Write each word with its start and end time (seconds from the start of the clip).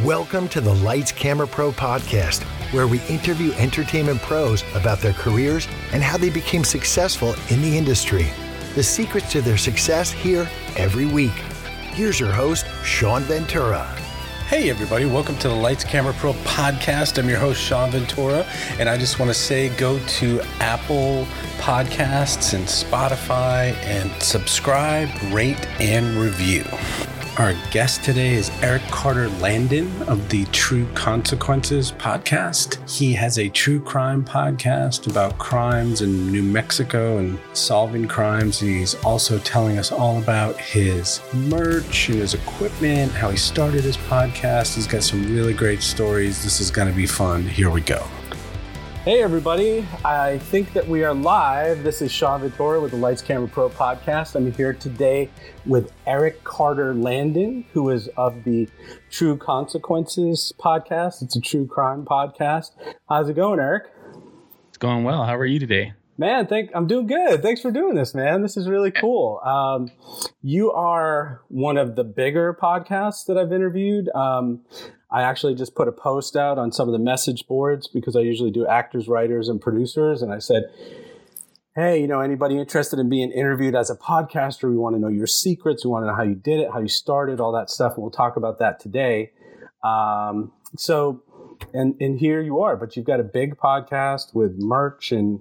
Welcome 0.00 0.48
to 0.48 0.62
the 0.62 0.72
Lights 0.76 1.12
Camera 1.12 1.46
Pro 1.46 1.70
podcast, 1.70 2.44
where 2.72 2.86
we 2.86 3.02
interview 3.10 3.52
entertainment 3.52 4.22
pros 4.22 4.64
about 4.74 5.00
their 5.00 5.12
careers 5.12 5.68
and 5.92 6.02
how 6.02 6.16
they 6.16 6.30
became 6.30 6.64
successful 6.64 7.34
in 7.50 7.60
the 7.60 7.76
industry. 7.76 8.26
The 8.74 8.82
secrets 8.82 9.30
to 9.32 9.42
their 9.42 9.58
success 9.58 10.10
here 10.10 10.48
every 10.78 11.04
week. 11.04 11.34
Here's 11.92 12.18
your 12.18 12.32
host, 12.32 12.64
Sean 12.82 13.20
Ventura. 13.24 13.84
Hey, 14.48 14.70
everybody, 14.70 15.04
welcome 15.04 15.36
to 15.36 15.48
the 15.48 15.54
Lights 15.54 15.84
Camera 15.84 16.14
Pro 16.14 16.32
podcast. 16.32 17.18
I'm 17.18 17.28
your 17.28 17.38
host, 17.38 17.60
Sean 17.60 17.90
Ventura, 17.90 18.46
and 18.78 18.88
I 18.88 18.96
just 18.96 19.18
want 19.18 19.28
to 19.30 19.34
say 19.34 19.68
go 19.76 19.98
to 19.98 20.40
Apple 20.60 21.26
Podcasts 21.58 22.54
and 22.54 22.64
Spotify 22.64 23.74
and 23.84 24.10
subscribe, 24.22 25.10
rate, 25.34 25.68
and 25.80 26.16
review. 26.16 26.64
Our 27.38 27.54
guest 27.70 28.04
today 28.04 28.34
is 28.34 28.50
Eric 28.60 28.82
Carter 28.90 29.30
Landin 29.40 29.90
of 30.02 30.28
the 30.28 30.44
True 30.52 30.86
Consequences 30.92 31.92
podcast. 31.92 32.86
He 32.90 33.14
has 33.14 33.38
a 33.38 33.48
true 33.48 33.80
crime 33.80 34.22
podcast 34.22 35.08
about 35.10 35.38
crimes 35.38 36.02
in 36.02 36.30
New 36.30 36.42
Mexico 36.42 37.16
and 37.16 37.38
solving 37.54 38.06
crimes. 38.06 38.60
He's 38.60 38.96
also 38.96 39.38
telling 39.38 39.78
us 39.78 39.90
all 39.90 40.18
about 40.18 40.60
his 40.60 41.22
merch 41.32 42.10
and 42.10 42.18
his 42.18 42.34
equipment, 42.34 43.12
how 43.12 43.30
he 43.30 43.38
started 43.38 43.82
his 43.82 43.96
podcast. 43.96 44.74
He's 44.74 44.86
got 44.86 45.02
some 45.02 45.34
really 45.34 45.54
great 45.54 45.80
stories. 45.80 46.44
This 46.44 46.60
is 46.60 46.70
going 46.70 46.88
to 46.88 46.94
be 46.94 47.06
fun. 47.06 47.46
Here 47.46 47.70
we 47.70 47.80
go. 47.80 48.06
Hey, 49.04 49.20
everybody. 49.20 49.84
I 50.04 50.38
think 50.38 50.72
that 50.74 50.86
we 50.86 51.02
are 51.02 51.12
live. 51.12 51.82
This 51.82 52.00
is 52.02 52.12
Sean 52.12 52.40
Ventura 52.40 52.80
with 52.80 52.92
the 52.92 52.96
Lights 52.96 53.20
Camera 53.20 53.48
Pro 53.48 53.68
podcast. 53.68 54.36
I'm 54.36 54.52
here 54.52 54.74
today 54.74 55.28
with 55.66 55.90
Eric 56.06 56.44
Carter 56.44 56.94
Landin, 56.94 57.64
who 57.72 57.90
is 57.90 58.06
of 58.16 58.44
the 58.44 58.68
True 59.10 59.36
Consequences 59.36 60.52
podcast. 60.56 61.20
It's 61.20 61.34
a 61.34 61.40
true 61.40 61.66
crime 61.66 62.04
podcast. 62.04 62.70
How's 63.08 63.28
it 63.28 63.34
going, 63.34 63.58
Eric? 63.58 63.90
It's 64.68 64.78
going 64.78 65.02
well. 65.02 65.24
How 65.24 65.36
are 65.36 65.46
you 65.46 65.58
today? 65.58 65.94
Man, 66.16 66.46
thank 66.46 66.70
I'm 66.72 66.86
doing 66.86 67.08
good. 67.08 67.42
Thanks 67.42 67.60
for 67.60 67.72
doing 67.72 67.96
this, 67.96 68.14
man. 68.14 68.42
This 68.42 68.56
is 68.56 68.68
really 68.68 68.92
cool. 68.92 69.40
Um, 69.44 69.90
you 70.42 70.70
are 70.70 71.40
one 71.48 71.76
of 71.76 71.96
the 71.96 72.04
bigger 72.04 72.54
podcasts 72.54 73.26
that 73.26 73.36
I've 73.36 73.52
interviewed. 73.52 74.08
Um, 74.10 74.60
I 75.12 75.22
actually 75.22 75.54
just 75.54 75.74
put 75.74 75.88
a 75.88 75.92
post 75.92 76.36
out 76.36 76.58
on 76.58 76.72
some 76.72 76.88
of 76.88 76.92
the 76.92 76.98
message 76.98 77.46
boards 77.46 77.86
because 77.86 78.16
I 78.16 78.20
usually 78.20 78.50
do 78.50 78.66
actors, 78.66 79.08
writers, 79.08 79.48
and 79.48 79.60
producers. 79.60 80.22
And 80.22 80.32
I 80.32 80.38
said, 80.38 80.64
hey, 81.76 82.00
you 82.00 82.06
know, 82.06 82.20
anybody 82.20 82.58
interested 82.58 82.98
in 82.98 83.08
being 83.08 83.30
interviewed 83.30 83.74
as 83.74 83.90
a 83.90 83.96
podcaster? 83.96 84.70
We 84.70 84.76
want 84.76 84.96
to 84.96 85.00
know 85.00 85.08
your 85.08 85.26
secrets. 85.26 85.84
We 85.84 85.90
want 85.90 86.04
to 86.04 86.08
know 86.08 86.14
how 86.14 86.22
you 86.22 86.34
did 86.34 86.60
it, 86.60 86.70
how 86.72 86.80
you 86.80 86.88
started, 86.88 87.40
all 87.40 87.52
that 87.52 87.68
stuff. 87.68 87.94
And 87.94 88.02
we'll 88.02 88.10
talk 88.10 88.36
about 88.36 88.58
that 88.60 88.80
today. 88.80 89.32
Um, 89.84 90.52
so, 90.76 91.22
and, 91.74 91.94
and 92.00 92.18
here 92.18 92.40
you 92.40 92.60
are, 92.60 92.76
but 92.76 92.96
you've 92.96 93.06
got 93.06 93.20
a 93.20 93.24
big 93.24 93.56
podcast 93.56 94.34
with 94.34 94.56
merch 94.58 95.12
and 95.12 95.40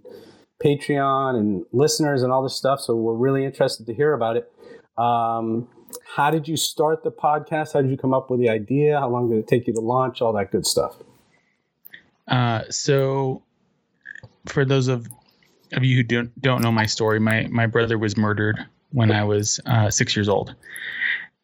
Patreon 0.63 1.37
and 1.37 1.65
listeners 1.71 2.23
and 2.23 2.31
all 2.31 2.43
this 2.43 2.55
stuff. 2.55 2.81
So 2.81 2.95
we're 2.95 3.15
really 3.15 3.45
interested 3.45 3.85
to 3.87 3.93
hear 3.93 4.13
about 4.13 4.37
it. 4.37 4.51
Um, 4.97 5.67
how 6.15 6.31
did 6.31 6.47
you 6.47 6.57
start 6.57 7.03
the 7.03 7.11
podcast? 7.11 7.73
How 7.73 7.81
did 7.81 7.91
you 7.91 7.97
come 7.97 8.13
up 8.13 8.29
with 8.29 8.39
the 8.39 8.49
idea? 8.49 8.99
How 8.99 9.09
long 9.09 9.29
did 9.29 9.39
it 9.39 9.47
take 9.47 9.67
you 9.67 9.73
to 9.73 9.79
launch? 9.79 10.21
All 10.21 10.33
that 10.33 10.51
good 10.51 10.65
stuff. 10.65 10.97
Uh, 12.27 12.63
so, 12.69 13.43
for 14.45 14.65
those 14.65 14.87
of 14.87 15.07
of 15.73 15.83
you 15.83 15.97
who 15.97 16.03
don't 16.03 16.41
don't 16.41 16.61
know 16.61 16.71
my 16.71 16.85
story, 16.85 17.19
my 17.19 17.47
my 17.49 17.67
brother 17.67 17.97
was 17.97 18.17
murdered 18.17 18.59
when 18.91 19.11
I 19.11 19.23
was 19.23 19.59
uh, 19.65 19.89
six 19.89 20.15
years 20.15 20.27
old, 20.27 20.55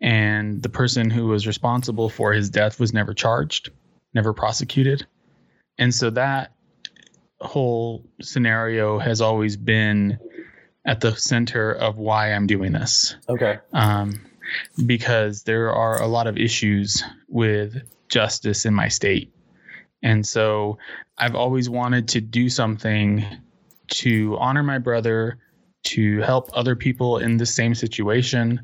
and 0.01 0.61
the 0.61 0.69
person 0.69 1.09
who 1.09 1.27
was 1.27 1.47
responsible 1.47 2.09
for 2.09 2.33
his 2.33 2.49
death 2.49 2.79
was 2.79 2.93
never 2.93 3.13
charged, 3.13 3.69
never 4.13 4.33
prosecuted, 4.33 5.05
and 5.77 5.93
so 5.93 6.09
that 6.11 6.53
whole 7.39 8.03
scenario 8.21 8.97
has 8.99 9.21
always 9.21 9.55
been 9.55 10.19
at 10.85 11.01
the 11.01 11.15
center 11.15 11.71
of 11.71 11.97
why 11.97 12.31
I'm 12.33 12.47
doing 12.47 12.71
this. 12.71 13.15
Okay. 13.29 13.59
Um, 13.73 14.26
because 14.85 15.43
there 15.43 15.71
are 15.71 16.01
a 16.01 16.07
lot 16.07 16.27
of 16.27 16.37
issues 16.37 17.03
with 17.27 17.75
justice 18.09 18.65
in 18.65 18.73
my 18.73 18.87
state. 18.87 19.33
And 20.03 20.25
so 20.25 20.77
I've 21.17 21.35
always 21.35 21.69
wanted 21.69 22.09
to 22.09 22.21
do 22.21 22.49
something 22.49 23.25
to 23.89 24.37
honor 24.39 24.63
my 24.63 24.77
brother, 24.77 25.39
to 25.83 26.19
help 26.21 26.49
other 26.53 26.75
people 26.75 27.17
in 27.17 27.37
the 27.37 27.45
same 27.45 27.73
situation. 27.73 28.61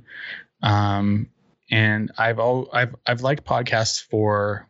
Um, 0.61 1.29
and 1.71 2.11
I've 2.17 2.39
all 2.39 2.69
I've 2.73 2.95
I've 3.05 3.21
liked 3.21 3.45
podcasts 3.45 4.03
for 4.03 4.67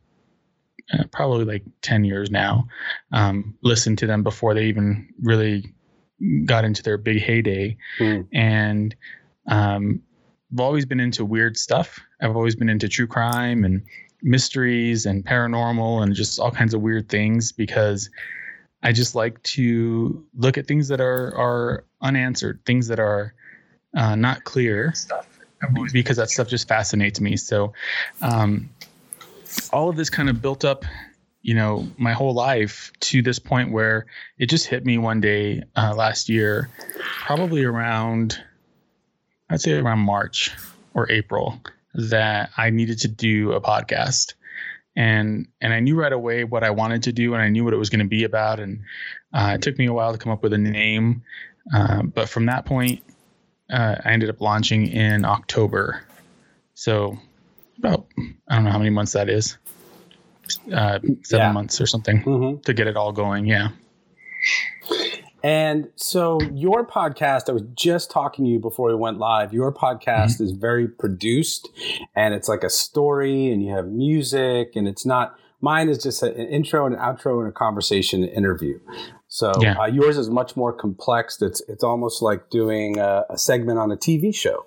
uh, 0.92 1.04
probably 1.12 1.46
like 1.46 1.64
10 1.82 2.04
years 2.04 2.30
now. 2.30 2.68
Um, 3.12 3.56
listened 3.64 3.98
to 4.00 4.08
them 4.08 4.24
before 4.24 4.54
they 4.54 4.66
even 4.66 5.10
really 5.22 5.74
got 6.46 6.66
into 6.66 6.84
their 6.84 6.98
big 6.98 7.22
heyday. 7.22 7.78
Mm. 8.00 8.28
And 8.32 8.96
um, 9.48 10.02
I've 10.54 10.60
always 10.60 10.86
been 10.86 11.00
into 11.00 11.26
weird 11.26 11.58
stuff. 11.58 12.00
I've 12.22 12.36
always 12.36 12.56
been 12.56 12.70
into 12.70 12.88
true 12.88 13.08
crime 13.08 13.64
and 13.64 13.82
mysteries 14.22 15.06
and 15.06 15.26
paranormal 15.26 16.04
and 16.04 16.14
just 16.14 16.40
all 16.40 16.52
kinds 16.52 16.76
of 16.76 16.82
weird 16.82 17.10
things 17.10 17.52
because 17.52 18.10
I 18.84 18.92
just 18.92 19.16
like 19.16 19.42
to 19.44 20.24
look 20.38 20.58
at 20.58 20.68
things 20.68 20.90
that 20.90 21.02
are 21.02 21.36
are 21.36 21.86
unanswered, 22.02 22.60
things 22.66 22.88
that 22.88 23.00
are 23.00 23.34
uh, 23.96 24.16
not 24.16 24.44
clear 24.44 24.94
stuff 24.94 25.28
because 25.92 26.18
that 26.18 26.30
stuff 26.30 26.48
just 26.48 26.68
fascinates 26.68 27.20
me. 27.20 27.36
So, 27.36 27.74
um, 28.22 28.70
all 29.72 29.90
of 29.90 29.96
this 29.96 30.10
kind 30.10 30.30
of 30.30 30.42
built 30.42 30.66
up, 30.66 30.86
you 31.42 31.56
know, 31.56 31.88
my 31.98 32.14
whole 32.14 32.34
life 32.34 32.92
to 33.02 33.22
this 33.22 33.40
point 33.40 33.72
where 33.72 34.06
it 34.38 34.48
just 34.48 34.68
hit 34.68 34.86
me 34.86 34.98
one 34.98 35.20
day 35.20 35.64
uh, 35.76 35.96
last 35.96 36.30
year, 36.30 36.70
probably 37.26 37.64
around 37.64 38.40
I'd 39.54 39.62
say 39.62 39.74
around 39.74 40.00
March 40.00 40.52
or 40.96 41.12
April 41.12 41.62
that 41.94 42.50
I 42.58 42.72
needed 42.72 43.00
to 43.00 43.08
do 43.08 43.52
a 43.52 43.62
podcast. 43.62 44.34
And 44.96 45.48
and 45.62 45.72
I 45.72 45.80
knew 45.80 45.96
right 45.96 46.12
away 46.12 46.44
what 46.44 46.64
I 46.64 46.72
wanted 46.72 47.04
to 47.04 47.14
do, 47.14 47.34
and 47.34 47.42
I 47.42 47.50
knew 47.50 47.64
what 47.64 47.74
it 47.74 47.78
was 47.78 47.90
going 47.90 48.00
to 48.00 48.08
be 48.08 48.24
about. 48.24 48.60
And 48.60 48.82
uh, 49.32 49.54
it 49.56 49.62
took 49.62 49.78
me 49.78 49.86
a 49.86 49.94
while 49.94 50.12
to 50.12 50.18
come 50.18 50.32
up 50.32 50.42
with 50.42 50.54
a 50.54 50.58
name, 50.58 51.24
uh, 51.74 52.04
but 52.04 52.30
from 52.30 52.48
that 52.48 52.66
point, 52.66 53.02
uh, 53.72 53.96
I 54.04 54.12
ended 54.12 54.30
up 54.30 54.42
launching 54.42 54.88
in 54.88 55.26
October. 55.26 56.04
So 56.74 57.18
about 57.78 58.08
I 58.48 58.56
don't 58.56 58.64
know 58.64 58.72
how 58.72 58.78
many 58.78 58.90
months 58.92 59.14
that 59.14 59.30
is, 59.30 59.58
uh, 60.72 61.00
seven 61.24 61.48
yeah. 61.48 61.52
months 61.52 61.80
or 61.82 61.86
something 61.86 62.24
mm-hmm. 62.24 62.62
to 62.62 62.74
get 62.74 62.88
it 62.88 62.98
all 62.98 63.12
going. 63.12 63.46
Yeah. 63.46 63.70
And 65.44 65.90
so 65.96 66.40
your 66.54 66.88
podcast, 66.88 67.50
I 67.50 67.52
was 67.52 67.64
just 67.76 68.10
talking 68.10 68.46
to 68.46 68.52
you 68.52 68.60
before 68.60 68.88
we 68.88 68.96
went 68.96 69.18
live. 69.18 69.54
Your 69.54 69.74
podcast 69.74 70.36
mm-hmm. 70.36 70.44
is 70.46 70.52
very 70.52 70.88
produced 70.88 71.70
and 72.16 72.34
it's 72.34 72.48
like 72.48 72.64
a 72.64 72.70
story 72.70 73.52
and 73.52 73.62
you 73.62 73.76
have 73.76 73.88
music 73.88 74.72
and 74.76 74.88
it's 74.88 75.06
not, 75.06 75.36
mine 75.60 75.90
is 75.90 76.02
just 76.02 76.24
an 76.24 76.34
intro 76.34 76.86
and 76.86 76.96
an 76.96 77.02
outro 77.02 77.40
and 77.40 77.50
a 77.50 77.52
conversation 77.52 78.24
and 78.24 78.32
interview. 78.32 78.80
So 79.28 79.52
yeah. 79.60 79.78
uh, 79.78 79.88
yours 79.88 80.18
is 80.18 80.30
much 80.30 80.56
more 80.56 80.72
complex. 80.72 81.42
It's, 81.42 81.62
it's 81.68 81.84
almost 81.84 82.22
like 82.22 82.50
doing 82.50 82.98
a, 83.00 83.26
a 83.30 83.38
segment 83.38 83.80
on 83.80 83.92
a 83.92 83.98
TV 83.98 84.34
show. 84.34 84.66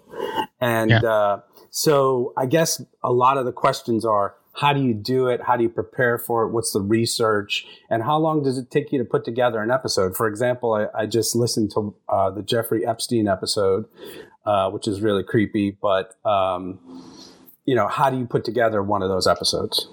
And, 0.60 0.90
yeah. 0.90 1.00
uh, 1.00 1.40
so 1.70 2.34
I 2.36 2.46
guess 2.46 2.82
a 3.02 3.12
lot 3.12 3.38
of 3.38 3.46
the 3.46 3.52
questions 3.52 4.04
are, 4.04 4.34
how 4.56 4.72
do 4.72 4.82
you 4.82 4.94
do 4.94 5.28
it? 5.28 5.42
How 5.42 5.56
do 5.56 5.62
you 5.62 5.68
prepare 5.68 6.16
for 6.18 6.44
it? 6.44 6.50
What's 6.50 6.72
the 6.72 6.80
research? 6.80 7.66
And 7.90 8.02
how 8.02 8.16
long 8.18 8.42
does 8.42 8.56
it 8.56 8.70
take 8.70 8.90
you 8.90 8.98
to 8.98 9.04
put 9.04 9.24
together 9.24 9.62
an 9.62 9.70
episode? 9.70 10.16
For 10.16 10.26
example, 10.26 10.72
I, 10.74 11.02
I 11.02 11.06
just 11.06 11.36
listened 11.36 11.72
to 11.72 11.94
uh, 12.08 12.30
the 12.30 12.42
Jeffrey 12.42 12.86
Epstein 12.86 13.28
episode, 13.28 13.84
uh, 14.46 14.70
which 14.70 14.88
is 14.88 15.02
really 15.02 15.22
creepy. 15.22 15.70
But 15.70 16.14
um, 16.24 16.80
you 17.66 17.74
know, 17.74 17.86
how 17.86 18.08
do 18.08 18.16
you 18.16 18.24
put 18.24 18.44
together 18.44 18.82
one 18.82 19.02
of 19.02 19.10
those 19.10 19.26
episodes? 19.26 19.88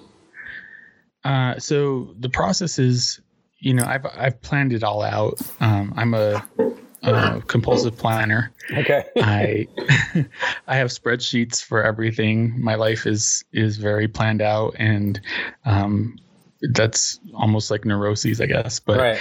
Uh, 1.24 1.58
so 1.58 2.14
the 2.18 2.30
process 2.30 2.78
is, 2.78 3.20
you 3.58 3.74
know, 3.74 3.84
I've 3.84 4.06
I've 4.06 4.40
planned 4.40 4.72
it 4.72 4.82
all 4.82 5.02
out. 5.02 5.40
Um, 5.60 5.92
I'm 5.96 6.14
a 6.14 6.46
uh, 7.04 7.40
compulsive 7.40 7.96
planner. 7.96 8.52
Okay. 8.72 9.04
I 9.16 9.66
I 10.66 10.76
have 10.76 10.88
spreadsheets 10.88 11.62
for 11.62 11.82
everything. 11.82 12.60
My 12.60 12.74
life 12.74 13.06
is 13.06 13.44
is 13.52 13.76
very 13.76 14.08
planned 14.08 14.42
out, 14.42 14.74
and 14.78 15.20
um, 15.64 16.18
that's 16.72 17.20
almost 17.34 17.70
like 17.70 17.84
neuroses, 17.84 18.40
I 18.40 18.46
guess. 18.46 18.80
But 18.80 18.98
right. 18.98 19.20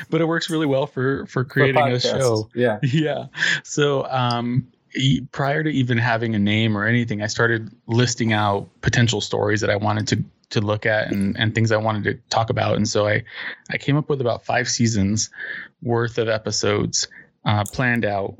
but 0.10 0.20
it 0.20 0.26
works 0.26 0.50
really 0.50 0.66
well 0.66 0.86
for 0.86 1.26
for 1.26 1.44
creating 1.44 1.82
for 1.82 1.88
a 1.90 2.00
show. 2.00 2.48
Yeah. 2.54 2.78
Yeah. 2.96 3.26
So 3.62 4.06
um, 4.06 4.68
prior 5.32 5.62
to 5.62 5.70
even 5.70 5.98
having 5.98 6.34
a 6.34 6.38
name 6.38 6.76
or 6.76 6.86
anything, 6.86 7.22
I 7.22 7.26
started 7.26 7.70
listing 7.86 8.32
out 8.32 8.68
potential 8.80 9.20
stories 9.20 9.60
that 9.60 9.70
I 9.70 9.76
wanted 9.76 10.08
to 10.08 10.24
to 10.50 10.60
look 10.60 10.86
at 10.86 11.10
and, 11.12 11.36
and 11.38 11.54
things 11.54 11.72
I 11.72 11.76
wanted 11.76 12.04
to 12.04 12.14
talk 12.30 12.50
about. 12.50 12.76
And 12.76 12.88
so 12.88 13.06
I, 13.06 13.24
I 13.70 13.78
came 13.78 13.96
up 13.96 14.08
with 14.08 14.20
about 14.20 14.44
five 14.44 14.68
seasons 14.68 15.30
worth 15.82 16.18
of 16.18 16.28
episodes 16.28 17.08
uh, 17.44 17.64
planned 17.72 18.04
out, 18.04 18.38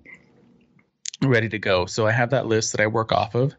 ready 1.23 1.49
to 1.49 1.59
go. 1.59 1.87
So 1.87 2.07
I 2.07 2.13
have 2.13 2.31
that 2.31 2.47
list 2.47 2.73
that 2.73 2.81
I 2.81 2.87
work 2.87 3.13
off 3.13 3.35
of. 3.35 3.55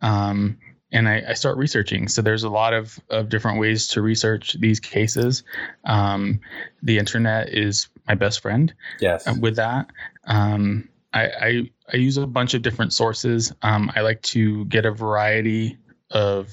Um, 0.00 0.58
and 0.92 1.08
I, 1.08 1.22
I, 1.28 1.32
start 1.34 1.56
researching. 1.56 2.08
So 2.08 2.20
there's 2.20 2.42
a 2.42 2.48
lot 2.48 2.72
of, 2.72 2.98
of 3.08 3.28
different 3.28 3.60
ways 3.60 3.88
to 3.88 4.02
research 4.02 4.56
these 4.58 4.80
cases. 4.80 5.44
Um, 5.84 6.40
the 6.82 6.98
internet 6.98 7.50
is 7.50 7.88
my 8.08 8.16
best 8.16 8.40
friend. 8.40 8.74
Yes. 9.00 9.28
With 9.38 9.56
that, 9.56 9.86
um, 10.24 10.88
I, 11.12 11.26
I, 11.26 11.70
I 11.92 11.96
use 11.96 12.16
a 12.16 12.26
bunch 12.26 12.54
of 12.54 12.62
different 12.62 12.92
sources. 12.92 13.52
Um, 13.62 13.92
I 13.94 14.00
like 14.00 14.22
to 14.22 14.64
get 14.64 14.84
a 14.84 14.90
variety 14.90 15.78
of 16.10 16.52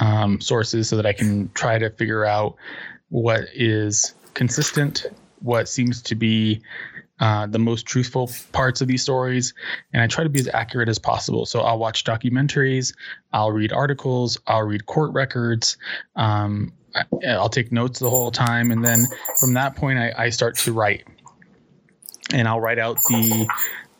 um, 0.00 0.40
sources 0.40 0.88
so 0.88 0.96
that 0.96 1.06
I 1.06 1.12
can 1.12 1.50
try 1.54 1.78
to 1.78 1.90
figure 1.90 2.24
out 2.24 2.56
what 3.08 3.44
is 3.54 4.14
consistent, 4.34 5.06
what 5.40 5.68
seems 5.68 6.02
to 6.02 6.14
be 6.14 6.62
uh, 7.18 7.46
the 7.46 7.58
most 7.58 7.86
truthful 7.86 8.30
parts 8.52 8.82
of 8.82 8.88
these 8.88 9.02
stories, 9.02 9.54
and 9.92 10.02
I 10.02 10.06
try 10.06 10.24
to 10.24 10.30
be 10.30 10.38
as 10.38 10.48
accurate 10.52 10.88
as 10.88 10.98
possible. 10.98 11.46
So 11.46 11.60
I'll 11.60 11.78
watch 11.78 12.04
documentaries, 12.04 12.94
I'll 13.32 13.52
read 13.52 13.72
articles, 13.72 14.38
I'll 14.46 14.64
read 14.64 14.86
court 14.86 15.12
records. 15.14 15.78
Um, 16.14 16.72
I'll 17.26 17.48
take 17.48 17.72
notes 17.72 17.98
the 17.98 18.10
whole 18.10 18.30
time, 18.30 18.70
and 18.70 18.84
then 18.84 19.04
from 19.38 19.54
that 19.54 19.76
point, 19.76 19.98
I, 19.98 20.12
I 20.16 20.30
start 20.30 20.56
to 20.58 20.72
write, 20.72 21.06
and 22.32 22.48
I'll 22.48 22.60
write 22.60 22.78
out 22.78 22.96
the 23.08 23.46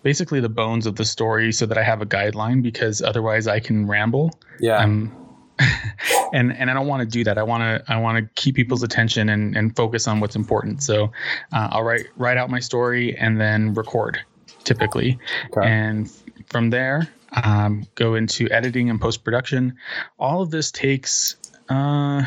basically 0.02 0.40
the 0.40 0.48
bones 0.48 0.86
of 0.86 0.96
the 0.96 1.04
story 1.04 1.52
so 1.52 1.66
that 1.66 1.76
I 1.76 1.82
have 1.82 2.00
a 2.00 2.06
guideline 2.06 2.62
because 2.62 3.02
otherwise 3.02 3.46
I 3.46 3.60
can 3.60 3.86
ramble. 3.86 4.38
Yeah. 4.60 4.78
I'm 4.78 5.25
and 6.32 6.52
and 6.52 6.70
I 6.70 6.74
don't 6.74 6.86
want 6.86 7.00
to 7.00 7.06
do 7.06 7.24
that. 7.24 7.38
I 7.38 7.42
want 7.42 7.62
to 7.62 7.92
I 7.92 7.98
want 7.98 8.18
to 8.18 8.40
keep 8.40 8.56
people's 8.56 8.82
attention 8.82 9.28
and 9.28 9.56
and 9.56 9.74
focus 9.74 10.06
on 10.06 10.20
what's 10.20 10.36
important. 10.36 10.82
So 10.82 11.12
uh, 11.52 11.68
I'll 11.70 11.82
write 11.82 12.06
write 12.16 12.36
out 12.36 12.50
my 12.50 12.60
story 12.60 13.16
and 13.16 13.40
then 13.40 13.74
record 13.74 14.20
typically, 14.64 15.18
okay. 15.56 15.66
and 15.66 16.10
from 16.48 16.70
there 16.70 17.08
um, 17.44 17.86
go 17.94 18.14
into 18.14 18.48
editing 18.50 18.90
and 18.90 19.00
post 19.00 19.24
production. 19.24 19.76
All 20.18 20.42
of 20.42 20.50
this 20.50 20.70
takes. 20.70 21.36
Uh, 21.68 22.24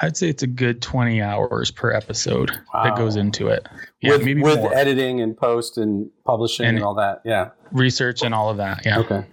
I'd 0.00 0.16
say 0.16 0.28
it's 0.28 0.42
a 0.42 0.48
good 0.48 0.82
20 0.82 1.22
hours 1.22 1.70
per 1.70 1.92
episode 1.92 2.50
wow. 2.74 2.84
that 2.84 2.96
goes 2.96 3.16
into 3.16 3.48
it. 3.48 3.68
Yeah, 4.00 4.12
with, 4.12 4.24
maybe 4.24 4.42
with 4.42 4.58
more. 4.58 4.74
editing 4.74 5.20
and 5.20 5.36
post 5.36 5.78
and 5.78 6.10
publishing 6.24 6.66
and, 6.66 6.78
and 6.78 6.84
all 6.84 6.94
that. 6.94 7.22
Yeah. 7.24 7.50
Research 7.70 8.22
and 8.22 8.34
all 8.34 8.50
of 8.50 8.56
that. 8.56 8.84
Yeah. 8.84 8.98
Okay. 8.98 9.24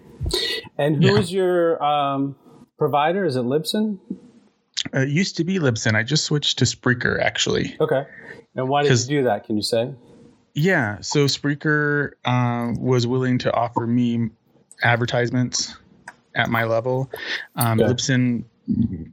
And 0.80 0.96
who 0.96 1.14
yeah. 1.14 1.20
is 1.20 1.32
your 1.32 1.84
um, 1.84 2.36
provider? 2.78 3.26
Is 3.26 3.36
it 3.36 3.44
Libsyn? 3.44 4.00
Uh, 4.96 5.02
it 5.02 5.10
used 5.10 5.36
to 5.38 5.44
be 5.44 5.60
Libsyn. 5.60 5.94
I 5.94 6.04
just 6.04 6.24
switched 6.24 6.60
to 6.60 6.66
Spreaker 6.66 7.22
actually. 7.22 7.76
Okay. 7.82 8.06
And 8.56 8.70
why 8.70 8.84
did 8.84 8.98
you 9.02 9.20
do 9.20 9.24
that? 9.26 9.46
Can 9.46 9.58
you 9.58 9.62
say? 9.62 9.94
Yeah. 10.56 11.02
So 11.02 11.26
Spreaker 11.26 12.14
uh, 12.24 12.74
was 12.80 13.06
willing 13.06 13.40
to 13.40 13.54
offer 13.54 13.86
me 13.86 14.30
advertisements 14.82 15.76
at 16.34 16.50
my 16.50 16.64
level. 16.64 17.12
Um, 17.56 17.82
okay. 17.82 17.92
Libsyn 17.92 18.46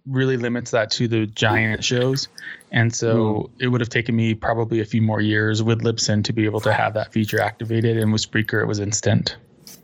really 0.07 0.37
limits 0.37 0.71
that 0.71 0.93
to 0.93 1.09
the 1.09 1.27
giant 1.27 1.83
shows. 1.83 2.29
And 2.71 2.95
so 2.95 3.51
mm. 3.51 3.51
it 3.59 3.69
would 3.69 3.81
have 3.81 3.89
taken 3.89 4.15
me 4.15 4.35
probably 4.35 4.81
a 4.81 4.85
few 4.85 5.03
more 5.03 5.21
years 5.21 5.65
with 5.65 5.83
Libsyn 5.83 6.23
to 6.25 6.33
be 6.33 6.45
able 6.45 6.61
to 6.61 6.73
have 6.73 6.95
that 6.95 7.13
feature 7.13 7.41
activated. 7.41 7.97
And 7.97 8.13
with 8.13 8.23
Spreaker, 8.23 8.63
it 8.63 8.67
was 8.67 8.79
instant. 8.79 9.37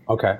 Okay. 0.08 0.38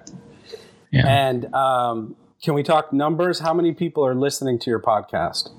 Yeah. 0.92 1.06
And 1.06 1.52
um, 1.54 2.16
can 2.42 2.54
we 2.54 2.62
talk 2.62 2.92
numbers? 2.92 3.38
How 3.38 3.54
many 3.54 3.72
people 3.72 4.06
are 4.06 4.14
listening 4.14 4.58
to 4.60 4.70
your 4.70 4.80
podcast? 4.80 5.50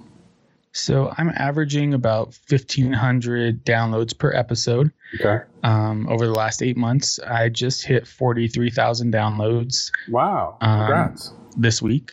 So 0.73 1.13
I'm 1.15 1.29
averaging 1.29 1.93
about 1.93 2.37
1,500 2.49 3.63
downloads 3.63 4.17
per 4.17 4.33
episode. 4.33 4.91
Okay. 5.19 5.43
Um, 5.63 6.07
over 6.09 6.25
the 6.25 6.33
last 6.33 6.63
eight 6.63 6.77
months, 6.77 7.19
I 7.19 7.49
just 7.49 7.85
hit 7.85 8.07
43,000 8.07 9.13
downloads. 9.13 9.91
Wow! 10.09 10.57
Um, 10.61 10.79
Congrats. 10.79 11.29
Um, 11.29 11.51
this 11.57 11.81
week. 11.81 12.11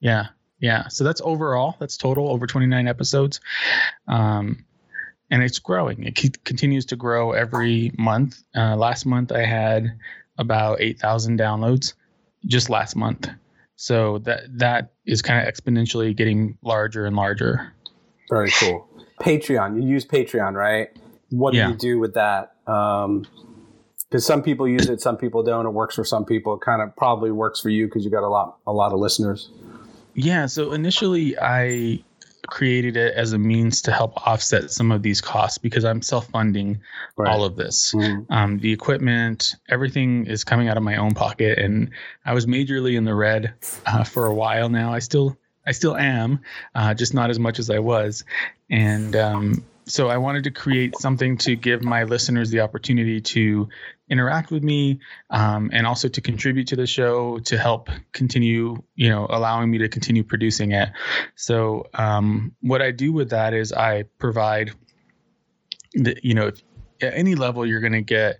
Yeah, 0.00 0.26
yeah. 0.58 0.88
So 0.88 1.04
that's 1.04 1.20
overall. 1.24 1.76
That's 1.78 1.96
total 1.96 2.28
over 2.28 2.48
29 2.48 2.88
episodes. 2.88 3.40
Um, 4.08 4.64
and 5.30 5.42
it's 5.42 5.60
growing. 5.60 6.02
It 6.02 6.18
c- 6.18 6.32
continues 6.44 6.86
to 6.86 6.96
grow 6.96 7.32
every 7.32 7.92
month. 7.96 8.42
Uh, 8.54 8.76
last 8.76 9.06
month 9.06 9.30
I 9.30 9.44
had 9.44 9.96
about 10.38 10.80
8,000 10.80 11.38
downloads 11.38 11.94
just 12.46 12.70
last 12.70 12.96
month. 12.96 13.28
So 13.76 14.18
that 14.20 14.42
that 14.58 14.92
is 15.04 15.22
kind 15.22 15.46
of 15.46 15.52
exponentially 15.52 16.16
getting 16.16 16.56
larger 16.62 17.04
and 17.04 17.14
larger. 17.14 17.72
Very 18.30 18.50
cool. 18.52 18.88
Patreon. 19.20 19.82
You 19.82 19.88
use 19.88 20.04
Patreon, 20.04 20.54
right? 20.54 20.88
What 21.30 21.52
do 21.52 21.58
yeah. 21.58 21.68
you 21.68 21.74
do 21.74 21.98
with 21.98 22.14
that? 22.14 22.54
Um, 22.66 23.26
because 24.08 24.24
some 24.24 24.42
people 24.42 24.68
use 24.68 24.88
it, 24.88 25.00
some 25.00 25.16
people 25.16 25.42
don't. 25.42 25.66
It 25.66 25.70
works 25.70 25.94
for 25.94 26.04
some 26.04 26.24
people. 26.24 26.54
It 26.54 26.60
kind 26.60 26.80
of 26.80 26.94
probably 26.96 27.32
works 27.32 27.60
for 27.60 27.70
you 27.70 27.86
because 27.86 28.04
you 28.04 28.10
got 28.10 28.22
a 28.22 28.28
lot, 28.28 28.56
a 28.66 28.72
lot 28.72 28.92
of 28.92 29.00
listeners. 29.00 29.50
Yeah. 30.14 30.46
So 30.46 30.72
initially, 30.72 31.36
I 31.38 32.04
created 32.46 32.96
it 32.96 33.14
as 33.14 33.32
a 33.32 33.38
means 33.38 33.82
to 33.82 33.92
help 33.92 34.26
offset 34.26 34.70
some 34.70 34.92
of 34.92 35.02
these 35.02 35.20
costs 35.20 35.58
because 35.58 35.84
I'm 35.84 36.02
self 36.02 36.28
funding 36.28 36.80
right. 37.16 37.30
all 37.30 37.44
of 37.44 37.56
this. 37.56 37.92
Mm-hmm. 37.92 38.32
Um, 38.32 38.58
the 38.58 38.72
equipment, 38.72 39.56
everything 39.68 40.26
is 40.26 40.44
coming 40.44 40.68
out 40.68 40.76
of 40.76 40.82
my 40.82 40.96
own 40.96 41.14
pocket, 41.14 41.58
and 41.58 41.90
I 42.24 42.34
was 42.34 42.46
majorly 42.46 42.96
in 42.96 43.04
the 43.04 43.14
red 43.14 43.54
uh, 43.86 44.04
for 44.04 44.26
a 44.26 44.34
while 44.34 44.68
now. 44.68 44.92
I 44.92 45.00
still 45.00 45.36
I 45.66 45.72
still 45.72 45.96
am, 45.96 46.40
uh, 46.74 46.94
just 46.94 47.12
not 47.12 47.30
as 47.30 47.38
much 47.38 47.58
as 47.58 47.70
I 47.70 47.80
was, 47.80 48.24
and 48.70 49.16
um, 49.16 49.64
so 49.86 50.08
I 50.08 50.16
wanted 50.18 50.44
to 50.44 50.50
create 50.50 50.96
something 50.98 51.38
to 51.38 51.54
give 51.54 51.82
my 51.82 52.02
listeners 52.02 52.50
the 52.50 52.60
opportunity 52.60 53.20
to 53.20 53.68
interact 54.08 54.50
with 54.50 54.62
me 54.62 55.00
um, 55.30 55.70
and 55.72 55.86
also 55.86 56.08
to 56.08 56.20
contribute 56.20 56.68
to 56.68 56.76
the 56.76 56.86
show 56.86 57.38
to 57.40 57.58
help 57.58 57.88
continue 58.12 58.82
you 58.94 59.08
know 59.08 59.26
allowing 59.30 59.70
me 59.70 59.78
to 59.78 59.88
continue 59.88 60.22
producing 60.22 60.72
it 60.72 60.90
so 61.34 61.86
um, 61.94 62.54
what 62.60 62.82
i 62.82 62.90
do 62.90 63.12
with 63.12 63.30
that 63.30 63.52
is 63.54 63.72
i 63.72 64.04
provide 64.18 64.70
the, 65.94 66.16
you 66.22 66.34
know 66.34 66.50
at 67.02 67.14
any 67.14 67.34
level 67.34 67.66
you're 67.66 67.80
going 67.80 67.92
to 67.92 68.02
get 68.02 68.38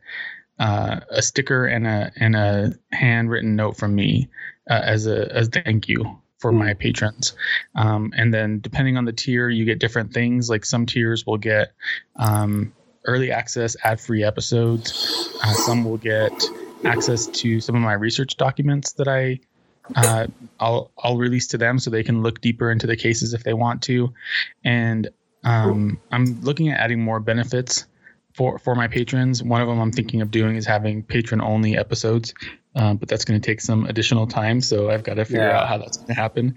uh, 0.59 1.01
a 1.11 1.21
sticker 1.21 1.67
and 1.67 1.87
a 1.87 2.11
and 2.17 2.35
a 2.35 2.73
handwritten 2.93 3.57
note 3.57 3.77
from 3.77 3.95
me 3.95 4.29
uh, 4.71 4.81
as 4.83 5.07
a 5.07 5.31
as 5.35 5.49
thank 5.49 5.89
you 5.89 6.19
for 6.39 6.53
my 6.53 6.75
patrons. 6.75 7.35
Um, 7.75 8.12
and 8.17 8.33
then 8.33 8.61
depending 8.61 8.97
on 8.97 9.05
the 9.05 9.12
tier, 9.12 9.49
you 9.49 9.65
get 9.65 9.79
different 9.79 10.12
things. 10.12 10.51
Like 10.51 10.65
some 10.65 10.87
tiers 10.87 11.27
will 11.27 11.39
get 11.39 11.73
um, 12.17 12.73
early 13.06 13.32
access 13.32 13.76
ad 13.85 14.00
free 14.00 14.23
episodes. 14.23 15.35
Uh, 15.43 15.53
some 15.53 15.85
will 15.85 15.97
get 15.97 16.32
access 16.85 17.26
to 17.26 17.61
some 17.61 17.75
of 17.75 17.82
my 17.82 17.94
research 17.94 18.37
documents 18.37 18.93
that 18.93 19.08
I 19.08 19.41
uh, 19.94 20.26
I'll 20.58 20.91
I'll 20.99 21.17
release 21.17 21.47
to 21.49 21.58
them 21.58 21.79
so 21.79 21.91
they 21.91 22.03
can 22.03 22.23
look 22.23 22.41
deeper 22.41 22.70
into 22.70 22.87
the 22.87 22.97
cases 22.97 23.35
if 23.35 23.45
they 23.45 23.54
want 23.54 23.83
to, 23.83 24.12
and 24.64 25.09
um, 25.45 26.00
I'm 26.11 26.40
looking 26.40 26.71
at 26.71 26.81
adding 26.81 27.00
more 27.00 27.21
benefits 27.21 27.87
for 28.35 28.59
for 28.59 28.75
my 28.75 28.88
patrons. 28.88 29.42
One 29.42 29.61
of 29.61 29.69
them 29.69 29.81
I'm 29.81 29.92
thinking 29.92 30.23
of 30.23 30.31
doing 30.31 30.57
is 30.57 30.66
having 30.66 31.02
patron 31.02 31.40
only 31.40 31.76
episodes, 31.76 32.35
uh, 32.75 32.95
but 32.95 33.09
that's 33.09 33.25
going 33.25 33.40
to 33.40 33.47
take 33.47 33.61
some 33.61 33.87
additional 33.87 34.26
time. 34.26 34.61
So 34.61 34.90
I've 34.90 35.04
got 35.04 35.14
to 35.14 35.25
figure 35.25 35.47
yeah. 35.47 35.61
out 35.61 35.69
how 35.69 35.78
that's 35.78 35.99
going 35.99 36.09
to 36.09 36.14
happen. 36.14 36.57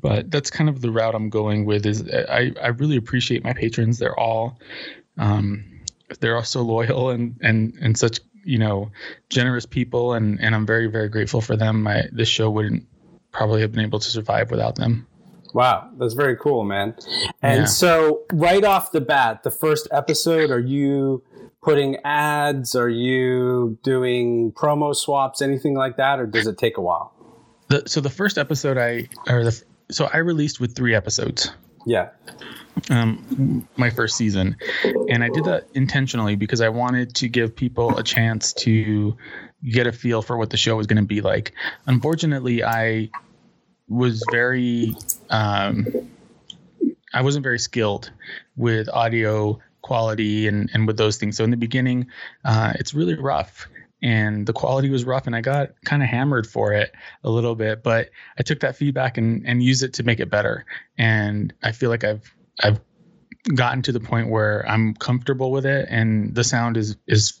But 0.00 0.30
that's 0.30 0.50
kind 0.50 0.70
of 0.70 0.80
the 0.80 0.90
route 0.90 1.14
I'm 1.14 1.28
going 1.30 1.64
with. 1.64 1.86
Is 1.86 2.08
I 2.10 2.52
I 2.62 2.68
really 2.68 2.96
appreciate 2.96 3.42
my 3.42 3.52
patrons. 3.52 3.98
They're 3.98 4.18
all 4.18 4.58
um, 5.20 5.64
they're 6.18 6.36
also 6.36 6.62
loyal 6.62 7.10
and 7.10 7.36
and 7.40 7.74
and 7.80 7.96
such 7.96 8.20
you 8.42 8.58
know 8.58 8.90
generous 9.28 9.66
people 9.66 10.14
and 10.14 10.40
and 10.40 10.54
I'm 10.54 10.66
very 10.66 10.88
very 10.88 11.08
grateful 11.08 11.40
for 11.40 11.56
them. 11.56 11.82
My 11.84 12.08
this 12.10 12.28
show 12.28 12.50
wouldn't 12.50 12.86
probably 13.30 13.60
have 13.60 13.70
been 13.70 13.84
able 13.84 14.00
to 14.00 14.10
survive 14.10 14.50
without 14.50 14.74
them. 14.74 15.06
Wow, 15.52 15.90
that's 15.98 16.14
very 16.14 16.36
cool, 16.36 16.64
man. 16.64 16.94
And 17.42 17.60
yeah. 17.60 17.64
so 17.66 18.22
right 18.32 18.64
off 18.64 18.92
the 18.92 19.00
bat, 19.00 19.42
the 19.42 19.50
first 19.50 19.88
episode, 19.90 20.50
are 20.50 20.60
you 20.60 21.24
putting 21.60 21.96
ads? 22.04 22.76
Are 22.76 22.88
you 22.88 23.76
doing 23.82 24.52
promo 24.52 24.94
swaps, 24.94 25.42
anything 25.42 25.74
like 25.74 25.96
that, 25.96 26.20
or 26.20 26.26
does 26.26 26.46
it 26.46 26.56
take 26.56 26.76
a 26.76 26.80
while? 26.80 27.12
The, 27.68 27.82
so 27.86 28.00
the 28.00 28.10
first 28.10 28.38
episode 28.38 28.78
I 28.78 29.08
or 29.28 29.44
the 29.44 29.62
so 29.90 30.08
I 30.12 30.18
released 30.18 30.60
with 30.60 30.74
three 30.74 30.94
episodes. 30.94 31.52
Yeah 31.84 32.10
um, 32.90 33.68
my 33.76 33.90
first 33.90 34.16
season, 34.16 34.56
and 35.08 35.22
I 35.22 35.28
did 35.28 35.44
that 35.44 35.68
intentionally 35.74 36.36
because 36.36 36.60
I 36.60 36.68
wanted 36.68 37.14
to 37.16 37.28
give 37.28 37.54
people 37.54 37.98
a 37.98 38.02
chance 38.02 38.52
to 38.54 39.16
get 39.62 39.86
a 39.86 39.92
feel 39.92 40.22
for 40.22 40.36
what 40.36 40.50
the 40.50 40.56
show 40.56 40.76
was 40.76 40.86
going 40.86 41.02
to 41.02 41.06
be 41.06 41.20
like. 41.20 41.52
Unfortunately, 41.86 42.64
I 42.64 43.10
was 43.88 44.24
very 44.30 44.94
um, 45.28 45.86
I 47.12 47.22
wasn't 47.22 47.42
very 47.42 47.58
skilled 47.58 48.10
with 48.56 48.88
audio 48.88 49.58
quality 49.82 50.48
and 50.48 50.70
and 50.72 50.86
with 50.86 50.96
those 50.96 51.16
things. 51.16 51.36
So 51.36 51.44
in 51.44 51.50
the 51.50 51.56
beginning, 51.56 52.06
uh, 52.44 52.72
it's 52.78 52.94
really 52.94 53.14
rough 53.14 53.68
and 54.02 54.46
the 54.46 54.52
quality 54.52 54.88
was 54.88 55.04
rough 55.04 55.26
and 55.26 55.36
I 55.36 55.40
got 55.40 55.70
kind 55.84 56.02
of 56.02 56.08
hammered 56.08 56.46
for 56.46 56.72
it 56.72 56.92
a 57.22 57.30
little 57.30 57.54
bit, 57.54 57.82
but 57.82 58.10
I 58.38 58.42
took 58.42 58.60
that 58.60 58.76
feedback 58.76 59.18
and, 59.18 59.46
and 59.46 59.62
used 59.62 59.82
it 59.82 59.94
to 59.94 60.02
make 60.02 60.20
it 60.20 60.30
better. 60.30 60.64
And 60.96 61.52
I 61.62 61.72
feel 61.72 61.90
like 61.90 62.04
I've 62.04 62.32
I've 62.62 62.80
gotten 63.54 63.82
to 63.82 63.92
the 63.92 64.00
point 64.00 64.28
where 64.28 64.68
I'm 64.68 64.94
comfortable 64.94 65.50
with 65.50 65.66
it, 65.66 65.86
and 65.90 66.34
the 66.34 66.44
sound 66.44 66.76
is 66.76 66.96
is 67.06 67.40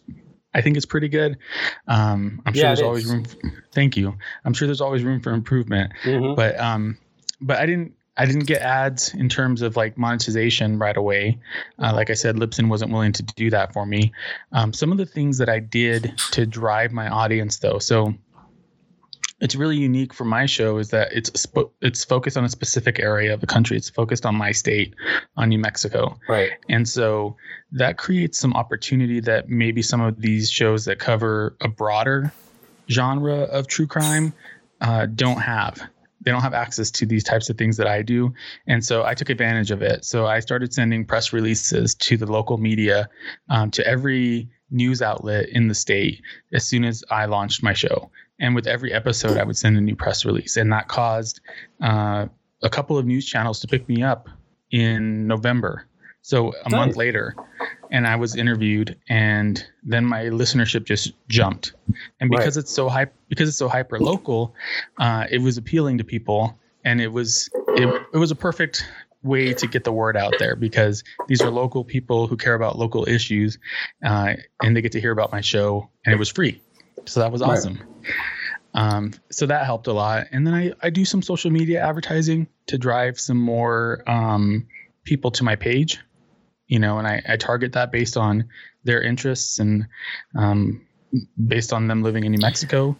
I 0.52 0.62
think 0.62 0.76
it's 0.76 0.86
pretty 0.86 1.08
good. 1.08 1.38
Um, 1.86 2.42
I'm 2.44 2.52
sure 2.54 2.62
Yeah, 2.62 2.68
there's 2.68 2.80
always 2.82 3.06
room. 3.06 3.24
thank 3.72 3.96
you. 3.96 4.16
I'm 4.44 4.52
sure 4.52 4.66
there's 4.66 4.80
always 4.80 5.04
room 5.04 5.20
for 5.20 5.32
improvement. 5.32 5.92
Mhm. 6.04 6.34
But 6.36 6.58
um, 6.58 6.98
but 7.40 7.58
I 7.58 7.66
didn't. 7.66 7.94
I 8.16 8.26
didn't 8.26 8.44
get 8.46 8.60
ads 8.60 9.14
in 9.14 9.30
terms 9.30 9.62
of 9.62 9.76
like 9.76 9.96
monetization 9.96 10.78
right 10.78 10.96
away. 10.96 11.38
Uh, 11.78 11.94
like 11.94 12.10
I 12.10 12.14
said, 12.14 12.36
Libsyn 12.36 12.68
wasn't 12.68 12.92
willing 12.92 13.12
to 13.12 13.22
do 13.22 13.48
that 13.50 13.72
for 13.72 13.86
me. 13.86 14.12
Um, 14.52 14.74
some 14.74 14.92
of 14.92 14.98
the 14.98 15.06
things 15.06 15.38
that 15.38 15.48
I 15.48 15.58
did 15.60 16.12
to 16.32 16.44
drive 16.44 16.92
my 16.92 17.08
audience, 17.08 17.58
though, 17.60 17.78
so 17.78 18.12
it's 19.40 19.54
really 19.54 19.76
unique 19.76 20.12
for 20.12 20.24
my 20.24 20.46
show 20.46 20.78
is 20.78 20.90
that 20.90 21.12
it's 21.12 21.46
it's 21.80 22.04
focused 22.04 22.36
on 22.36 22.44
a 22.44 22.48
specific 22.48 22.98
area 23.00 23.32
of 23.32 23.40
the 23.40 23.46
country. 23.46 23.76
It's 23.76 23.88
focused 23.88 24.26
on 24.26 24.34
my 24.34 24.52
state, 24.52 24.94
on 25.36 25.48
New 25.48 25.58
Mexico. 25.58 26.18
Right. 26.28 26.52
And 26.68 26.88
so 26.88 27.36
that 27.72 27.96
creates 27.96 28.38
some 28.38 28.52
opportunity 28.52 29.20
that 29.20 29.48
maybe 29.48 29.82
some 29.82 30.00
of 30.00 30.20
these 30.20 30.50
shows 30.50 30.84
that 30.84 30.98
cover 30.98 31.56
a 31.60 31.68
broader 31.68 32.32
genre 32.90 33.42
of 33.44 33.66
true 33.66 33.86
crime 33.86 34.32
uh, 34.80 35.06
don't 35.06 35.40
have. 35.40 35.80
They 36.22 36.30
don't 36.30 36.42
have 36.42 36.52
access 36.52 36.90
to 36.92 37.06
these 37.06 37.24
types 37.24 37.48
of 37.48 37.56
things 37.56 37.78
that 37.78 37.86
I 37.86 38.02
do. 38.02 38.34
And 38.66 38.84
so 38.84 39.04
I 39.04 39.14
took 39.14 39.30
advantage 39.30 39.70
of 39.70 39.80
it. 39.80 40.04
So 40.04 40.26
I 40.26 40.40
started 40.40 40.74
sending 40.74 41.06
press 41.06 41.32
releases 41.32 41.94
to 41.94 42.18
the 42.18 42.30
local 42.30 42.58
media, 42.58 43.08
um, 43.48 43.70
to 43.70 43.86
every 43.86 44.50
news 44.70 45.00
outlet 45.00 45.48
in 45.48 45.68
the 45.68 45.74
state 45.74 46.22
as 46.52 46.66
soon 46.66 46.84
as 46.84 47.02
I 47.10 47.24
launched 47.24 47.62
my 47.62 47.72
show. 47.72 48.10
And 48.40 48.54
with 48.54 48.66
every 48.66 48.92
episode, 48.92 49.36
I 49.36 49.44
would 49.44 49.56
send 49.56 49.76
a 49.76 49.80
new 49.80 49.94
press 49.94 50.24
release. 50.24 50.56
And 50.56 50.72
that 50.72 50.88
caused 50.88 51.40
uh, 51.80 52.26
a 52.62 52.70
couple 52.70 52.98
of 52.98 53.06
news 53.06 53.26
channels 53.26 53.60
to 53.60 53.68
pick 53.68 53.88
me 53.88 54.02
up 54.02 54.28
in 54.70 55.26
November. 55.26 55.86
So 56.22 56.52
a 56.64 56.70
month 56.70 56.96
later, 56.96 57.34
and 57.90 58.06
I 58.06 58.16
was 58.16 58.36
interviewed, 58.36 58.96
and 59.08 59.64
then 59.82 60.04
my 60.04 60.24
listenership 60.24 60.84
just 60.84 61.12
jumped. 61.28 61.72
And 62.20 62.30
because 62.30 62.58
it's 62.58 62.70
so 62.70 62.90
hype, 62.90 63.14
because 63.28 63.48
it's 63.48 63.56
so 63.56 63.68
hyper 63.68 63.98
local, 63.98 64.54
uh, 64.98 65.26
it 65.30 65.38
was 65.38 65.56
appealing 65.56 65.98
to 65.98 66.04
people, 66.04 66.58
and 66.84 67.00
it 67.00 67.08
was 67.08 67.48
it, 67.68 68.06
it 68.12 68.18
was 68.18 68.30
a 68.30 68.36
perfect 68.36 68.86
way 69.22 69.54
to 69.54 69.66
get 69.66 69.84
the 69.84 69.92
word 69.92 70.16
out 70.16 70.34
there 70.38 70.56
because 70.56 71.04
these 71.26 71.40
are 71.42 71.50
local 71.50 71.84
people 71.84 72.26
who 72.26 72.36
care 72.36 72.54
about 72.54 72.78
local 72.78 73.08
issues, 73.08 73.58
uh, 74.04 74.34
and 74.62 74.76
they 74.76 74.82
get 74.82 74.92
to 74.92 75.00
hear 75.00 75.12
about 75.12 75.32
my 75.32 75.40
show, 75.40 75.88
and 76.04 76.12
it 76.12 76.18
was 76.18 76.28
free, 76.28 76.60
so 77.06 77.20
that 77.20 77.32
was 77.32 77.40
Right. 77.40 77.50
awesome. 77.50 77.82
Um, 78.72 79.12
so 79.30 79.46
that 79.46 79.64
helped 79.66 79.88
a 79.88 79.92
lot. 79.92 80.28
And 80.32 80.46
then 80.46 80.54
I, 80.54 80.72
I 80.80 80.90
do 80.90 81.04
some 81.04 81.22
social 81.22 81.50
media 81.50 81.84
advertising 81.84 82.46
to 82.68 82.78
drive 82.78 83.18
some 83.18 83.38
more 83.38 84.02
um, 84.06 84.68
people 85.04 85.30
to 85.32 85.44
my 85.44 85.56
page, 85.56 85.98
you 86.68 86.78
know, 86.78 86.98
and 86.98 87.06
I, 87.06 87.22
I 87.28 87.36
target 87.36 87.72
that 87.72 87.90
based 87.90 88.16
on 88.16 88.48
their 88.84 89.02
interests 89.02 89.58
and 89.58 89.86
um, 90.36 90.86
based 91.48 91.72
on 91.72 91.88
them 91.88 92.02
living 92.02 92.24
in 92.24 92.32
New 92.32 92.40
Mexico. 92.40 92.96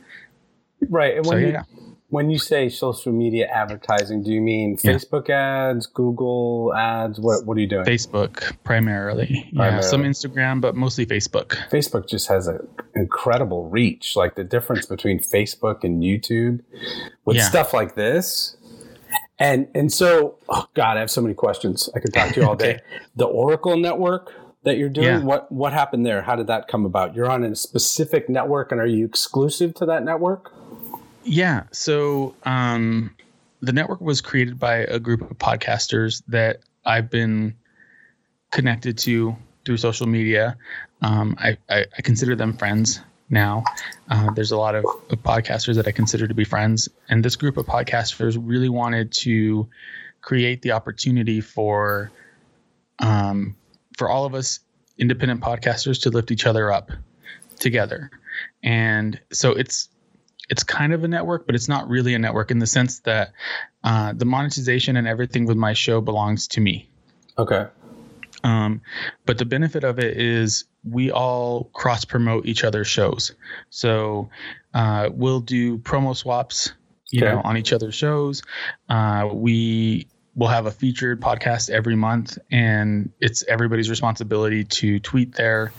Right. 0.88 1.16
And 1.16 1.24
So 1.24 1.34
when 1.34 1.42
you 1.42 1.48
yeah, 1.48 1.62
when 2.10 2.28
you 2.30 2.38
say 2.38 2.68
social 2.68 3.12
media 3.12 3.46
advertising, 3.46 4.22
do 4.22 4.30
you 4.32 4.40
mean 4.40 4.76
Yeah. 4.82 4.92
Facebook 4.92 5.30
ads, 5.30 5.86
Google 5.86 6.72
ads? 6.76 7.18
What 7.18 7.46
what 7.46 7.56
are 7.56 7.60
you 7.60 7.66
doing? 7.68 7.84
Facebook 7.84 8.52
primarily. 8.64 9.48
Yeah, 9.52 9.80
some 9.80 10.02
Instagram, 10.02 10.60
but 10.60 10.74
mostly 10.76 11.06
Facebook. 11.06 11.48
Facebook 11.70 12.08
just 12.08 12.28
has 12.28 12.46
an 12.48 12.66
incredible 12.94 13.68
reach. 13.68 14.16
Like 14.16 14.34
the 14.34 14.44
difference 14.44 14.86
between 14.86 15.18
Facebook 15.20 15.84
and 15.84 16.02
YouTube 16.02 16.60
with 17.24 17.36
Yeah. 17.36 17.44
stuff 17.48 17.72
like 17.72 17.94
this. 17.94 18.56
And 19.38 19.68
and 19.74 19.92
so, 19.92 20.36
oh 20.48 20.66
God, 20.74 20.96
I 20.96 21.00
have 21.00 21.10
so 21.10 21.22
many 21.22 21.34
questions. 21.34 21.88
I 21.94 22.00
could 22.00 22.12
talk 22.12 22.34
to 22.34 22.40
you 22.40 22.46
all 22.46 22.56
day. 22.66 22.74
Okay. 22.74 22.80
The 23.16 23.24
Oracle 23.26 23.76
network 23.76 24.32
that 24.64 24.76
you're 24.76 24.90
doing, 24.90 25.06
Yeah. 25.06 25.24
what 25.24 25.50
what 25.50 25.72
happened 25.72 26.04
there? 26.04 26.22
How 26.22 26.36
did 26.36 26.46
that 26.48 26.68
come 26.68 26.84
about? 26.84 27.14
You're 27.14 27.30
on 27.30 27.42
a 27.44 27.54
specific 27.56 28.28
network, 28.28 28.70
and 28.72 28.80
are 28.80 28.86
you 28.86 29.06
exclusive 29.06 29.74
to 29.76 29.86
that 29.86 30.04
network? 30.04 30.52
Yeah. 31.22 31.64
So 31.72 32.34
um, 32.44 33.14
the 33.60 33.72
network 33.72 34.00
was 34.00 34.20
created 34.20 34.58
by 34.58 34.78
a 34.78 34.98
group 34.98 35.22
of 35.22 35.36
podcasters 35.38 36.22
that 36.28 36.60
I've 36.84 37.10
been 37.10 37.54
connected 38.50 38.98
to 38.98 39.36
through 39.64 39.76
social 39.76 40.06
media. 40.06 40.56
Um, 41.02 41.36
I, 41.38 41.58
I, 41.68 41.86
I 41.96 42.02
consider 42.02 42.34
them 42.34 42.56
friends 42.56 43.00
now. 43.28 43.64
Uh, 44.08 44.30
there's 44.32 44.50
a 44.50 44.56
lot 44.56 44.74
of, 44.74 44.84
of 44.84 45.22
podcasters 45.22 45.76
that 45.76 45.86
I 45.86 45.92
consider 45.92 46.26
to 46.26 46.34
be 46.34 46.44
friends. 46.44 46.88
And 47.08 47.24
this 47.24 47.36
group 47.36 47.56
of 47.56 47.66
podcasters 47.66 48.38
really 48.40 48.68
wanted 48.68 49.12
to 49.12 49.68
create 50.20 50.62
the 50.62 50.72
opportunity 50.72 51.40
for 51.40 52.10
um, 52.98 53.56
for 53.96 54.10
all 54.10 54.26
of 54.26 54.34
us 54.34 54.60
independent 54.98 55.40
podcasters 55.40 56.02
to 56.02 56.10
lift 56.10 56.30
each 56.30 56.44
other 56.44 56.70
up 56.70 56.90
together. 57.58 58.10
And 58.62 59.18
so 59.32 59.52
it's 59.52 59.88
it's 60.50 60.64
kind 60.64 60.92
of 60.92 61.04
a 61.04 61.08
network, 61.08 61.46
but 61.46 61.54
it's 61.54 61.68
not 61.68 61.88
really 61.88 62.12
a 62.14 62.18
network 62.18 62.50
in 62.50 62.58
the 62.58 62.66
sense 62.66 62.98
that 63.00 63.32
uh, 63.84 64.12
the 64.12 64.24
monetization 64.24 64.96
and 64.96 65.06
everything 65.06 65.46
with 65.46 65.56
my 65.56 65.72
show 65.72 66.00
belongs 66.00 66.48
to 66.48 66.60
me. 66.60 66.90
Okay. 67.38 67.68
Um, 68.42 68.82
but 69.26 69.38
the 69.38 69.44
benefit 69.44 69.84
of 69.84 69.98
it 70.00 70.16
is 70.18 70.64
we 70.82 71.12
all 71.12 71.64
cross 71.72 72.04
promote 72.04 72.46
each 72.46 72.64
other's 72.64 72.88
shows. 72.88 73.32
So 73.70 74.30
uh, 74.74 75.10
we'll 75.12 75.40
do 75.40 75.78
promo 75.78 76.16
swaps, 76.16 76.72
you 77.10 77.22
Okay. 77.22 77.30
know, 77.30 77.40
on 77.44 77.56
each 77.56 77.72
other's 77.72 77.94
shows. 77.94 78.42
Uh, 78.88 79.28
we 79.32 80.08
will 80.34 80.48
have 80.48 80.66
a 80.66 80.70
featured 80.70 81.20
podcast 81.20 81.70
every 81.70 81.96
month, 81.96 82.38
and 82.50 83.12
it's 83.20 83.44
everybody's 83.46 83.90
responsibility 83.90 84.64
to 84.64 84.98
tweet 84.98 85.34
their 85.34 85.72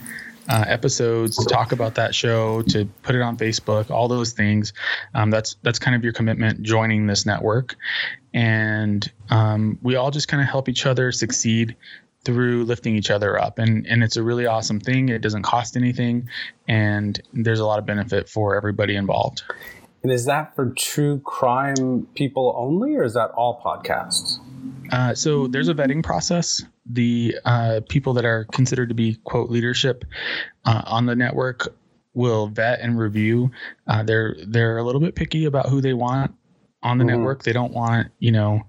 uh, 0.51 0.65
episodes, 0.67 1.37
to 1.37 1.45
talk 1.45 1.71
about 1.71 1.95
that 1.95 2.13
show, 2.13 2.61
to 2.63 2.85
put 3.03 3.15
it 3.15 3.21
on 3.21 3.37
Facebook, 3.37 3.89
all 3.89 4.07
those 4.07 4.33
things. 4.33 4.73
Um, 5.13 5.31
that's 5.31 5.55
that's 5.63 5.79
kind 5.79 5.95
of 5.95 6.03
your 6.03 6.13
commitment 6.13 6.61
joining 6.61 7.07
this 7.07 7.25
network, 7.25 7.77
and 8.33 9.09
um, 9.29 9.79
we 9.81 9.95
all 9.95 10.11
just 10.11 10.27
kind 10.27 10.43
of 10.43 10.49
help 10.49 10.67
each 10.67 10.85
other 10.85 11.11
succeed 11.11 11.77
through 12.23 12.65
lifting 12.65 12.95
each 12.95 13.09
other 13.09 13.41
up. 13.41 13.59
And 13.59 13.87
and 13.87 14.03
it's 14.03 14.17
a 14.17 14.23
really 14.23 14.45
awesome 14.45 14.79
thing. 14.79 15.09
It 15.09 15.21
doesn't 15.21 15.43
cost 15.43 15.77
anything. 15.77 16.29
And 16.67 17.19
there's 17.33 17.59
a 17.59 17.65
lot 17.65 17.79
of 17.79 17.85
benefit 17.85 18.29
for 18.29 18.55
everybody 18.55 18.95
involved. 18.95 19.43
And 20.03 20.11
is 20.11 20.25
that 20.25 20.55
for 20.55 20.71
true 20.71 21.19
crime 21.19 22.07
people 22.15 22.53
only, 22.57 22.95
or 22.95 23.03
is 23.03 23.13
that 23.13 23.31
all 23.31 23.61
podcasts? 23.63 24.39
uh, 24.91 25.15
so 25.15 25.47
there's 25.47 25.69
a 25.69 25.73
vetting 25.73 26.03
process 26.03 26.63
the 26.93 27.35
uh, 27.45 27.81
people 27.89 28.13
that 28.13 28.25
are 28.25 28.45
considered 28.51 28.89
to 28.89 28.95
be 28.95 29.15
quote 29.23 29.49
leadership 29.49 30.03
uh, 30.65 30.81
on 30.85 31.05
the 31.05 31.15
network 31.15 31.67
will 32.13 32.47
vet 32.47 32.79
and 32.81 32.99
review 32.99 33.51
uh, 33.87 34.03
they're 34.03 34.35
they're 34.47 34.77
a 34.77 34.83
little 34.83 34.99
bit 35.01 35.15
picky 35.15 35.45
about 35.45 35.69
who 35.69 35.79
they 35.81 35.93
want 35.93 36.33
on 36.83 36.97
the 36.97 37.03
Mhm. 37.03 37.07
network 37.07 37.43
they 37.43 37.53
don't 37.53 37.71
want 37.73 38.07
you 38.19 38.31
know 38.31 38.61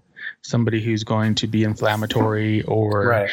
somebody 0.43 0.81
who's 0.81 1.03
going 1.05 1.35
to 1.37 1.47
be 1.49 1.65
inflammatory 1.65 2.63
or 2.63 3.07
Right. 3.09 3.31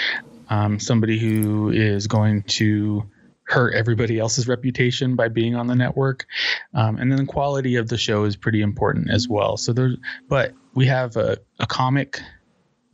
um, 0.50 0.80
somebody 0.80 1.20
who 1.20 1.70
is 1.70 2.08
going 2.08 2.44
to 2.44 3.04
hurt 3.44 3.74
everybody 3.74 4.18
else's 4.20 4.48
reputation 4.48 5.16
by 5.16 5.28
being 5.28 5.56
on 5.56 5.66
the 5.66 5.76
network. 5.76 6.28
Um, 6.76 6.98
and 6.98 7.12
then 7.12 7.18
the 7.18 7.26
quality 7.26 7.78
of 7.78 7.88
the 7.90 7.98
show 7.98 8.26
is 8.26 8.36
pretty 8.36 8.62
important 8.62 9.10
as 9.10 9.28
well. 9.28 9.58
So 9.58 9.74
there's, 9.74 9.98
but 10.28 10.54
we 10.76 10.86
have 10.86 11.16
a, 11.18 11.38
a 11.60 11.66
comic 11.66 12.22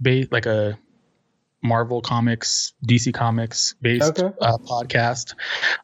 base, 0.02 0.28
like 0.32 0.46
a 0.46 0.78
Marvel 1.66 2.02
Comics, 2.02 2.74
DC 2.88 3.14
Comics 3.14 3.76
based 3.82 4.20
Okay. 4.20 4.30
uh, 4.42 4.58
podcast 4.70 5.34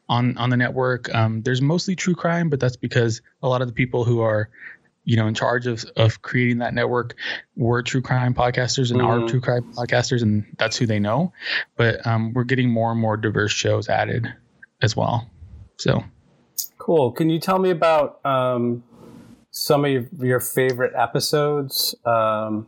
on 0.08 0.36
on 0.38 0.50
the 0.50 0.56
network. 0.56 1.14
Um, 1.14 1.42
there's 1.42 1.60
mostly 1.60 1.96
true 1.96 2.14
crime, 2.14 2.48
but 2.48 2.60
that's 2.60 2.76
because 2.76 3.22
a 3.42 3.48
lot 3.48 3.62
of 3.62 3.68
the 3.68 3.74
people 3.74 4.04
who 4.04 4.20
are 4.20 4.48
you 5.04 5.16
know 5.16 5.26
in 5.26 5.34
charge 5.34 5.66
of 5.66 5.84
of 5.96 6.22
creating 6.22 6.58
that 6.58 6.74
network 6.74 7.16
were 7.56 7.82
true 7.82 8.02
crime 8.02 8.34
podcasters 8.34 8.90
and 8.92 9.00
Mhm. 9.00 9.06
are 9.06 9.20
true 9.22 9.40
crime 9.40 9.64
podcasters 9.76 10.22
and 10.22 10.46
that's 10.58 10.76
who 10.76 10.86
they 10.86 11.00
know 11.00 11.32
but 11.76 12.06
um, 12.06 12.32
we're 12.32 12.44
getting 12.44 12.70
more 12.70 12.92
and 12.92 13.00
more 13.00 13.16
diverse 13.16 13.50
shows 13.50 13.88
added 13.88 14.32
as 14.80 14.94
well 14.96 15.28
so 15.76 16.04
Cool. 16.78 17.12
Can 17.12 17.30
you 17.30 17.38
tell 17.38 17.60
me 17.60 17.70
about 17.70 18.18
um, 18.26 18.82
some 19.52 19.84
of 19.84 19.90
your, 19.92 20.08
your 20.20 20.40
favorite 20.40 20.92
episodes 20.96 21.94
um, 22.04 22.66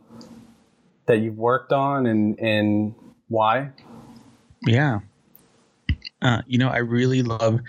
that 1.05 1.17
you've 1.17 1.37
worked 1.37 1.73
on 1.73 2.05
and, 2.05 2.39
and 2.39 2.95
why? 3.27 3.71
yeah. 4.65 4.99
Uh, 6.21 6.41
you 6.47 6.57
know 6.57 6.69
i 6.69 6.77
really 6.77 7.21
love 7.21 7.59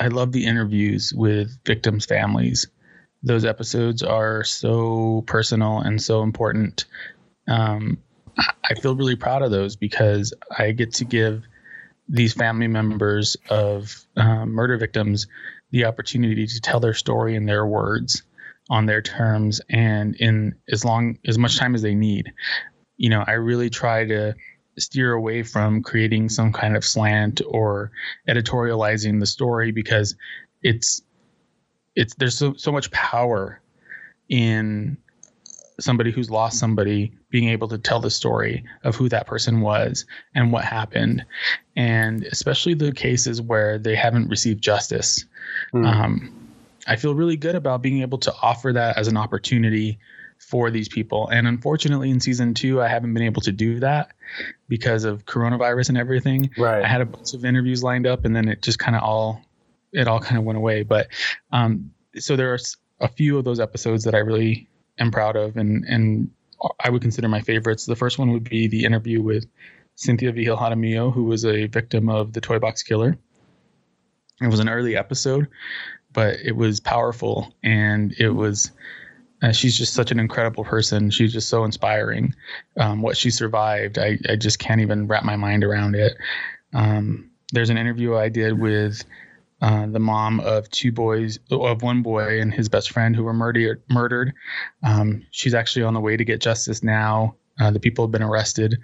i 0.00 0.08
love 0.08 0.32
the 0.32 0.44
interviews 0.46 1.12
with 1.14 1.50
victims 1.64 2.06
families. 2.06 2.66
Those 3.22 3.44
episodes 3.44 4.02
are 4.02 4.44
so 4.44 5.24
personal 5.26 5.80
and 5.80 6.00
so 6.00 6.22
important. 6.22 6.84
Um, 7.48 7.98
I- 8.38 8.74
feel 8.74 8.94
really 8.94 9.16
proud 9.16 9.42
of 9.42 9.50
those 9.50 9.74
because 9.76 10.32
i 10.56 10.70
get 10.70 10.94
to 10.94 11.04
give 11.04 11.42
these 12.08 12.32
family 12.32 12.68
members 12.68 13.36
of 13.50 14.04
uh, 14.16 14.46
murder 14.46 14.76
victims 14.78 15.26
the 15.72 15.84
opportunity 15.84 16.46
to 16.46 16.60
tell 16.60 16.80
their 16.80 16.94
story 16.94 17.34
in 17.34 17.44
their 17.44 17.66
words 17.66 18.22
on 18.70 18.86
their 18.86 19.02
terms 19.02 19.60
and 19.68 20.14
in 20.16 20.54
as 20.70 20.84
long 20.84 21.18
as 21.26 21.36
much 21.38 21.58
time 21.58 21.74
as 21.74 21.82
they 21.82 21.94
need. 21.94 22.32
You 22.96 23.10
know 23.10 23.24
i 23.26 23.32
really 23.32 23.70
try 23.70 24.04
to 24.06 24.34
steer 24.78 25.12
away 25.12 25.42
from 25.42 25.82
creating 25.82 26.28
some 26.28 26.52
kind 26.52 26.76
of 26.76 26.84
slant 26.84 27.40
or 27.46 27.90
editorializing 28.28 29.20
the 29.20 29.26
story 29.26 29.72
because 29.72 30.14
it's 30.62 31.02
it's 31.94 32.14
there's 32.14 32.36
so 32.36 32.54
so 32.54 32.72
much 32.72 32.90
power 32.90 33.60
in 34.28 34.96
somebody 35.80 36.10
who's 36.10 36.30
lost 36.30 36.58
somebody 36.58 37.12
being 37.30 37.48
able 37.48 37.68
to 37.68 37.78
tell 37.78 38.00
the 38.00 38.10
story 38.10 38.64
of 38.82 38.96
who 38.96 39.08
that 39.08 39.26
person 39.26 39.60
was 39.60 40.06
and 40.34 40.52
what 40.52 40.64
happened 40.64 41.24
and 41.76 42.24
especially 42.24 42.74
the 42.74 42.92
cases 42.92 43.40
where 43.40 43.78
they 43.78 43.94
haven't 43.94 44.28
received 44.28 44.62
justice 44.62 45.24
mm. 45.72 45.86
um, 45.86 46.50
i 46.86 46.96
feel 46.96 47.14
really 47.14 47.36
good 47.36 47.54
about 47.54 47.82
being 47.82 48.02
able 48.02 48.18
to 48.18 48.34
offer 48.42 48.72
that 48.72 48.96
as 48.96 49.08
an 49.08 49.16
opportunity 49.16 49.98
for 50.38 50.70
these 50.70 50.88
people 50.88 51.28
and 51.28 51.46
unfortunately 51.46 52.10
in 52.10 52.20
season 52.20 52.54
two 52.54 52.80
i 52.80 52.88
haven't 52.88 53.12
been 53.12 53.22
able 53.22 53.42
to 53.42 53.52
do 53.52 53.80
that 53.80 54.12
because 54.68 55.04
of 55.04 55.26
coronavirus 55.26 55.90
and 55.90 55.98
everything 55.98 56.50
right 56.56 56.84
i 56.84 56.88
had 56.88 57.00
a 57.00 57.06
bunch 57.06 57.34
of 57.34 57.44
interviews 57.44 57.82
lined 57.82 58.06
up 58.06 58.24
and 58.24 58.34
then 58.34 58.48
it 58.48 58.62
just 58.62 58.78
kind 58.78 58.96
of 58.96 59.02
all 59.02 59.42
it 59.92 60.08
all 60.08 60.20
kind 60.20 60.38
of 60.38 60.44
went 60.44 60.56
away 60.56 60.82
but 60.82 61.08
um, 61.52 61.90
so 62.16 62.36
there 62.36 62.52
are 62.52 62.58
a 63.00 63.08
few 63.08 63.36
of 63.36 63.44
those 63.44 63.60
episodes 63.60 64.04
that 64.04 64.14
i 64.14 64.18
really 64.18 64.68
am 64.98 65.10
proud 65.10 65.36
of 65.36 65.56
and 65.56 65.84
and 65.86 66.30
I 66.80 66.90
would 66.90 67.02
consider 67.02 67.28
my 67.28 67.40
favorites. 67.40 67.86
The 67.86 67.96
first 67.96 68.18
one 68.18 68.32
would 68.32 68.48
be 68.48 68.66
the 68.66 68.84
interview 68.84 69.22
with 69.22 69.46
Cynthia 69.94 70.32
Vigil 70.32 70.56
Jaramillo, 70.56 71.12
who 71.12 71.24
was 71.24 71.44
a 71.44 71.66
victim 71.66 72.08
of 72.08 72.32
the 72.32 72.40
Toy 72.40 72.58
Box 72.58 72.82
Killer. 72.82 73.16
It 74.40 74.48
was 74.48 74.60
an 74.60 74.68
early 74.68 74.96
episode, 74.96 75.48
but 76.12 76.36
it 76.44 76.56
was 76.56 76.80
powerful 76.80 77.54
and 77.62 78.12
it 78.18 78.30
was. 78.30 78.72
Uh, 79.42 79.52
she's 79.52 79.76
just 79.76 79.94
such 79.94 80.10
an 80.10 80.18
incredible 80.18 80.64
person. 80.64 81.10
She's 81.10 81.32
just 81.32 81.48
so 81.48 81.64
inspiring. 81.64 82.34
Um, 82.76 83.02
what 83.02 83.16
she 83.16 83.30
survived, 83.30 83.98
I, 83.98 84.18
I 84.28 84.36
just 84.36 84.58
can't 84.58 84.80
even 84.80 85.06
wrap 85.06 85.24
my 85.24 85.36
mind 85.36 85.64
around 85.64 85.94
it. 85.94 86.16
Um, 86.74 87.30
there's 87.52 87.70
an 87.70 87.78
interview 87.78 88.16
I 88.16 88.28
did 88.28 88.58
with 88.58 89.04
uh, 89.60 89.86
the 89.86 90.00
mom 90.00 90.40
of 90.40 90.68
two 90.70 90.92
boys, 90.92 91.38
of 91.50 91.82
one 91.82 92.02
boy 92.02 92.40
and 92.40 92.52
his 92.52 92.68
best 92.68 92.90
friend 92.90 93.14
who 93.14 93.24
were 93.24 93.32
murdered. 93.32 93.82
Murdered. 93.88 94.32
Um, 94.82 95.26
she's 95.30 95.54
actually 95.54 95.84
on 95.84 95.94
the 95.94 96.00
way 96.00 96.16
to 96.16 96.24
get 96.24 96.40
justice 96.40 96.82
now. 96.82 97.36
Uh, 97.60 97.70
the 97.70 97.80
people 97.80 98.04
have 98.04 98.12
been 98.12 98.22
arrested. 98.22 98.78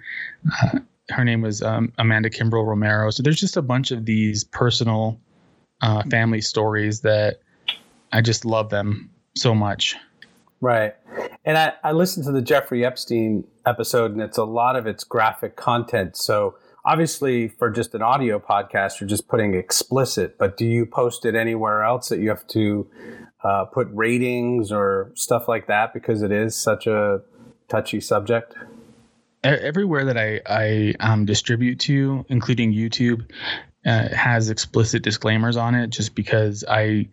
Uh, 0.63 0.79
her 1.09 1.23
name 1.23 1.41
was 1.41 1.61
um, 1.61 1.93
Amanda 1.97 2.29
Kimbrell 2.29 2.65
Romero. 2.65 3.09
So 3.11 3.23
there's 3.23 3.39
just 3.39 3.57
a 3.57 3.61
bunch 3.61 3.91
of 3.91 4.05
these 4.05 4.43
personal 4.43 5.19
uh, 5.81 6.03
family 6.09 6.41
stories 6.41 7.01
that 7.01 7.39
I 8.11 8.21
just 8.21 8.45
love 8.45 8.69
them 8.69 9.11
so 9.35 9.53
much. 9.53 9.95
Right. 10.61 10.95
And 11.43 11.57
I, 11.57 11.73
I 11.83 11.91
listened 11.91 12.25
to 12.25 12.31
the 12.31 12.41
Jeffrey 12.41 12.85
Epstein 12.85 13.45
episode, 13.65 14.11
and 14.11 14.21
it's 14.21 14.37
a 14.37 14.45
lot 14.45 14.75
of 14.75 14.87
its 14.87 15.03
graphic 15.03 15.55
content. 15.55 16.17
So 16.17 16.55
obviously 16.85 17.47
for 17.47 17.69
just 17.69 17.95
an 17.95 18.01
audio 18.01 18.39
podcast 18.39 18.99
you're 19.01 19.09
just 19.09 19.27
putting 19.27 19.55
explicit 19.55 20.37
but 20.37 20.55
do 20.55 20.65
you 20.65 20.85
post 20.85 21.25
it 21.25 21.35
anywhere 21.35 21.83
else 21.83 22.09
that 22.09 22.19
you 22.19 22.29
have 22.29 22.45
to 22.47 22.87
uh, 23.43 23.65
put 23.65 23.87
ratings 23.91 24.71
or 24.71 25.11
stuff 25.15 25.47
like 25.47 25.67
that 25.67 25.93
because 25.93 26.21
it 26.21 26.31
is 26.31 26.55
such 26.55 26.87
a 26.87 27.21
touchy 27.67 27.99
subject 27.99 28.53
everywhere 29.43 30.05
that 30.05 30.17
i 30.17 30.39
i 30.45 30.93
um, 30.99 31.25
distribute 31.25 31.79
to 31.79 32.23
including 32.29 32.71
youtube 32.71 33.29
uh, 33.85 34.09
has 34.09 34.49
explicit 34.49 35.03
disclaimers 35.03 35.57
on 35.57 35.73
it 35.73 35.89
just 35.89 36.13
because 36.13 36.63
i 36.69 37.07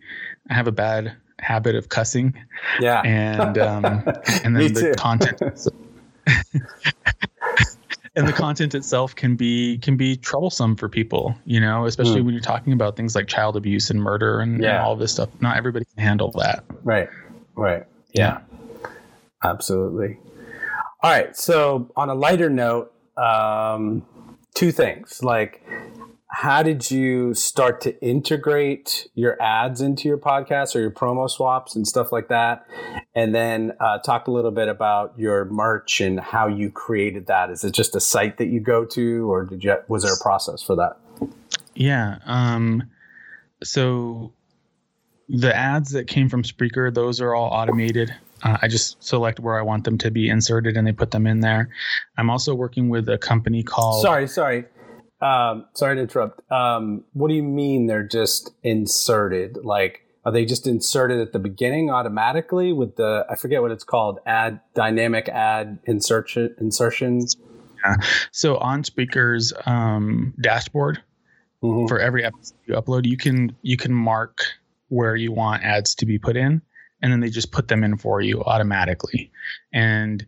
i 0.49 0.53
have 0.53 0.67
a 0.67 0.71
bad 0.71 1.15
habit 1.43 1.75
of 1.75 1.89
cussing. 1.89 2.33
Yeah. 2.79 3.01
And 3.01 3.57
um 3.57 3.85
and 4.43 4.55
then 4.55 4.73
the 4.73 4.95
content 4.97 5.41
and 8.15 8.27
the 8.27 8.33
content 8.33 8.75
itself 8.75 9.15
can 9.15 9.35
be 9.35 9.77
can 9.79 9.97
be 9.97 10.15
troublesome 10.15 10.75
for 10.75 10.87
people 10.87 11.35
you 11.45 11.59
know 11.59 11.85
especially 11.85 12.21
mm. 12.21 12.25
when 12.25 12.33
you're 12.33 12.41
talking 12.41 12.71
about 12.71 12.95
things 12.95 13.15
like 13.15 13.27
child 13.27 13.57
abuse 13.57 13.89
and 13.89 14.01
murder 14.01 14.39
and, 14.39 14.61
yeah. 14.61 14.77
and, 14.77 14.85
all 14.85 14.95
this 14.95 15.11
stuff. 15.11 15.29
Not 15.41 15.57
everybody 15.57 15.85
can 15.85 16.03
handle 16.03 16.31
that. 16.37 16.63
Right. 16.83 17.09
Right. 17.55 17.83
Yeah. 18.13 18.39
yeah. 18.81 18.89
absolutely. 19.43 20.19
All 21.01 21.11
right. 21.11 21.35
So 21.35 21.91
on 21.95 22.09
a 22.09 22.15
lighter 22.15 22.49
note 22.49 22.93
um, 23.17 24.05
two 24.53 24.71
things. 24.71 25.23
Like 25.23 25.63
how 26.35 26.63
did 26.63 26.89
you 26.89 27.31
start 27.35 27.79
to 27.79 28.01
integrate 28.03 29.07
your 29.13 29.39
ads 29.39 29.81
into 29.81 30.07
your 30.07 30.17
podcast 30.17 30.75
or 30.75 30.79
your 30.79 30.89
promo 30.89 31.29
swaps 31.29 31.75
and 31.75 31.87
stuff 31.87 32.11
like 32.11 32.27
that 32.27 32.65
and 33.13 33.35
then 33.35 33.71
uh, 33.79 33.99
talk 33.99 34.27
a 34.27 34.31
little 34.31 34.49
bit 34.49 34.67
about 34.67 35.13
your 35.17 35.45
merch 35.45 36.01
and 36.01 36.19
how 36.19 36.47
you 36.47 36.71
created 36.71 37.27
that 37.27 37.51
is 37.51 37.63
it 37.63 37.71
just 37.71 37.95
a 37.95 37.99
site 37.99 38.37
that 38.37 38.47
you 38.47 38.59
go 38.59 38.83
to 38.83 39.31
or 39.31 39.45
did 39.45 39.63
you 39.63 39.75
was 39.87 40.01
there 40.01 40.13
a 40.13 40.23
process 40.23 40.63
for 40.63 40.75
that 40.75 40.97
yeah 41.75 42.17
um, 42.25 42.81
so 43.63 44.33
the 45.29 45.55
ads 45.55 45.91
that 45.91 46.07
came 46.07 46.29
from 46.29 46.43
Spreaker, 46.43 46.93
those 46.93 47.21
are 47.21 47.33
all 47.33 47.49
automated. 47.49 48.13
Uh, 48.43 48.57
I 48.61 48.67
just 48.67 49.01
select 49.03 49.39
where 49.39 49.57
I 49.57 49.61
want 49.61 49.85
them 49.85 49.97
to 49.99 50.11
be 50.11 50.29
inserted 50.29 50.75
and 50.75 50.85
they 50.85 50.91
put 50.91 51.11
them 51.11 51.25
in 51.25 51.39
there. 51.39 51.69
I'm 52.17 52.29
also 52.29 52.53
working 52.53 52.89
with 52.89 53.07
a 53.07 53.17
company 53.17 53.63
called. 53.63 54.01
Sorry, 54.01 54.27
sorry. 54.27 54.65
Um, 55.23 55.65
sorry 55.73 55.95
to 55.95 56.01
interrupt. 56.01 56.51
Um, 56.51 57.05
what 57.13 57.29
do 57.29 57.33
you 57.33 57.43
mean 57.43 57.87
they're 57.87 58.03
just 58.03 58.51
inserted? 58.61 59.57
Like, 59.63 60.01
are 60.25 60.33
they 60.33 60.43
just 60.43 60.67
inserted 60.67 61.21
at 61.21 61.31
the 61.31 61.39
beginning 61.39 61.89
automatically 61.89 62.73
with 62.73 62.97
the 62.97 63.25
I 63.29 63.35
forget 63.35 63.61
what 63.61 63.71
it's 63.71 63.85
called 63.85 64.19
ad 64.25 64.59
dynamic 64.73 65.29
ad 65.29 65.79
insertion 65.85 66.53
insertion? 66.59 67.25
Yeah. 67.85 67.95
So 68.31 68.57
on 68.57 68.83
Spreaker's 68.83 69.53
um, 69.65 70.33
dashboard 70.41 71.01
mm-hmm. 71.63 71.87
for 71.87 71.99
every 71.99 72.25
episode 72.25 72.57
you 72.65 72.75
upload, 72.75 73.05
you 73.05 73.17
can 73.17 73.55
you 73.61 73.77
can 73.77 73.93
mark 73.93 74.41
where 74.89 75.15
you 75.15 75.31
want 75.31 75.63
ads 75.63 75.95
to 75.95 76.05
be 76.05 76.19
put 76.19 76.35
in, 76.35 76.61
and 77.01 77.11
then 77.11 77.21
they 77.21 77.29
just 77.29 77.51
put 77.51 77.69
them 77.69 77.83
in 77.85 77.97
for 77.97 78.19
you 78.19 78.43
automatically. 78.43 79.31
And 79.71 80.25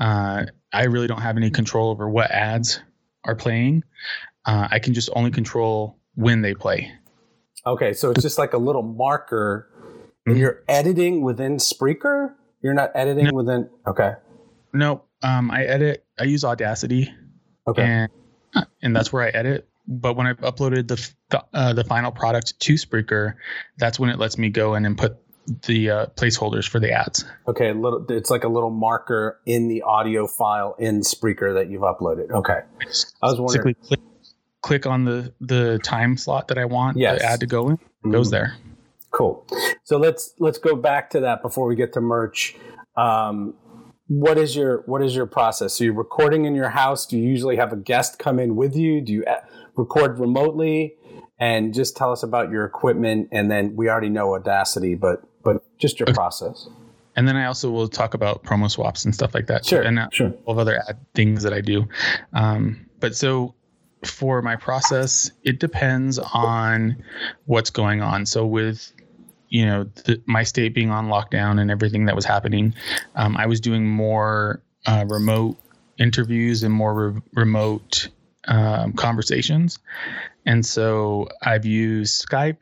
uh, 0.00 0.46
I 0.72 0.84
really 0.84 1.06
don't 1.06 1.22
have 1.22 1.36
any 1.36 1.50
control 1.50 1.90
over 1.90 2.08
what 2.08 2.30
ads 2.30 2.80
are 3.24 3.34
playing 3.34 3.82
uh, 4.48 4.66
I 4.70 4.78
can 4.78 4.94
just 4.94 5.10
only 5.14 5.30
control 5.30 5.98
when 6.14 6.40
they 6.40 6.54
play. 6.54 6.90
Okay, 7.66 7.92
so 7.92 8.10
it's 8.10 8.22
just 8.22 8.38
like 8.38 8.54
a 8.54 8.58
little 8.58 8.82
marker. 8.82 9.68
Mm-hmm. 10.26 10.38
You're 10.38 10.62
editing 10.68 11.22
within 11.22 11.56
Spreaker. 11.56 12.34
You're 12.62 12.74
not 12.74 12.90
editing 12.94 13.26
no. 13.26 13.32
within. 13.34 13.68
Okay. 13.86 14.14
No, 14.72 15.02
um, 15.22 15.50
I 15.50 15.64
edit. 15.64 16.06
I 16.18 16.24
use 16.24 16.44
Audacity. 16.44 17.12
Okay. 17.66 17.82
And 17.82 18.10
and 18.82 18.96
that's 18.96 19.12
where 19.12 19.22
I 19.22 19.28
edit. 19.28 19.68
But 19.86 20.16
when 20.16 20.26
I've 20.26 20.38
uploaded 20.38 20.88
the 20.88 21.42
uh, 21.52 21.74
the 21.74 21.84
final 21.84 22.10
product 22.10 22.58
to 22.60 22.74
Spreaker, 22.74 23.34
that's 23.76 24.00
when 24.00 24.08
it 24.08 24.18
lets 24.18 24.38
me 24.38 24.48
go 24.48 24.74
in 24.74 24.86
and 24.86 24.96
put 24.96 25.18
the 25.66 25.90
uh, 25.90 26.06
placeholders 26.16 26.66
for 26.66 26.80
the 26.80 26.90
ads. 26.90 27.24
Okay, 27.46 27.72
little, 27.72 28.04
it's 28.08 28.30
like 28.30 28.44
a 28.44 28.48
little 28.48 28.70
marker 28.70 29.40
in 29.44 29.68
the 29.68 29.82
audio 29.82 30.26
file 30.26 30.74
in 30.78 31.00
Spreaker 31.00 31.54
that 31.54 31.70
you've 31.70 31.82
uploaded. 31.82 32.30
Okay, 32.30 32.60
I 33.22 33.26
was 33.26 33.40
wondering. 33.40 33.74
Click, 33.82 34.00
click 34.62 34.86
on 34.86 35.04
the 35.04 35.32
the 35.40 35.78
time 35.82 36.16
slot 36.16 36.48
that 36.48 36.58
I 36.58 36.64
want 36.64 36.96
yes. 36.96 37.20
the 37.20 37.26
ad 37.26 37.40
to 37.40 37.46
go 37.46 37.68
in, 37.68 37.76
mm-hmm. 37.76 38.10
goes 38.10 38.30
there. 38.30 38.56
Cool. 39.10 39.46
So 39.84 39.98
let's 39.98 40.34
let's 40.38 40.58
go 40.58 40.76
back 40.76 41.10
to 41.10 41.20
that 41.20 41.42
before 41.42 41.66
we 41.66 41.76
get 41.76 41.92
to 41.94 42.00
merch. 42.00 42.56
Um, 42.96 43.54
what 44.08 44.38
is 44.38 44.56
your 44.56 44.82
what 44.86 45.02
is 45.02 45.14
your 45.14 45.26
process? 45.26 45.74
So 45.74 45.84
you're 45.84 45.94
recording 45.94 46.44
in 46.44 46.54
your 46.54 46.70
house. 46.70 47.06
Do 47.06 47.16
you 47.18 47.28
usually 47.28 47.56
have 47.56 47.72
a 47.72 47.76
guest 47.76 48.18
come 48.18 48.38
in 48.38 48.56
with 48.56 48.76
you? 48.76 49.00
Do 49.00 49.12
you 49.12 49.24
uh, 49.24 49.40
record 49.76 50.18
remotely? 50.18 50.94
And 51.40 51.72
just 51.72 51.96
tell 51.96 52.10
us 52.10 52.24
about 52.24 52.50
your 52.50 52.64
equipment. 52.64 53.28
And 53.30 53.48
then 53.50 53.76
we 53.76 53.88
already 53.88 54.08
know 54.08 54.34
Audacity, 54.34 54.94
but 54.94 55.22
but 55.44 55.62
just 55.78 56.00
your 56.00 56.08
okay. 56.08 56.14
process. 56.14 56.68
And 57.16 57.26
then 57.26 57.36
I 57.36 57.46
also 57.46 57.70
will 57.70 57.88
talk 57.88 58.14
about 58.14 58.44
promo 58.44 58.70
swaps 58.70 59.04
and 59.04 59.14
stuff 59.14 59.34
like 59.34 59.46
that. 59.48 59.66
Sure. 59.66 59.82
And 59.82 60.08
sure. 60.12 60.32
all 60.44 60.52
of 60.52 60.58
other 60.58 60.82
ad 60.88 60.98
things 61.14 61.42
that 61.42 61.52
I 61.52 61.60
do. 61.60 61.88
Um, 62.32 62.86
but 63.00 63.16
so 63.16 63.54
for 64.04 64.42
my 64.42 64.56
process, 64.56 65.30
it 65.42 65.58
depends 65.58 66.18
on 66.18 67.02
what's 67.46 67.70
going 67.70 68.00
on. 68.00 68.26
So 68.26 68.46
with 68.46 68.92
you 69.48 69.64
know 69.64 69.84
the, 70.04 70.20
my 70.26 70.42
state 70.42 70.74
being 70.74 70.90
on 70.90 71.08
lockdown 71.08 71.60
and 71.60 71.70
everything 71.70 72.06
that 72.06 72.16
was 72.16 72.24
happening, 72.24 72.74
um, 73.14 73.36
I 73.36 73.46
was 73.46 73.60
doing 73.60 73.86
more 73.86 74.62
uh, 74.86 75.04
remote 75.08 75.56
interviews 75.98 76.62
and 76.62 76.72
more 76.72 76.94
re- 76.94 77.22
remote 77.34 78.08
um, 78.46 78.92
conversations, 78.92 79.78
and 80.46 80.64
so 80.64 81.28
I've 81.42 81.64
used 81.64 82.26
Skype. 82.26 82.58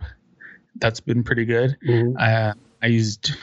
That's 0.77 1.01
been 1.01 1.25
pretty 1.25 1.45
good. 1.45 1.77
Mm-hmm. 1.87 2.17
Uh, 2.19 2.53
I 2.83 2.87
used 2.87 3.35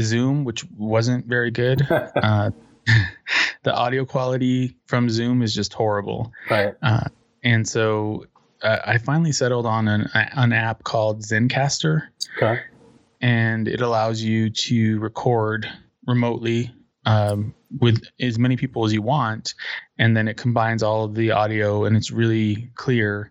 Zoom, 0.00 0.44
which 0.44 0.64
wasn't 0.76 1.26
very 1.26 1.50
good. 1.50 1.86
uh, 1.90 2.50
the 3.62 3.74
audio 3.74 4.04
quality 4.04 4.76
from 4.86 5.08
Zoom 5.08 5.42
is 5.42 5.54
just 5.54 5.72
horrible. 5.72 6.32
Right. 6.50 6.74
Uh, 6.82 7.08
and 7.42 7.66
so 7.68 8.26
uh, 8.62 8.78
I 8.84 8.98
finally 8.98 9.32
settled 9.32 9.66
on 9.66 9.88
an, 9.88 10.08
an 10.14 10.52
app 10.52 10.84
called 10.84 11.22
Zencastr. 11.22 12.02
Okay. 12.36 12.60
And 13.20 13.68
it 13.68 13.80
allows 13.80 14.22
you 14.22 14.50
to 14.50 14.98
record 15.00 15.68
remotely 16.06 16.72
um, 17.06 17.54
with 17.80 18.02
as 18.20 18.38
many 18.38 18.56
people 18.56 18.84
as 18.84 18.92
you 18.92 19.00
want, 19.00 19.54
and 19.98 20.16
then 20.16 20.28
it 20.28 20.36
combines 20.36 20.82
all 20.82 21.04
of 21.04 21.14
the 21.14 21.30
audio, 21.30 21.84
and 21.84 21.96
it's 21.96 22.10
really 22.10 22.70
clear 22.74 23.30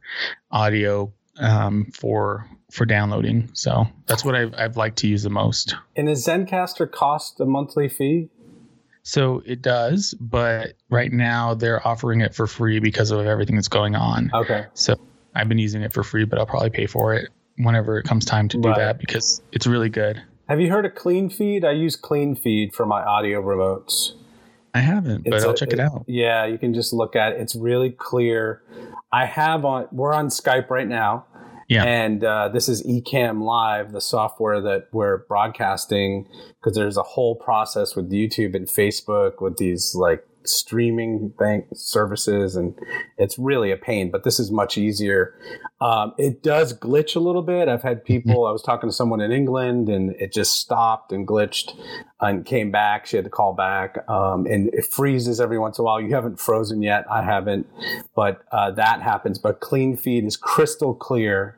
audio 0.50 1.13
um, 1.38 1.91
for 1.94 2.50
for 2.72 2.86
downloading. 2.86 3.50
So 3.54 3.86
that's 4.08 4.26
what 4.26 4.34
I've 4.34 4.54
I've 4.58 4.78
liked 4.78 4.98
to 5.00 5.08
use 5.08 5.24
the 5.24 5.30
most. 5.30 5.76
And 5.96 6.08
does 6.08 6.26
Zencastr 6.26 6.89
cost 6.89 7.39
a 7.39 7.46
monthly 7.46 7.89
fee? 7.89 8.30
So 9.08 9.44
it 9.46 9.62
does, 9.62 10.15
but 10.20 10.74
right 10.89 11.12
now 11.13 11.54
they're 11.54 11.88
offering 11.88 12.22
it 12.22 12.34
for 12.34 12.48
free 12.48 12.80
because 12.80 13.12
of 13.12 13.24
everything 13.28 13.56
that's 13.56 13.68
going 13.68 13.96
on. 13.96 14.32
Okay. 14.34 14.65
So 14.74 14.96
I've 15.36 15.48
been 15.48 15.60
using 15.60 15.84
it 15.84 15.94
for 15.94 16.02
free, 16.04 16.26
but 16.26 16.39
I'll 16.39 16.48
probably 16.48 16.72
pay 16.72 16.88
for 16.88 17.13
it 17.13 17.30
whenever 17.60 18.00
it 18.00 18.04
comes 18.06 18.26
time 18.26 18.50
to 18.50 18.58
do 18.58 18.70
Right. 18.70 18.78
that 18.80 18.98
because 18.98 19.44
it's 19.52 19.68
really 19.68 19.89
good. 19.89 20.20
Have 20.50 20.60
you 20.60 20.72
heard 20.72 20.88
of 20.88 20.96
Clean 20.96 21.30
Feed? 21.30 21.63
I 21.63 21.72
use 21.74 21.96
Clean 21.96 22.36
Feed 22.36 22.74
for 22.74 22.88
my 22.88 23.04
audio 23.04 23.44
remotes. 23.44 24.13
I 24.74 24.80
haven't, 24.80 25.24
but 25.24 25.36
It's 25.36 25.46
I'll 25.46 25.52
a- 25.52 25.56
check 25.56 25.72
it 25.72 25.80
out. 25.80 26.04
Yeah, 26.08 26.46
you 26.48 26.58
can 26.58 26.74
just 26.74 26.91
look 26.91 27.15
at 27.15 27.34
it. 27.34 27.41
It's 27.41 27.56
really 27.56 27.91
clear. 27.91 28.63
I 29.12 29.26
have 29.26 29.63
on. 29.65 29.88
We're 29.91 30.13
on 30.13 30.30
Skype 30.30 30.72
right 30.72 30.88
now. 30.88 31.26
Yeah. 31.67 31.84
And 31.84 32.23
uh, 32.23 32.49
this 32.49 32.69
is 32.69 32.84
Ecamm 32.84 33.41
Live, 33.41 33.91
the 33.91 34.01
software 34.01 34.62
that 34.62 34.88
we're 34.91 35.19
broadcasting 35.25 36.28
because 36.60 36.75
there's 36.75 36.97
a 36.97 37.04
whole 37.04 37.36
process 37.36 37.95
with 37.95 38.12
YouTube 38.12 38.56
and 38.56 38.67
Facebook 38.67 39.41
with 39.41 39.58
these 39.58 39.95
like 39.95 40.25
streaming 40.47 41.29
bank 41.29 41.65
services, 41.73 42.55
and 42.55 42.77
it's 43.17 43.38
really 43.38 43.71
a 43.71 43.77
pain. 43.77 44.12
But 44.12 44.23
this 44.23 44.39
is 44.39 44.51
much 44.51 44.77
easier. 44.77 45.38
Um, 45.81 46.13
it 46.17 46.41
does 46.41 46.77
glitch 46.77 47.15
a 47.15 47.19
little 47.19 47.41
bit. 47.41 47.67
I've 47.67 47.84
had 47.84 48.05
people. 48.05 48.45
I 48.45 48.51
was 48.51 48.62
talking 48.62 48.89
to 48.89 48.93
someone 48.93 49.21
in 49.21 49.31
England, 49.31 49.89
and 49.89 50.12
it 50.12 50.31
just 50.31 50.60
stopped 50.60 51.12
and 51.12 51.27
glitched 51.27 51.77
and 52.21 52.45
came 52.45 52.71
back. 52.71 53.05
She 53.05 53.17
had 53.17 53.25
to 53.25 53.31
call 53.31 53.53
back, 53.53 53.97
um, 54.10 54.45
and 54.45 54.73
it 54.73 54.86
freezes 54.86 55.39
every 55.39 55.60
once 55.60 55.77
in 55.77 55.84
a 55.84 55.86
while. 55.86 55.99
You 56.01 56.13
haven't 56.15 56.39
frozen 56.39 56.81
yet. 56.81 57.05
I 57.12 57.23
haven't, 57.23 57.67
but 58.15 58.43
uh, 58.51 58.71
that 58.71 59.01
happens. 59.01 59.38
But 59.38 59.60
clean 59.60 59.97
feed 59.97 60.25
is 60.25 60.38
crystal 60.38 60.93
clear, 60.93 61.58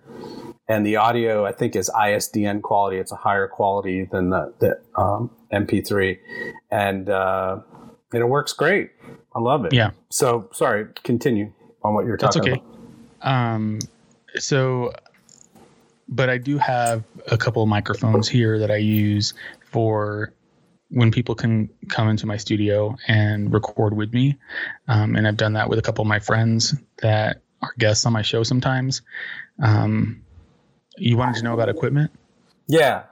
and 0.67 0.85
the 0.85 0.95
audio 0.95 1.45
I 1.45 1.51
think 1.51 1.75
is 1.75 1.89
ISDN 1.89 2.61
quality. 2.61 2.97
It's 2.97 3.11
a 3.11 3.17
higher 3.17 3.47
quality 3.47 4.05
than 4.11 4.31
the, 4.31 4.53
the 4.59 4.99
um, 4.99 5.29
MP3, 5.53 6.17
and 6.71 7.09
uh, 7.09 7.59
and 8.13 8.21
it 8.21 8.25
works 8.27 8.53
great. 8.53 8.91
I 9.35 9.39
love 9.39 9.65
it. 9.65 9.73
Yeah. 9.73 9.91
So 10.09 10.49
sorry. 10.53 10.87
Continue 11.03 11.51
on 11.83 11.93
what 11.93 12.05
you're 12.05 12.17
talking 12.17 12.41
That's 12.41 12.59
okay. 12.59 12.63
about. 13.21 13.55
Um, 13.55 13.79
so, 14.35 14.93
but 16.07 16.29
I 16.29 16.37
do 16.37 16.57
have 16.57 17.03
a 17.31 17.37
couple 17.37 17.63
of 17.63 17.69
microphones 17.69 18.27
here 18.27 18.59
that 18.59 18.71
I 18.71 18.77
use 18.77 19.33
for 19.71 20.33
when 20.89 21.11
people 21.11 21.35
can 21.35 21.69
come 21.89 22.07
into 22.07 22.25
my 22.25 22.37
studio 22.37 22.95
and 23.07 23.51
record 23.51 23.95
with 23.95 24.13
me. 24.13 24.37
Um, 24.87 25.15
and 25.15 25.27
I've 25.27 25.37
done 25.37 25.53
that 25.53 25.69
with 25.69 25.79
a 25.79 25.81
couple 25.81 26.01
of 26.01 26.07
my 26.07 26.19
friends 26.19 26.75
that 27.01 27.41
are 27.61 27.73
guests 27.77 28.05
on 28.05 28.13
my 28.13 28.21
show 28.21 28.43
sometimes. 28.43 29.01
Um, 29.61 30.23
you 30.97 31.17
wanted 31.17 31.35
to 31.35 31.43
know 31.43 31.53
about 31.53 31.69
equipment? 31.69 32.11
Yeah. 32.67 33.03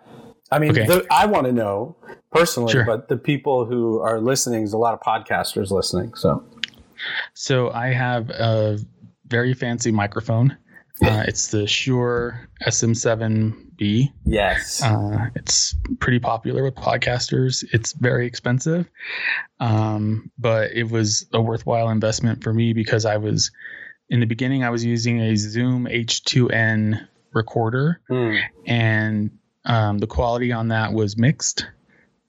I 0.51 0.59
mean, 0.59 0.71
Okay. 0.71 0.85
the, 0.85 1.05
I 1.11 1.25
want 1.25 1.45
to 1.47 1.51
know 1.51 1.95
personally, 2.31 2.71
Sure. 2.71 2.85
but 2.85 3.07
the 3.07 3.17
people 3.17 3.65
who 3.65 3.99
are 3.99 4.19
listening, 4.21 4.61
there's 4.61 4.73
a 4.73 4.77
lot 4.77 4.93
of 4.93 4.99
podcasters 5.01 5.71
listening. 5.71 6.13
So, 6.15 6.43
So 7.33 7.71
I 7.71 7.87
have 7.93 8.29
a 8.29 8.77
very 9.27 9.53
fancy 9.53 9.91
microphone. 9.91 10.55
Uh, 11.03 11.23
it's 11.27 11.47
the 11.47 11.67
Shure 11.67 12.47
SM7B. 12.65 14.11
yes. 14.25 14.81
Uh, 14.83 15.27
it's 15.35 15.75
pretty 15.99 16.19
popular 16.19 16.63
with 16.63 16.75
podcasters. 16.75 17.63
It's 17.73 17.93
very 17.93 18.25
expensive, 18.27 18.89
um, 19.59 20.31
but 20.37 20.71
it 20.71 20.89
was 20.89 21.25
a 21.33 21.41
worthwhile 21.41 21.89
investment 21.89 22.43
for 22.43 22.53
me 22.53 22.73
because 22.73 23.05
I 23.05 23.17
was 23.17 23.51
in 24.09 24.19
the 24.19 24.25
beginning 24.25 24.63
I 24.63 24.69
was 24.69 24.85
using 24.85 25.19
a 25.19 25.35
Zoom 25.35 25.85
H2n 25.87 27.07
recorder, 27.33 27.99
Hmm. 28.07 28.35
and 28.67 29.31
um, 29.65 29.97
the 29.97 30.07
quality 30.07 30.51
on 30.51 30.69
that 30.69 30.93
was 30.93 31.17
mixed. 31.17 31.65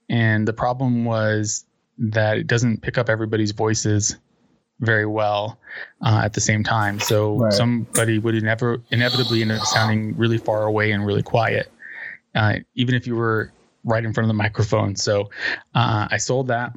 And 0.09 0.47
the 0.47 0.53
problem 0.53 1.05
was 1.05 1.65
that 1.99 2.39
it 2.39 2.47
doesn't 2.47 2.83
pick 2.83 2.99
up 2.99 3.09
everybody's 3.09 3.53
voices 3.53 4.17
very 4.81 5.07
well 5.07 5.59
uh, 6.05 6.21
at 6.25 6.35
the 6.35 6.41
same 6.41 6.63
time. 6.63 7.01
So 7.01 7.37
Right. 7.39 7.53
somebody 7.53 8.19
would 8.19 8.35
inevitably 8.35 9.43
end 9.43 9.53
up 9.53 9.65
sounding 9.65 10.17
really 10.17 10.39
far 10.39 10.65
away 10.65 10.93
and 10.93 11.05
really 11.07 11.23
quiet, 11.23 11.71
uh, 12.35 12.57
even 12.75 12.95
if 12.95 13.07
you 13.07 13.17
were 13.17 13.53
right 13.85 14.05
in 14.05 14.13
front 14.13 14.27
of 14.27 14.29
the 14.29 14.35
microphone. 14.35 14.97
So 14.97 15.31
uh, 15.75 16.09
I 16.11 16.19
sold 16.19 16.49
that. 16.49 16.73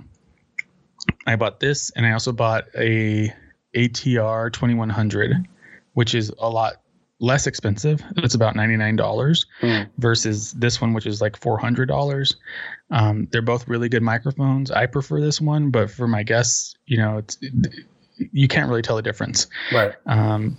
I 1.28 1.36
bought 1.36 1.60
this, 1.60 1.90
and 1.92 2.06
I 2.06 2.12
also 2.14 2.32
bought 2.32 2.66
a 2.78 3.34
ATR 3.76 4.52
2100, 4.54 5.48
which 5.94 6.16
is 6.16 6.32
a 6.38 6.50
lot 6.50 6.76
less 7.20 7.48
expensive. 7.48 8.02
It's 8.18 8.36
about 8.36 8.56
$99 8.56 9.46
Hmm. 9.62 9.82
versus 9.98 10.54
this 10.54 10.80
one, 10.80 10.94
which 10.94 11.06
is 11.06 11.22
like 11.22 11.40
$400. 11.40 12.36
Um, 12.92 13.28
they're 13.32 13.42
both 13.42 13.68
really 13.68 13.90
good 13.90 14.04
microphones. 14.04 14.72
I 14.72 14.86
prefer 14.86 15.20
this 15.20 15.42
one, 15.42 15.70
but 15.70 15.92
for 15.92 16.08
my 16.08 16.24
guests, 16.24 16.76
you 16.86 16.98
know, 16.98 17.18
it's, 17.18 17.38
you 18.32 18.48
can't 18.48 18.70
really 18.70 18.82
tell 18.82 18.96
the 18.96 19.02
difference. 19.02 19.48
Right. 19.72 19.94
Um, 20.06 20.58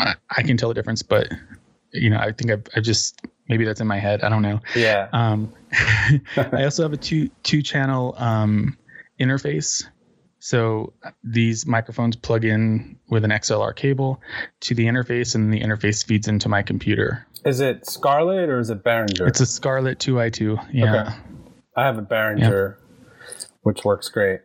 I, 0.00 0.14
I 0.36 0.42
can 0.42 0.56
tell 0.56 0.68
the 0.68 0.74
difference, 0.74 1.02
but 1.02 1.28
you 1.92 2.10
know, 2.10 2.18
I 2.18 2.32
think 2.32 2.50
I've, 2.50 2.66
I 2.76 2.80
just, 2.80 3.20
maybe 3.48 3.64
that's 3.64 3.80
in 3.80 3.86
my 3.86 3.98
head. 3.98 4.22
I 4.22 4.28
don't 4.28 4.42
know. 4.42 4.60
Yeah. 4.74 5.08
Um, 5.12 5.52
I 5.72 6.20
also 6.64 6.82
have 6.82 6.92
a 6.92 6.96
two 6.96 7.30
two 7.44 7.62
channel 7.62 8.14
um, 8.18 8.76
interface. 9.20 9.84
So 10.44 10.92
these 11.22 11.66
microphones 11.66 12.16
plug 12.16 12.44
in 12.44 12.98
with 13.08 13.24
an 13.24 13.30
XLR 13.30 13.74
cable 13.74 14.20
to 14.60 14.74
the 14.74 14.84
interface, 14.84 15.34
and 15.34 15.50
the 15.50 15.62
interface 15.62 16.04
feeds 16.04 16.28
into 16.28 16.50
my 16.50 16.60
computer. 16.60 17.26
Is 17.46 17.60
it 17.60 17.86
Scarlett 17.86 18.50
or 18.50 18.58
is 18.58 18.68
it 18.68 18.84
Behringer? 18.84 19.26
It's 19.26 19.40
a 19.40 19.46
Scarlett 19.46 20.00
2i2. 20.00 20.68
Yeah, 20.70 20.84
Okay. 21.04 21.14
I 21.74 21.86
have 21.86 21.96
a 21.96 22.02
Behringer, 22.02 22.76
which 23.62 23.86
works 23.86 24.10
great. 24.10 24.40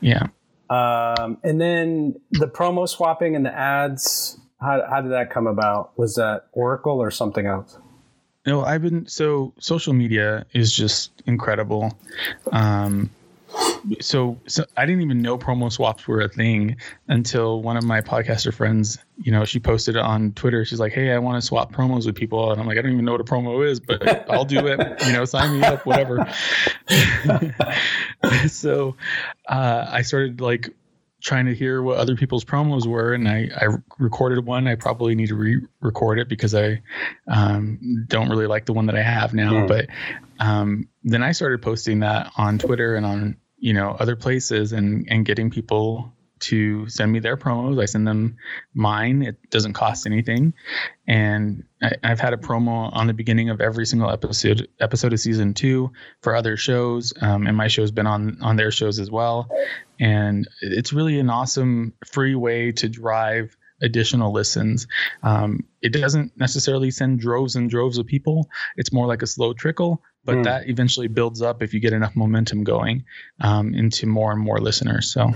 yeah. 0.00 0.26
Um, 0.68 1.38
and 1.44 1.60
then 1.60 2.16
the 2.32 2.48
promo 2.48 2.88
swapping 2.88 3.36
and 3.36 3.46
the 3.46 3.56
ads. 3.56 4.36
How, 4.60 4.82
how 4.90 5.00
did 5.00 5.12
that 5.12 5.30
come 5.30 5.46
about? 5.46 5.96
Was 5.96 6.16
that 6.16 6.46
Oracle 6.50 7.00
or 7.00 7.12
something 7.12 7.46
else? 7.46 7.78
No, 8.44 8.64
I've 8.64 8.82
been 8.82 9.06
so 9.06 9.54
social 9.60 9.92
media 9.92 10.44
is 10.52 10.72
just 10.74 11.12
incredible. 11.24 11.96
Um, 12.50 13.10
so, 14.00 14.40
so 14.46 14.64
I 14.76 14.86
didn't 14.86 15.02
even 15.02 15.22
know 15.22 15.36
promo 15.38 15.70
swaps 15.70 16.08
were 16.08 16.20
a 16.20 16.28
thing 16.28 16.76
until 17.08 17.62
one 17.62 17.76
of 17.76 17.84
my 17.84 18.00
podcaster 18.00 18.52
friends, 18.52 18.98
you 19.22 19.30
know, 19.32 19.44
she 19.44 19.60
posted 19.60 19.96
on 19.96 20.32
Twitter. 20.32 20.64
She's 20.64 20.80
like, 20.80 20.92
"Hey, 20.92 21.12
I 21.12 21.18
want 21.18 21.40
to 21.40 21.46
swap 21.46 21.72
promos 21.72 22.06
with 22.06 22.14
people," 22.14 22.50
and 22.50 22.60
I'm 22.60 22.66
like, 22.66 22.78
"I 22.78 22.82
don't 22.82 22.92
even 22.92 23.04
know 23.04 23.12
what 23.12 23.20
a 23.20 23.24
promo 23.24 23.66
is, 23.66 23.80
but 23.80 24.30
I'll 24.30 24.44
do 24.44 24.66
it. 24.66 24.80
You 25.06 25.12
know, 25.12 25.24
sign 25.24 25.60
me 25.60 25.66
up, 25.66 25.86
whatever." 25.86 26.26
so, 28.48 28.96
uh, 29.48 29.86
I 29.88 30.02
started 30.02 30.40
like 30.40 30.70
trying 31.24 31.46
to 31.46 31.54
hear 31.54 31.82
what 31.82 31.96
other 31.96 32.16
people's 32.16 32.44
promos 32.44 32.86
were 32.86 33.14
and 33.14 33.26
I, 33.26 33.48
I 33.58 33.68
recorded 33.98 34.44
one 34.44 34.68
i 34.68 34.74
probably 34.74 35.14
need 35.14 35.28
to 35.28 35.34
re-record 35.34 36.18
it 36.18 36.28
because 36.28 36.54
i 36.54 36.82
um, 37.26 38.04
don't 38.08 38.28
really 38.28 38.46
like 38.46 38.66
the 38.66 38.74
one 38.74 38.84
that 38.86 38.94
i 38.94 39.00
have 39.00 39.32
now 39.32 39.52
Mm. 39.54 39.68
but 39.68 39.86
um, 40.38 40.86
then 41.02 41.22
i 41.22 41.32
started 41.32 41.62
posting 41.62 42.00
that 42.00 42.30
on 42.36 42.58
twitter 42.58 42.94
and 42.94 43.06
on 43.06 43.36
you 43.64 43.72
know 43.72 43.96
other 43.98 44.14
places 44.14 44.72
and 44.72 45.08
and 45.08 45.24
getting 45.24 45.50
people 45.50 46.12
to 46.40 46.86
send 46.90 47.10
me 47.10 47.18
their 47.18 47.38
promos. 47.38 47.80
I 47.80 47.86
send 47.86 48.06
them 48.06 48.36
mine. 48.74 49.22
It 49.22 49.36
doesn't 49.48 49.72
cost 49.72 50.04
anything. 50.04 50.52
And 51.08 51.64
I, 51.82 51.92
i've 52.02 52.20
had 52.20 52.34
a 52.34 52.36
promo 52.36 52.94
on 52.94 53.06
the 53.06 53.14
beginning 53.14 53.48
of 53.48 53.62
every 53.62 53.86
single 53.86 54.10
episode 54.10 54.68
episode 54.80 55.14
of 55.14 55.20
season 55.20 55.54
two 55.54 55.92
for 56.20 56.36
other 56.36 56.58
shows 56.58 57.14
um, 57.22 57.46
and 57.46 57.56
my 57.56 57.68
show's 57.68 57.90
been 57.90 58.06
on 58.06 58.42
on 58.42 58.56
their 58.56 58.70
shows 58.70 58.98
as 58.98 59.10
well. 59.10 59.48
And 59.98 60.46
it's 60.60 60.92
really 60.92 61.18
an 61.18 61.30
awesome 61.30 61.94
free 62.04 62.34
way 62.34 62.72
to 62.72 62.88
drive 62.90 63.56
additional 63.82 64.32
listens. 64.32 64.86
Um, 65.22 65.64
it 65.82 65.92
doesn't 65.92 66.32
necessarily 66.38 66.90
send 66.90 67.20
droves 67.20 67.56
and 67.56 67.68
droves 67.68 67.98
of 67.98 68.06
people. 68.06 68.48
It's 68.76 68.92
more 68.92 69.06
like 69.06 69.22
a 69.22 69.26
slow 69.26 69.52
trickle, 69.52 70.02
but 70.24 70.36
Hmm. 70.36 70.42
that 70.42 70.68
eventually 70.68 71.08
builds 71.08 71.42
up 71.42 71.62
if 71.62 71.74
you 71.74 71.80
get 71.80 71.92
enough 71.92 72.14
momentum 72.16 72.64
going 72.64 73.04
um, 73.40 73.74
into 73.74 74.06
more 74.06 74.32
and 74.32 74.40
more 74.40 74.58
listeners. 74.58 75.12
So 75.12 75.32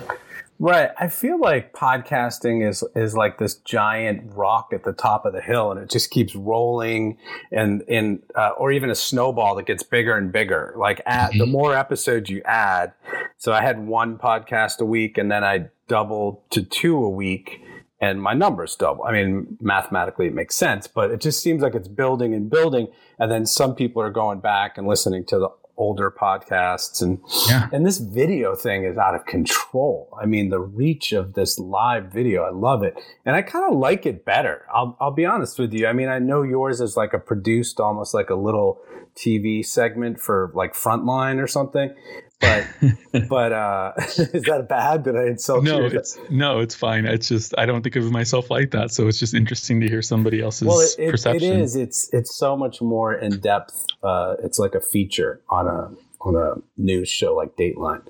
Right. 0.60 0.90
I 0.98 1.06
feel 1.06 1.38
like 1.38 1.72
podcasting 1.72 2.68
is 2.68 2.82
is 2.96 3.14
like 3.14 3.38
this 3.38 3.54
giant 3.54 4.32
rock 4.34 4.70
at 4.72 4.82
the 4.82 4.92
top 4.92 5.24
of 5.24 5.32
the 5.32 5.40
hill, 5.40 5.70
and 5.70 5.78
it 5.80 5.88
just 5.88 6.10
keeps 6.10 6.34
rolling, 6.34 7.16
and 7.52 7.82
and 7.88 8.22
uh, 8.34 8.50
or 8.58 8.72
even 8.72 8.90
a 8.90 8.96
snowball 8.96 9.54
that 9.54 9.66
gets 9.66 9.84
bigger 9.84 10.16
and 10.16 10.32
bigger. 10.32 10.74
Like 10.76 11.00
at 11.06 11.30
the 11.38 11.46
more 11.46 11.76
episodes 11.76 12.28
you 12.28 12.42
add, 12.44 12.92
so 13.36 13.52
I 13.52 13.62
had 13.62 13.86
one 13.86 14.18
podcast 14.18 14.80
a 14.80 14.84
week, 14.84 15.16
and 15.16 15.30
then 15.30 15.44
I 15.44 15.68
doubled 15.86 16.40
to 16.50 16.64
two 16.64 17.04
a 17.04 17.08
week, 17.08 17.60
and 18.00 18.22
my 18.22 18.34
numbers 18.34 18.76
double. 18.76 19.04
I 19.04 19.12
mean, 19.12 19.56
mathematically 19.60 20.26
it 20.26 20.34
makes 20.34 20.54
sense, 20.54 20.86
but 20.86 21.10
it 21.10 21.20
just 21.20 21.42
seems 21.42 21.62
like 21.62 21.74
it's 21.74 21.88
building 21.88 22.34
and 22.34 22.48
building, 22.50 22.88
and 23.18 23.30
then 23.30 23.46
some 23.46 23.74
people 23.74 24.00
are 24.02 24.10
going 24.10 24.40
back 24.40 24.78
and 24.78 24.86
listening 24.86 25.24
to 25.26 25.38
the 25.38 25.48
older 25.76 26.10
podcasts 26.10 27.00
and 27.00 27.20
Yeah. 27.48 27.68
and 27.72 27.86
this 27.86 27.98
video 27.98 28.56
thing 28.56 28.82
is 28.82 28.98
out 28.98 29.14
of 29.14 29.24
control. 29.26 30.08
I 30.20 30.26
mean, 30.26 30.48
the 30.50 30.58
reach 30.58 31.12
of 31.12 31.34
this 31.34 31.56
live 31.58 32.06
video, 32.12 32.42
I 32.42 32.50
love 32.50 32.82
it. 32.82 32.98
And 33.24 33.36
I 33.36 33.42
kind 33.42 33.64
of 33.72 33.78
like 33.78 34.04
it 34.04 34.24
better. 34.24 34.66
I'll 34.74 34.96
I'll 35.00 35.12
be 35.12 35.24
honest 35.24 35.56
with 35.58 35.72
you. 35.72 35.86
I 35.86 35.92
mean, 35.92 36.08
I 36.08 36.18
know 36.18 36.42
yours 36.42 36.80
is 36.80 36.96
like 36.96 37.12
a 37.14 37.18
produced 37.20 37.78
almost 37.78 38.12
like 38.12 38.28
a 38.28 38.34
little 38.34 38.80
TV 39.14 39.64
segment 39.64 40.20
for 40.20 40.50
like 40.54 40.74
Frontline 40.74 41.40
or 41.40 41.46
something. 41.46 41.94
But 42.40 42.66
but 43.28 43.52
uh 43.52 43.92
is 43.98 44.44
that 44.44 44.66
bad? 44.68 45.04
that 45.04 45.16
I 45.16 45.26
insult 45.28 45.64
no, 45.64 45.80
you? 45.80 45.86
it's 45.86 46.18
no, 46.30 46.60
it's 46.60 46.74
fine. 46.74 47.04
It's 47.06 47.28
just 47.28 47.54
I 47.58 47.66
don't 47.66 47.82
think 47.82 47.96
of 47.96 48.10
myself 48.12 48.50
like 48.50 48.70
that, 48.72 48.92
so 48.92 49.08
it's 49.08 49.18
just 49.18 49.34
interesting 49.34 49.80
to 49.80 49.88
hear 49.88 50.02
somebody 50.02 50.40
else's 50.40 50.68
well, 50.68 50.80
it, 50.80 50.94
it, 50.98 51.02
it 51.04 51.10
perception. 51.10 51.60
is. 51.60 51.74
It's 51.76 52.08
it's 52.12 52.36
so 52.36 52.56
much 52.56 52.80
more 52.80 53.14
in 53.14 53.40
depth. 53.40 53.84
Uh, 54.02 54.34
it's 54.42 54.58
like 54.58 54.74
a 54.74 54.80
feature 54.80 55.42
on 55.48 55.66
a 55.66 55.90
on 56.20 56.36
a 56.36 56.60
news 56.80 57.08
show 57.08 57.34
like 57.34 57.56
Dateline. 57.56 58.02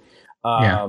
Um, 0.45 0.63
Yeah. 0.63 0.89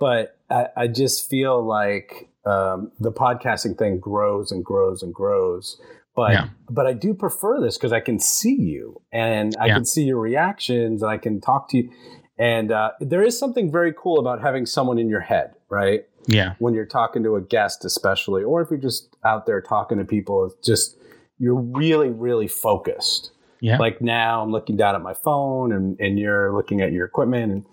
But 0.00 0.38
I, 0.48 0.66
I 0.76 0.86
just 0.88 1.28
feel 1.28 1.62
like 1.62 2.28
um, 2.46 2.92
the 3.00 3.10
podcasting 3.12 3.76
thing 3.76 3.98
grows 3.98 4.52
and 4.52 4.64
grows 4.64 5.02
and 5.02 5.12
grows. 5.12 5.80
But 6.14 6.32
Yeah. 6.32 6.48
but 6.70 6.86
I 6.86 6.92
do 6.92 7.14
prefer 7.14 7.60
this 7.60 7.76
because 7.76 7.92
I 7.92 8.00
can 8.00 8.18
see 8.20 8.54
you 8.54 9.02
and 9.12 9.54
I 9.60 9.66
Yeah. 9.66 9.74
can 9.74 9.84
see 9.84 10.04
your 10.04 10.20
reactions 10.20 11.02
and 11.02 11.10
I 11.10 11.18
can 11.18 11.40
talk 11.40 11.68
to 11.70 11.78
you. 11.78 11.90
And 12.38 12.70
uh, 12.70 12.92
there 13.00 13.22
is 13.22 13.38
something 13.38 13.70
very 13.72 13.92
cool 13.96 14.18
about 14.18 14.40
having 14.40 14.64
someone 14.66 14.98
in 14.98 15.08
your 15.08 15.20
head, 15.20 15.54
right? 15.68 16.06
Yeah, 16.26 16.54
when 16.58 16.74
you're 16.74 16.84
talking 16.84 17.22
to 17.22 17.36
a 17.36 17.40
guest 17.40 17.86
especially 17.86 18.44
or 18.44 18.60
if 18.60 18.68
you're 18.70 18.78
just 18.78 19.16
out 19.24 19.46
there 19.46 19.62
talking 19.62 19.96
to 19.96 20.04
people 20.04 20.44
it's 20.44 20.66
just 20.66 20.98
you're 21.38 21.54
really 21.54 22.10
really 22.10 22.48
focused 22.48 23.30
yeah, 23.62 23.78
like 23.78 24.02
now 24.02 24.42
i'm 24.42 24.50
looking 24.50 24.76
down 24.76 24.94
at 24.94 25.00
my 25.00 25.14
phone 25.14 25.72
and, 25.72 25.98
and 25.98 26.18
you're 26.18 26.52
looking 26.54 26.82
at 26.82 26.92
your 26.92 27.06
equipment 27.06 27.50
and 27.50 27.64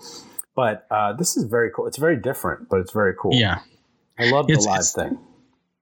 but 0.56 0.88
uh, 0.89 1.12
this 1.12 1.36
is 1.36 1.43
very 1.43 1.69
cool 1.69 1.86
it's 1.86 1.97
very 1.97 2.15
different 2.15 2.69
but 2.69 2.80
it's 2.80 2.93
very 2.93 3.13
cool 3.19 3.34
yeah. 3.34 3.60
i 4.17 4.30
love 4.30 4.47
the 4.47 4.54
It's- 4.54 4.65
live 4.65 4.75
it's- 4.75 4.93
thing 4.95 5.17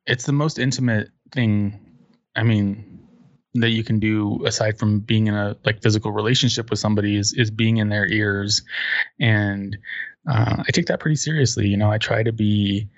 It's 0.08 0.26
the 0.26 0.34
most 0.34 0.58
intimate 0.58 1.12
thing. 1.32 1.80
I 2.36 2.42
mean, 2.42 2.93
that 3.56 3.70
you 3.70 3.84
can 3.84 4.00
do 4.00 4.46
aside 4.46 4.80
from 4.80 5.00
being 5.00 5.28
in 5.28 5.36
a 5.36 5.56
like 5.66 5.82
physical 5.82 6.12
relationship 6.12 6.70
with 6.70 6.80
somebody 6.80 7.18
is 7.18 7.34
is 7.34 7.52
being 7.52 7.78
in 7.78 7.90
their 7.90 8.08
ears, 8.08 8.64
and 9.20 9.78
uh, 10.30 10.64
I 10.68 10.72
take 10.72 10.88
that 10.88 11.00
pretty 11.00 11.18
seriously. 11.18 11.68
You 11.68 11.78
know, 11.78 11.92
I 11.92 11.98
try 11.98 12.24
to 12.24 12.32
be. 12.32 12.90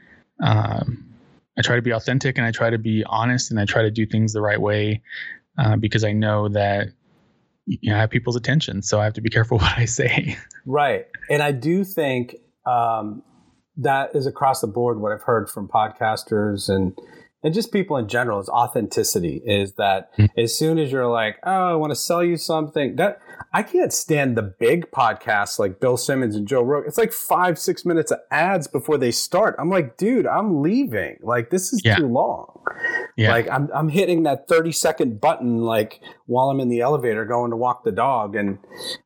Um, 0.41 1.11
I 1.57 1.61
try 1.61 1.77
to 1.77 1.81
be 1.81 1.91
authentic 1.91 2.37
and 2.37 2.45
I 2.45 2.51
try 2.51 2.69
to 2.69 2.77
be 2.77 3.05
honest 3.05 3.49
and 3.49 3.57
I 3.57 3.63
try 3.63 3.83
to 3.83 3.89
do 3.91 4.05
things 4.05 4.33
the 4.33 4.41
right 4.41 4.59
way 4.59 5.01
uh, 5.57 5.77
because 5.77 6.03
I 6.03 6.11
know 6.11 6.49
that 6.49 6.89
you 7.65 7.91
know, 7.91 7.97
I 7.97 8.01
have 8.01 8.09
people's 8.09 8.35
attention. 8.35 8.81
So 8.81 8.99
I 8.99 9.05
have 9.05 9.13
to 9.13 9.21
be 9.21 9.29
careful 9.29 9.57
what 9.59 9.77
I 9.77 9.85
say. 9.85 10.37
Right. 10.65 11.05
And 11.29 11.41
I 11.41 11.51
do 11.51 11.83
think 11.83 12.35
um, 12.65 13.23
that 13.77 14.15
is 14.15 14.27
across 14.27 14.61
the 14.61 14.67
board 14.67 14.99
what 14.99 15.11
I've 15.11 15.23
heard 15.23 15.49
from 15.49 15.67
podcasters 15.67 16.69
and 16.69 16.97
and 17.45 17.53
just 17.53 17.71
people 17.71 17.95
in 17.95 18.07
general 18.09 18.39
is 18.41 18.49
authenticity 18.49 19.41
is 19.45 19.73
that 19.75 20.09
Hmm. 20.17 20.25
as 20.37 20.57
soon 20.57 20.77
as 20.79 20.91
you're 20.91 21.07
like, 21.07 21.37
oh, 21.45 21.71
I 21.71 21.75
want 21.75 21.91
to 21.91 21.95
sell 21.95 22.23
you 22.23 22.35
something, 22.35 22.95
that 22.97 23.19
I 23.53 23.63
can't 23.63 23.93
stand 23.93 24.35
the 24.35 24.41
big 24.41 24.91
podcasts 24.91 25.59
like 25.59 25.79
Bill 25.79 25.95
Simmons 25.95 26.35
and 26.35 26.45
Joe 26.47 26.61
Rogan. 26.63 26.87
It's 26.89 26.97
like 26.97 27.13
five, 27.13 27.57
six 27.57 27.85
minutes 27.85 28.11
of 28.11 28.19
ads 28.31 28.67
before 28.67 28.97
they 28.97 29.11
start. 29.11 29.55
I'm 29.59 29.69
like, 29.69 29.95
dude, 29.95 30.25
I'm 30.27 30.61
leaving. 30.61 31.17
Like 31.21 31.51
this 31.51 31.71
is 31.71 31.81
Yeah. 31.85 31.95
too 31.95 32.07
long. 32.07 32.51
Yeah. 33.15 33.29
Like 33.31 33.47
I'm 33.49 33.69
I'm 33.73 33.89
hitting 33.89 34.23
that 34.23 34.47
30 34.49 34.71
second 34.73 35.21
button 35.21 35.59
like 35.61 36.01
while 36.25 36.49
I'm 36.49 36.59
in 36.59 36.67
the 36.69 36.81
elevator 36.81 37.23
going 37.25 37.51
to 37.51 37.57
walk 37.57 37.83
the 37.85 37.91
dog 37.93 38.35
and 38.35 38.57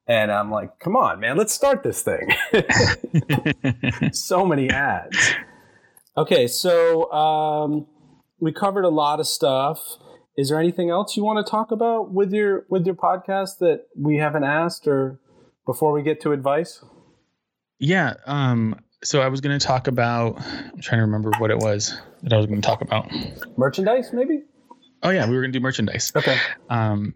and 0.07 0.31
I'm 0.31 0.49
like, 0.49 0.79
come 0.79 0.95
on, 0.95 1.19
man, 1.19 1.35
let's 1.37 1.53
start 1.53 1.83
this 1.83 2.01
thing. 2.01 2.29
so 4.13 4.45
many 4.45 4.69
ads. 4.69 5.33
Okay, 6.17 6.47
so 6.47 7.11
um, 7.11 7.85
we 8.39 8.51
covered 8.51 8.85
a 8.85 8.89
lot 8.89 9.19
of 9.19 9.27
stuff. 9.27 9.97
Is 10.37 10.49
there 10.49 10.59
anything 10.59 10.89
else 10.89 11.17
you 11.17 11.23
want 11.23 11.45
to 11.45 11.49
talk 11.49 11.71
about 11.71 12.13
with 12.13 12.31
your 12.31 12.65
with 12.69 12.85
your 12.85 12.95
podcast 12.95 13.57
that 13.59 13.87
we 13.95 14.17
haven't 14.17 14.43
asked 14.43 14.87
or 14.87 15.19
before 15.65 15.91
we 15.91 16.01
get 16.01 16.21
to 16.21 16.31
advice? 16.31 16.83
yeah. 17.79 18.15
Um, 18.25 18.75
so 19.03 19.21
I 19.21 19.29
was 19.29 19.41
going 19.41 19.57
to 19.57 19.65
talk 19.65 19.87
about, 19.87 20.39
I'm 20.39 20.81
trying 20.81 20.99
to 20.99 21.05
remember 21.05 21.31
what 21.37 21.51
it 21.51 21.57
was 21.57 21.99
that 22.23 22.33
I 22.33 22.37
was 22.37 22.45
going 22.45 22.61
to 22.61 22.67
talk 22.67 22.81
about. 22.81 23.09
Merchandise, 23.57 24.11
maybe? 24.11 24.43
Oh 25.01 25.09
yeah, 25.09 25.25
we 25.25 25.35
were 25.35 25.41
going 25.41 25.53
to 25.53 25.59
do 25.59 25.63
merchandise. 25.63 26.11
Okay. 26.15 26.37
Um, 26.69 27.15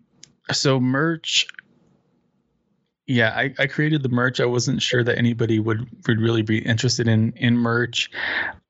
so 0.52 0.80
merch. 0.80 1.48
Yeah, 3.06 3.34
I, 3.36 3.54
I 3.60 3.68
created 3.68 4.02
the 4.02 4.10
merch. 4.10 4.40
I 4.40 4.46
wasn't 4.46 4.82
sure 4.82 5.04
that 5.04 5.18
anybody 5.18 5.60
would 5.60 5.90
would 6.08 6.22
really 6.22 6.42
be 6.42 6.60
interested 6.60 7.10
in 7.10 7.34
in 7.36 7.58
merch, 7.58 8.10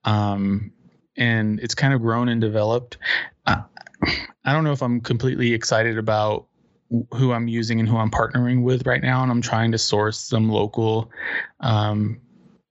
um, 0.05 0.71
and 1.17 1.59
it's 1.59 1.75
kind 1.75 1.93
of 1.93 2.01
grown 2.01 2.29
and 2.29 2.41
developed. 2.41 2.97
Uh, 3.45 3.61
I 4.45 4.53
don't 4.53 4.63
know 4.63 4.71
if 4.71 4.81
I'm 4.81 5.01
completely 5.01 5.53
excited 5.53 5.97
about 5.97 6.47
who 7.13 7.31
I'm 7.31 7.47
using 7.47 7.79
and 7.79 7.89
who 7.89 7.97
I'm 7.97 8.11
partnering 8.11 8.63
with 8.63 8.85
right 8.85 9.01
now, 9.01 9.23
and 9.23 9.31
I'm 9.31 9.41
trying 9.41 9.71
to 9.71 9.77
source 9.77 10.19
some 10.19 10.49
local 10.49 11.11
um, 11.59 12.19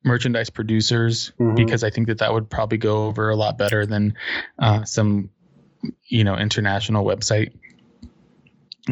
merchandise 0.05 0.51
producers 0.51 1.33
Mhm. 1.39 1.57
because 1.57 1.83
I 1.85 1.91
think 1.91 2.09
that 2.09 2.19
that 2.19 2.33
would 2.33 2.51
probably 2.51 2.79
go 2.79 3.07
over 3.07 3.31
a 3.31 3.37
lot 3.37 3.59
better 3.59 3.87
than 3.87 4.15
uh, 4.59 4.85
some 4.85 5.31
you 6.07 6.23
know 6.25 6.37
international 6.37 7.05
website 7.05 7.53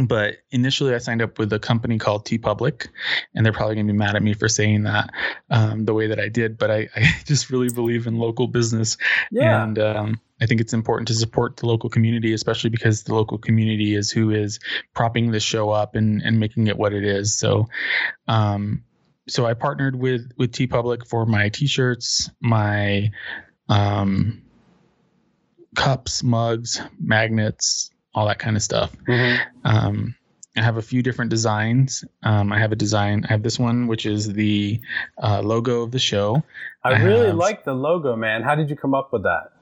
but 0.07 0.37
initially 0.50 0.94
i 0.94 0.98
signed 0.98 1.20
up 1.20 1.38
with 1.38 1.53
a 1.53 1.59
company 1.59 1.98
called 1.98 2.24
TeePublic 2.24 2.87
and 3.35 3.44
they're 3.44 3.53
probably 3.53 3.74
going 3.74 3.87
to 3.88 3.92
be 3.92 3.98
mad 3.98 4.14
at 4.14 4.22
me 4.22 4.35
for 4.35 4.48
saying 4.48 4.85
that 4.85 5.11
um, 5.50 5.85
the 5.85 5.94
way 5.94 6.07
that 6.07 6.20
i 6.20 6.29
did 6.29 6.59
but 6.59 6.70
I, 6.70 6.88
I 6.96 7.11
just 7.24 7.50
really 7.50 7.70
believe 7.74 8.07
in 8.07 8.16
local 8.18 8.46
business 8.46 8.96
Yeah. 9.33 9.62
and 9.64 9.79
um, 9.79 10.20
i 10.40 10.46
think 10.46 10.61
it's 10.61 10.72
important 10.72 11.09
to 11.09 11.14
support 11.14 11.57
the 11.57 11.66
local 11.66 11.90
community 11.90 12.33
especially 12.33 12.70
because 12.70 13.03
the 13.03 13.14
local 13.14 13.37
community 13.38 13.94
is 13.96 14.11
who 14.12 14.31
is 14.31 14.61
propping 14.94 15.33
the 15.33 15.40
show 15.40 15.70
up 15.70 15.96
and, 15.96 16.22
and 16.22 16.38
making 16.38 16.68
it 16.68 16.76
what 16.76 16.92
it 16.92 17.05
is 17.05 17.37
so 17.37 17.68
um, 18.29 18.85
so 19.29 19.44
i 19.44 19.55
partnered 19.55 19.96
with 19.96 20.31
with 20.37 20.53
TeePublic 20.53 21.07
for 21.09 21.26
my 21.26 21.48
t-shirts 21.48 22.31
my 22.40 23.11
um, 23.68 24.42
cups 25.74 26.22
mugs 26.22 26.81
magnets 27.00 27.90
all 28.14 28.27
that 28.27 28.38
kind 28.38 28.57
of 28.57 28.62
stuff 28.62 28.94
Mhm. 29.09 29.38
um, 29.64 30.14
I 30.57 30.62
have 30.62 30.79
a 30.79 30.83
few 30.83 31.01
different 31.01 31.31
designs. 31.31 32.05
Um, 32.25 32.51
I 32.53 32.59
have 32.59 32.73
a 32.73 32.77
design. 32.77 33.25
I 33.25 33.29
have 33.33 33.44
this 33.44 33.57
one, 33.57 33.87
which 33.87 34.05
is 34.05 34.33
the 34.33 34.81
uh, 35.23 35.40
logo 35.42 35.83
of 35.83 35.92
the 35.92 36.01
show. 36.01 36.42
I, 36.83 36.90
I 36.94 37.03
really 37.05 37.29
have- 37.29 37.37
like 37.37 37.62
the 37.64 37.73
logo, 37.73 38.16
man. 38.16 38.42
How 38.42 38.57
did 38.57 38.68
you 38.68 38.75
come 38.75 38.92
up 38.92 39.12
with 39.12 39.23
that? 39.23 39.53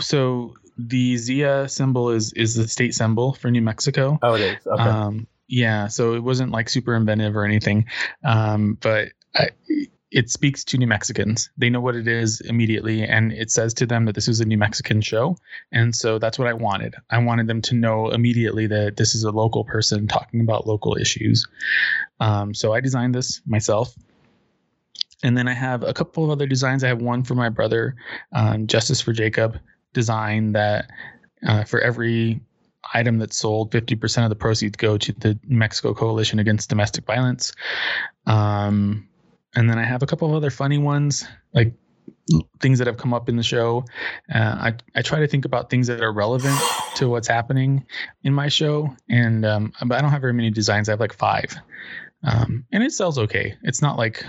So 0.00 0.54
the 0.76 1.16
Zia 1.16 1.68
symbol 1.68 2.10
is 2.10 2.32
is 2.32 2.56
the 2.56 2.66
state 2.66 2.94
symbol 2.94 3.32
for 3.34 3.48
New 3.50 3.62
Mexico. 3.62 4.18
Oh, 4.20 4.34
it 4.34 4.40
is. 4.40 4.66
Okay. 4.66 4.82
Um, 4.82 5.28
yeah, 5.46 5.86
so 5.86 6.14
it 6.14 6.22
wasn't 6.22 6.50
like 6.50 6.68
super 6.68 6.96
inventive 6.96 7.36
or 7.36 7.44
anything, 7.44 7.86
um, 8.24 8.76
but 8.80 9.10
I, 9.36 9.50
it 10.10 10.30
speaks 10.30 10.64
to 10.64 10.78
New 10.78 10.86
Mexicans. 10.86 11.50
They 11.58 11.68
know 11.68 11.80
what 11.80 11.94
it 11.94 12.08
is 12.08 12.40
immediately, 12.40 13.02
and 13.02 13.32
it 13.32 13.50
says 13.50 13.74
to 13.74 13.86
them 13.86 14.06
that 14.06 14.14
this 14.14 14.28
is 14.28 14.40
a 14.40 14.44
New 14.44 14.56
Mexican 14.56 15.00
show. 15.00 15.36
And 15.70 15.94
so 15.94 16.18
that's 16.18 16.38
what 16.38 16.48
I 16.48 16.54
wanted. 16.54 16.94
I 17.10 17.18
wanted 17.18 17.46
them 17.46 17.60
to 17.62 17.74
know 17.74 18.08
immediately 18.08 18.66
that 18.68 18.96
this 18.96 19.14
is 19.14 19.24
a 19.24 19.30
local 19.30 19.64
person 19.64 20.08
talking 20.08 20.40
about 20.40 20.66
local 20.66 20.96
issues. 20.96 21.46
Um, 22.20 22.54
so 22.54 22.72
I 22.72 22.80
designed 22.80 23.14
this 23.14 23.42
myself. 23.46 23.94
And 25.22 25.36
then 25.36 25.48
I 25.48 25.52
have 25.52 25.82
a 25.82 25.92
couple 25.92 26.24
of 26.24 26.30
other 26.30 26.46
designs. 26.46 26.84
I 26.84 26.88
have 26.88 27.02
one 27.02 27.24
for 27.24 27.34
my 27.34 27.48
brother, 27.48 27.96
um, 28.32 28.66
Justice 28.66 29.00
for 29.00 29.12
Jacob 29.12 29.58
design 29.92 30.52
that 30.52 30.90
uh, 31.46 31.64
for 31.64 31.80
every 31.80 32.40
item 32.94 33.18
that's 33.18 33.36
sold, 33.36 33.72
50% 33.72 34.24
of 34.24 34.30
the 34.30 34.36
proceeds 34.36 34.76
go 34.76 34.96
to 34.96 35.12
the 35.12 35.38
Mexico 35.44 35.92
Coalition 35.92 36.38
Against 36.38 36.68
Domestic 36.68 37.04
Violence. 37.04 37.52
Um, 38.26 39.08
and 39.54 39.68
then 39.68 39.78
I 39.78 39.84
have 39.84 40.02
a 40.02 40.06
couple 40.06 40.28
of 40.28 40.34
other 40.34 40.50
funny 40.50 40.78
ones, 40.78 41.26
like 41.54 41.74
things 42.60 42.78
that 42.78 42.86
have 42.86 42.96
come 42.96 43.14
up 43.14 43.28
in 43.28 43.36
the 43.36 43.42
show. 43.42 43.84
Uh, 44.32 44.38
I, 44.38 44.74
I 44.94 45.02
try 45.02 45.20
to 45.20 45.26
think 45.26 45.44
about 45.44 45.70
things 45.70 45.86
that 45.86 46.02
are 46.02 46.12
relevant 46.12 46.58
to 46.96 47.08
what's 47.08 47.28
happening 47.28 47.86
in 48.22 48.34
my 48.34 48.48
show. 48.48 48.94
And 49.08 49.44
um, 49.46 49.72
but 49.84 49.96
I 49.96 50.00
don't 50.02 50.10
have 50.10 50.20
very 50.20 50.34
many 50.34 50.50
designs. 50.50 50.88
I 50.88 50.92
have 50.92 51.00
like 51.00 51.14
five. 51.14 51.54
Um, 52.24 52.66
and 52.72 52.82
it 52.82 52.92
sells 52.92 53.18
okay. 53.18 53.56
It's 53.62 53.80
not 53.80 53.96
like 53.96 54.24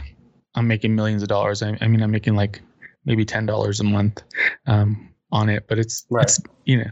I'm 0.56 0.68
making 0.68 0.96
millions 0.96 1.22
of 1.22 1.28
dollars. 1.28 1.62
I, 1.62 1.78
I 1.82 1.88
mean, 1.88 2.02
I'm 2.02 2.12
making 2.12 2.36
like 2.36 2.62
maybe 3.06 3.26
$10 3.26 3.80
a 3.80 3.84
month. 3.84 4.24
Um, 4.68 5.10
on 5.32 5.48
it, 5.50 5.66
but 5.68 5.78
it's, 5.78 6.08
Right. 6.10 6.24
it's 6.24 6.40
you 6.66 6.78
know, 6.78 6.90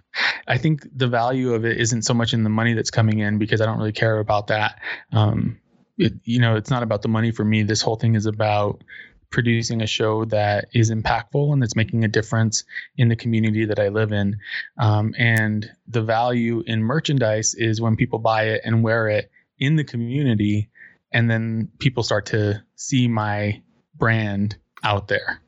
I 0.47 0.59
think 0.59 0.87
the 0.95 1.07
value 1.07 1.53
of 1.53 1.65
it 1.65 1.79
isn't 1.79 2.03
so 2.03 2.13
much 2.13 2.33
in 2.33 2.43
the 2.43 2.51
money 2.51 2.73
that's 2.73 2.91
coming 2.91 3.17
in 3.17 3.39
because 3.39 3.61
I 3.61 3.65
don't 3.65 3.79
really 3.79 3.91
care 3.91 4.19
about 4.19 4.47
that. 4.47 4.79
Um, 5.11 5.59
it, 5.97 6.13
you 6.23 6.39
know, 6.39 6.55
it's 6.55 6.69
not 6.69 6.83
about 6.83 7.01
the 7.01 7.07
money 7.07 7.31
for 7.31 7.43
me. 7.43 7.63
This 7.63 7.81
whole 7.81 7.95
thing 7.95 8.15
is 8.15 8.25
about 8.25 8.83
producing 9.29 9.81
a 9.81 9.87
show 9.87 10.25
that 10.25 10.69
is 10.73 10.91
impactful 10.91 11.51
and 11.51 11.61
that's 11.61 11.75
making 11.75 12.03
a 12.03 12.07
difference 12.07 12.63
in 12.95 13.09
the 13.09 13.15
community 13.15 13.65
that 13.65 13.79
I 13.79 13.89
live 13.89 14.11
in. 14.11 14.37
Um, 14.77 15.13
and 15.17 15.69
the 15.87 16.01
value 16.01 16.63
in 16.65 16.81
merchandise 16.81 17.53
is 17.53 17.81
when 17.81 17.97
people 17.97 18.19
buy 18.19 18.43
it 18.49 18.61
and 18.63 18.83
wear 18.83 19.09
it 19.09 19.29
in 19.59 19.75
the 19.75 19.83
community 19.83 20.69
and 21.11 21.29
then 21.29 21.69
people 21.79 22.03
start 22.03 22.27
to 22.27 22.63
see 22.75 23.07
my 23.07 23.61
brand 23.95 24.57
out 24.83 25.07
there. 25.07 25.41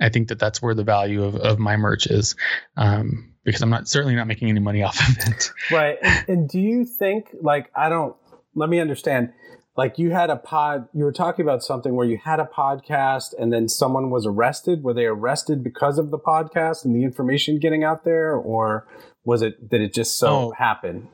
I 0.00 0.08
think 0.08 0.28
that 0.28 0.38
that's 0.38 0.60
where 0.60 0.74
the 0.74 0.84
value 0.84 1.22
of, 1.22 1.36
of 1.36 1.58
my 1.58 1.76
merch 1.76 2.06
is, 2.06 2.34
um, 2.76 3.32
because 3.44 3.62
I'm 3.62 3.70
not 3.70 3.88
certainly 3.88 4.16
not 4.16 4.26
making 4.26 4.48
any 4.48 4.60
money 4.60 4.82
off 4.82 4.98
of 4.98 5.16
it. 5.28 5.50
Right. 5.70 5.98
And, 6.02 6.28
and 6.28 6.48
do 6.48 6.60
you 6.60 6.84
think 6.84 7.28
like 7.40 7.70
I 7.74 7.88
don't 7.88 8.16
let 8.54 8.68
me 8.68 8.80
understand 8.80 9.32
like 9.76 9.98
you 9.98 10.10
had 10.10 10.30
a 10.30 10.36
pod 10.36 10.88
you 10.92 11.04
were 11.04 11.12
talking 11.12 11.44
about 11.44 11.62
something 11.62 11.94
where 11.94 12.06
you 12.06 12.18
had 12.22 12.40
a 12.40 12.44
podcast 12.44 13.34
and 13.38 13.52
then 13.52 13.68
someone 13.68 14.10
was 14.10 14.26
arrested 14.26 14.82
were 14.82 14.94
they 14.94 15.06
arrested 15.06 15.62
because 15.62 15.98
of 15.98 16.10
the 16.10 16.18
podcast 16.18 16.84
and 16.84 16.94
the 16.94 17.04
information 17.04 17.58
getting 17.58 17.84
out 17.84 18.04
there 18.04 18.34
or 18.34 18.86
was 19.24 19.42
it 19.42 19.68
did 19.68 19.80
it 19.80 19.94
just 19.94 20.18
so 20.18 20.28
oh, 20.28 20.52
happen 20.56 21.08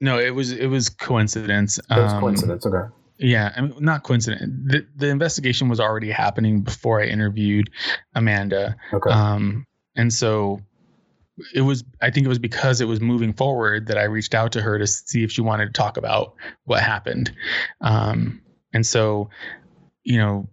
no 0.00 0.18
it 0.18 0.34
was 0.34 0.52
it 0.52 0.66
was 0.66 0.88
coincidence 0.88 1.78
it 1.78 1.84
was 1.90 2.12
um, 2.12 2.20
coincidence 2.20 2.66
okay 2.66 2.92
yeah, 3.22 3.52
I 3.54 3.60
mean, 3.60 3.74
not 3.78 4.02
coincident. 4.02 4.70
The, 4.70 4.86
the 4.96 5.08
investigation 5.08 5.68
was 5.68 5.78
already 5.78 6.10
happening 6.10 6.62
before 6.62 7.02
I 7.02 7.04
interviewed 7.04 7.68
Amanda. 8.14 8.76
Okay. 8.94 9.10
Um, 9.10 9.66
and 9.94 10.10
so 10.10 10.60
it 11.54 11.62
was, 11.62 11.84
I 12.00 12.10
think 12.10 12.26
it 12.26 12.28
was 12.28 12.38
because 12.38 12.80
it 12.80 12.86
was 12.86 13.00
moving 13.00 13.32
forward 13.32 13.86
that 13.88 13.98
I 13.98 14.04
reached 14.04 14.34
out 14.34 14.52
to 14.52 14.62
her 14.62 14.78
to 14.78 14.86
see 14.86 15.22
if 15.22 15.32
she 15.32 15.40
wanted 15.40 15.66
to 15.66 15.72
talk 15.72 15.96
about 15.96 16.34
what 16.64 16.82
happened. 16.82 17.32
Um, 17.80 18.42
and 18.72 18.86
so, 18.86 19.30
you 20.04 20.18
know, 20.18 20.48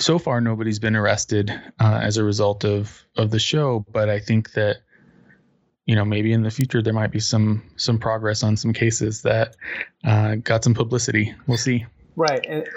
so 0.00 0.18
far 0.18 0.40
nobody's 0.40 0.78
been 0.78 0.96
arrested 0.96 1.50
uh, 1.78 2.00
as 2.02 2.16
a 2.16 2.24
result 2.24 2.64
of 2.64 3.04
of 3.16 3.30
the 3.30 3.38
show, 3.38 3.84
but 3.92 4.08
I 4.08 4.18
think 4.18 4.52
that 4.52 4.78
you 5.84 5.94
know 5.94 6.04
maybe 6.04 6.32
in 6.32 6.42
the 6.42 6.50
future 6.50 6.82
there 6.82 6.92
might 6.92 7.10
be 7.10 7.20
some 7.20 7.62
some 7.76 7.98
progress 7.98 8.42
on 8.42 8.56
some 8.56 8.72
cases 8.72 9.22
that 9.22 9.56
uh, 10.04 10.36
got 10.36 10.64
some 10.64 10.74
publicity. 10.74 11.34
We'll 11.46 11.58
see. 11.58 11.86
Right, 12.16 12.44
and 12.48 12.68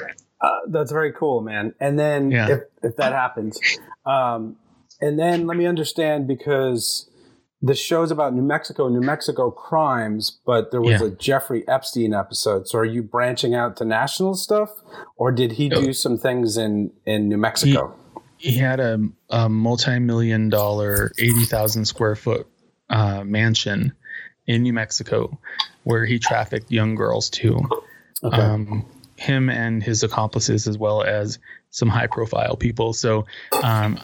uh, 0.42 0.60
that's 0.68 0.92
very 0.92 1.14
cool, 1.14 1.42
man. 1.42 1.74
And 1.80 1.98
then 1.98 2.32
yeah. 2.32 2.50
if 2.50 2.62
if 2.82 2.96
that 2.98 3.14
happens, 3.14 3.60
um, 4.06 4.58
and 5.02 5.18
then 5.18 5.48
let 5.48 5.58
me 5.58 5.66
understand 5.66 6.28
because 6.28 7.10
the 7.66 7.74
show's 7.74 8.12
about 8.12 8.34
New 8.34 8.42
Mexico, 8.42 8.90
New 8.90 9.02
Mexico 9.02 9.50
crimes, 9.50 10.38
but 10.46 10.72
there 10.72 10.82
was 10.82 11.00
yeah. 11.00 11.08
a 11.08 11.10
Jeffrey 11.10 11.66
Epstein 11.68 12.14
episode. 12.14 12.68
So 12.68 12.78
are 12.80 12.86
you 12.86 13.02
branching 13.02 13.56
out 13.56 13.78
to 13.78 13.86
national 13.86 14.36
stuff, 14.36 14.70
or 15.16 15.32
did 15.32 15.54
he 15.54 15.70
do 15.70 15.94
some 15.94 16.18
things 16.18 16.58
in 16.58 16.92
in 17.06 17.30
New 17.30 17.38
Mexico? 17.38 17.96
He, 18.38 18.52
he 18.52 18.58
had 18.58 18.82
a, 18.82 19.00
a 19.30 19.48
multi-million 19.48 20.50
dollar, 20.50 21.14
eighty 21.18 21.46
thousand 21.46 21.86
square 21.86 22.18
foot 22.18 22.48
uh, 22.90 23.24
mansion 23.24 23.94
in 24.46 24.64
New 24.64 24.74
Mexico 24.74 25.40
where 25.84 26.06
he 26.06 26.20
trafficked 26.20 26.70
young 26.70 26.96
girls 26.96 27.30
to. 27.30 27.62
Okay. 28.24 28.38
Um, 28.38 28.86
him 29.24 29.50
and 29.50 29.82
his 29.82 30.04
accomplices, 30.04 30.68
as 30.68 30.78
well 30.78 31.02
as 31.02 31.40
some 31.70 31.88
high 31.88 32.08
profile 32.08 32.58
people. 32.58 32.92
So 32.92 33.26
um, 33.64 33.98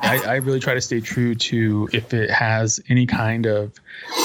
I, 0.00 0.18
I, 0.24 0.34
really 0.36 0.60
try 0.60 0.74
to 0.74 0.80
stay 0.80 1.00
true 1.00 1.34
to 1.34 1.88
if 1.92 2.12
it 2.12 2.30
has 2.30 2.78
any 2.88 3.06
kind 3.06 3.46
of 3.46 3.72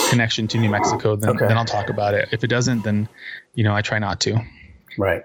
connection 0.09 0.47
to 0.49 0.57
New 0.59 0.69
Mexico, 0.69 1.15
then, 1.15 1.31
okay. 1.31 1.47
then 1.47 1.57
I'll 1.57 1.65
talk 1.65 1.89
about 1.89 2.13
it. 2.13 2.29
If 2.31 2.43
it 2.43 2.47
doesn't, 2.47 2.83
then, 2.83 3.07
you 3.55 3.63
know, 3.63 3.73
I 3.73 3.81
try 3.81 3.97
not 3.97 4.19
to. 4.21 4.39
Right. 4.97 5.23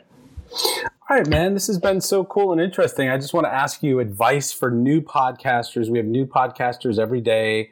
All 1.09 1.17
right, 1.17 1.27
man. 1.27 1.55
This 1.55 1.67
has 1.67 1.79
been 1.79 2.01
so 2.01 2.25
cool 2.25 2.53
and 2.53 2.61
interesting. 2.61 3.11
I 3.11 3.19
just 3.19 3.35
want 3.35 3.47
to 3.47 3.53
ask 3.53 3.83
you 3.83 3.99
advice 3.99 4.53
for 4.53 4.71
new 4.71 5.03
podcasters. 5.03 5.89
We 5.89 5.99
have 5.99 6.07
new 6.07 6.25
podcasters 6.25 6.99
every 6.99 7.21
day. 7.21 7.71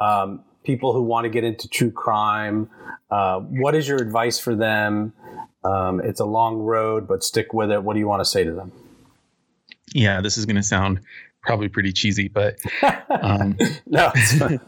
Um, 0.00 0.44
people 0.64 0.92
who 0.92 1.02
want 1.02 1.24
to 1.24 1.28
get 1.28 1.42
into 1.42 1.68
true 1.68 1.90
crime. 1.90 2.70
Uh, 3.10 3.40
what 3.40 3.74
is 3.74 3.86
your 3.86 3.98
advice 3.98 4.38
for 4.38 4.54
them? 4.54 5.12
Um, 5.64 6.00
it's 6.00 6.20
a 6.20 6.24
long 6.24 6.58
road, 6.58 7.06
but 7.06 7.22
stick 7.22 7.52
with 7.52 7.70
it. 7.70 7.82
What 7.82 7.94
do 7.94 8.00
you 8.00 8.08
want 8.08 8.20
to 8.20 8.24
say 8.24 8.44
to 8.44 8.52
them? 8.52 8.72
Yeah, 9.94 10.20
this 10.20 10.36
is 10.38 10.46
going 10.46 10.56
to 10.56 10.62
sound 10.62 11.00
probably 11.42 11.68
pretty 11.68 11.92
cheesy, 11.92 12.28
but 12.28 12.58
um, 13.10 13.56
no, 13.86 14.12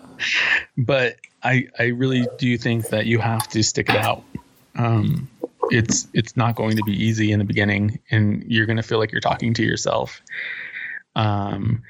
but 0.78 1.16
I 1.42 1.68
I 1.78 1.84
really 1.86 2.26
do 2.38 2.56
think 2.58 2.88
that 2.88 3.06
you 3.06 3.18
have 3.18 3.48
to 3.48 3.62
stick 3.62 3.88
it 3.88 3.96
out. 3.96 4.22
Um, 4.76 5.28
it's 5.70 6.08
it's 6.12 6.36
not 6.36 6.56
going 6.56 6.76
to 6.76 6.82
be 6.84 6.92
easy 6.92 7.32
in 7.32 7.38
the 7.38 7.44
beginning, 7.44 7.98
and 8.10 8.44
you're 8.46 8.66
going 8.66 8.76
to 8.76 8.82
feel 8.82 8.98
like 8.98 9.12
you're 9.12 9.20
talking 9.20 9.54
to 9.54 9.62
yourself. 9.62 10.20
Um, 11.16 11.82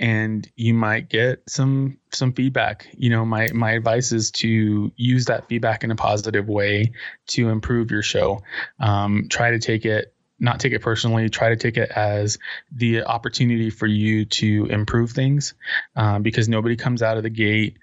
and 0.00 0.50
you 0.56 0.72
might 0.72 1.08
get 1.10 1.42
some 1.46 1.98
some 2.10 2.32
feedback 2.32 2.88
you 2.96 3.10
know 3.10 3.24
my 3.24 3.46
my 3.52 3.72
advice 3.72 4.10
is 4.10 4.30
to 4.30 4.90
use 4.96 5.26
that 5.26 5.46
feedback 5.46 5.84
in 5.84 5.90
a 5.90 5.96
positive 5.96 6.48
way 6.48 6.90
to 7.28 7.50
improve 7.50 7.90
your 7.90 8.02
show 8.02 8.42
um, 8.80 9.28
try 9.28 9.50
to 9.50 9.58
take 9.58 9.84
it 9.84 10.14
not 10.40 10.58
take 10.58 10.72
it 10.72 10.80
personally 10.80 11.28
try 11.28 11.50
to 11.50 11.56
take 11.56 11.76
it 11.76 11.90
as 11.90 12.38
the 12.72 13.04
opportunity 13.04 13.68
for 13.68 13.86
you 13.86 14.24
to 14.24 14.66
improve 14.70 15.12
things 15.12 15.54
um, 15.94 16.22
because 16.22 16.48
nobody 16.48 16.76
comes 16.76 17.02
out 17.02 17.18
of 17.18 17.22
the 17.22 17.30
gate 17.30 17.76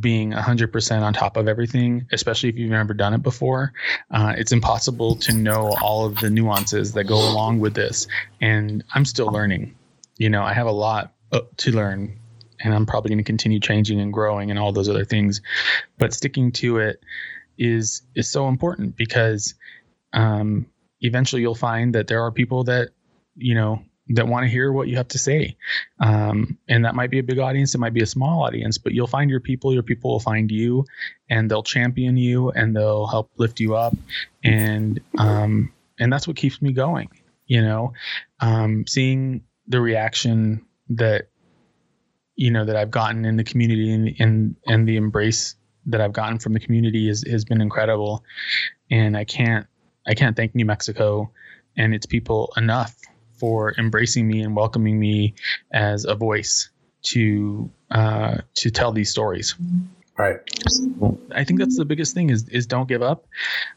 being 0.00 0.32
100% 0.32 1.02
on 1.02 1.12
top 1.12 1.36
of 1.36 1.46
everything, 1.46 2.06
especially 2.12 2.48
if 2.48 2.56
you've 2.56 2.70
never 2.70 2.92
done 2.92 3.14
it 3.14 3.22
before. 3.22 3.72
Uh, 4.10 4.34
it's 4.36 4.50
impossible 4.50 5.14
to 5.14 5.32
know 5.32 5.74
all 5.80 6.04
of 6.04 6.16
the 6.16 6.28
nuances 6.28 6.92
that 6.94 7.04
go 7.04 7.14
along 7.14 7.60
with 7.60 7.74
this. 7.74 8.08
And 8.40 8.84
I'm 8.92 9.04
still 9.04 9.28
learning. 9.28 9.76
You 10.18 10.28
know, 10.28 10.42
I 10.42 10.52
have 10.52 10.66
a 10.66 10.72
lot 10.72 11.04
uh, 11.06 11.15
to 11.56 11.72
learn 11.72 12.18
and 12.60 12.74
i'm 12.74 12.86
probably 12.86 13.10
going 13.10 13.18
to 13.18 13.24
continue 13.24 13.60
changing 13.60 14.00
and 14.00 14.12
growing 14.12 14.50
and 14.50 14.58
all 14.58 14.72
those 14.72 14.88
other 14.88 15.04
things. 15.04 15.42
But 15.98 16.14
sticking 16.14 16.52
to 16.52 16.78
it 16.78 17.00
is 17.58 18.02
is 18.14 18.30
so 18.30 18.48
important 18.48 18.96
because 18.96 19.54
um, 20.12 20.66
eventually 21.00 21.42
you'll 21.42 21.54
find 21.54 21.94
that 21.94 22.06
there 22.06 22.22
are 22.22 22.30
people 22.30 22.64
that 22.64 22.90
you 23.36 23.54
know 23.54 23.82
that 24.10 24.28
want 24.28 24.44
to 24.44 24.48
hear 24.48 24.72
what 24.72 24.86
you 24.86 24.96
have 24.96 25.08
to 25.08 25.18
say. 25.18 25.56
Um, 25.98 26.58
and 26.68 26.84
that 26.84 26.94
might 26.94 27.10
be 27.10 27.18
a 27.18 27.24
big 27.24 27.38
audience 27.38 27.74
it 27.74 27.78
might 27.78 27.94
be 27.94 28.02
a 28.02 28.06
small 28.06 28.44
audience 28.44 28.78
but 28.78 28.92
you'll 28.92 29.06
find 29.06 29.30
your 29.30 29.40
people 29.40 29.72
your 29.72 29.82
people 29.82 30.12
will 30.12 30.20
find 30.20 30.50
you 30.50 30.84
and 31.28 31.50
they'll 31.50 31.62
champion 31.62 32.16
you 32.16 32.50
and 32.50 32.74
they'll 32.74 33.06
help 33.06 33.30
lift 33.36 33.60
you 33.60 33.74
up 33.74 33.94
and 34.44 35.00
um, 35.18 35.72
and 35.98 36.12
that's 36.12 36.26
what 36.28 36.36
keeps 36.36 36.62
me 36.62 36.72
going 36.72 37.08
you 37.46 37.62
know? 37.62 37.92
Um, 38.40 38.86
seeing 38.86 39.42
the 39.66 39.80
reaction 39.80 40.65
that 40.90 41.28
you 42.34 42.50
know 42.50 42.64
that 42.64 42.76
I've 42.76 42.90
gotten 42.90 43.24
in 43.24 43.36
the 43.36 43.44
community 43.44 43.92
and 43.92 44.14
and 44.18 44.56
and 44.66 44.88
the 44.88 44.96
embrace 44.96 45.56
that 45.86 46.00
I've 46.00 46.12
gotten 46.12 46.38
from 46.38 46.52
the 46.52 46.60
community 46.60 47.08
is 47.08 47.24
has 47.28 47.44
been 47.44 47.60
incredible, 47.60 48.24
and 48.90 49.16
I 49.16 49.24
can't 49.24 49.66
I 50.06 50.14
can't 50.14 50.36
thank 50.36 50.54
New 50.54 50.66
Mexico 50.66 51.30
and 51.76 51.94
its 51.94 52.06
people 52.06 52.52
enough 52.56 52.94
for 53.38 53.74
embracing 53.76 54.26
me 54.26 54.40
and 54.42 54.56
welcoming 54.56 54.98
me 54.98 55.34
as 55.72 56.04
a 56.04 56.14
voice 56.14 56.70
to 57.02 57.70
uh, 57.90 58.38
to 58.54 58.70
tell 58.70 58.92
these 58.92 59.10
stories. 59.10 59.54
Right. 60.18 60.38
I 61.34 61.44
think 61.44 61.60
that's 61.60 61.76
the 61.76 61.84
biggest 61.84 62.14
thing 62.14 62.30
is 62.30 62.48
is 62.48 62.66
don't 62.66 62.88
give 62.88 63.02
up. 63.02 63.26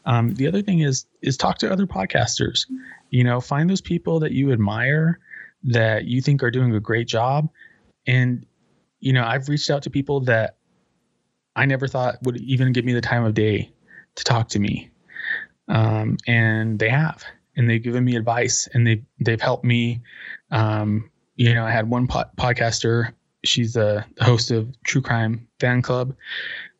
Um, 0.06 0.34
the 0.34 0.48
other 0.48 0.62
thing 0.62 0.80
is 0.80 1.06
is 1.20 1.36
talk 1.36 1.58
to 1.58 1.70
other 1.70 1.86
podcasters. 1.86 2.66
You 3.10 3.24
know, 3.24 3.40
find 3.40 3.68
those 3.68 3.82
people 3.82 4.20
that 4.20 4.32
you 4.32 4.52
admire 4.52 5.18
that 5.64 6.04
you 6.04 6.20
think 6.20 6.42
are 6.42 6.50
doing 6.50 6.74
a 6.74 6.80
great 6.80 7.08
job. 7.08 7.48
And, 8.06 8.46
you 9.00 9.12
know, 9.12 9.24
I've 9.24 9.48
reached 9.48 9.70
out 9.70 9.82
to 9.82 9.90
people 9.90 10.20
that 10.20 10.56
I 11.54 11.66
never 11.66 11.86
thought 11.86 12.16
would 12.22 12.40
even 12.40 12.72
give 12.72 12.84
me 12.84 12.92
the 12.92 13.00
time 13.00 13.24
of 13.24 13.34
day 13.34 13.70
to 14.14 14.24
talk 14.24 14.48
to 14.50 14.58
me. 14.58 14.90
Um, 15.68 16.16
and 16.26 16.78
they 16.78 16.88
have, 16.88 17.24
and 17.56 17.68
they've 17.68 17.82
given 17.82 18.04
me 18.04 18.16
advice 18.16 18.68
and 18.72 18.86
they, 18.86 19.02
they've 19.20 19.40
helped 19.40 19.64
me. 19.64 20.02
Um, 20.50 21.10
you 21.36 21.54
know, 21.54 21.64
I 21.64 21.70
had 21.70 21.88
one 21.88 22.06
po- 22.06 22.30
podcaster, 22.36 23.12
she's 23.44 23.76
a 23.76 24.06
host 24.20 24.50
of 24.50 24.68
True 24.84 25.02
Crime 25.02 25.46
Fan 25.58 25.82
Club. 25.82 26.14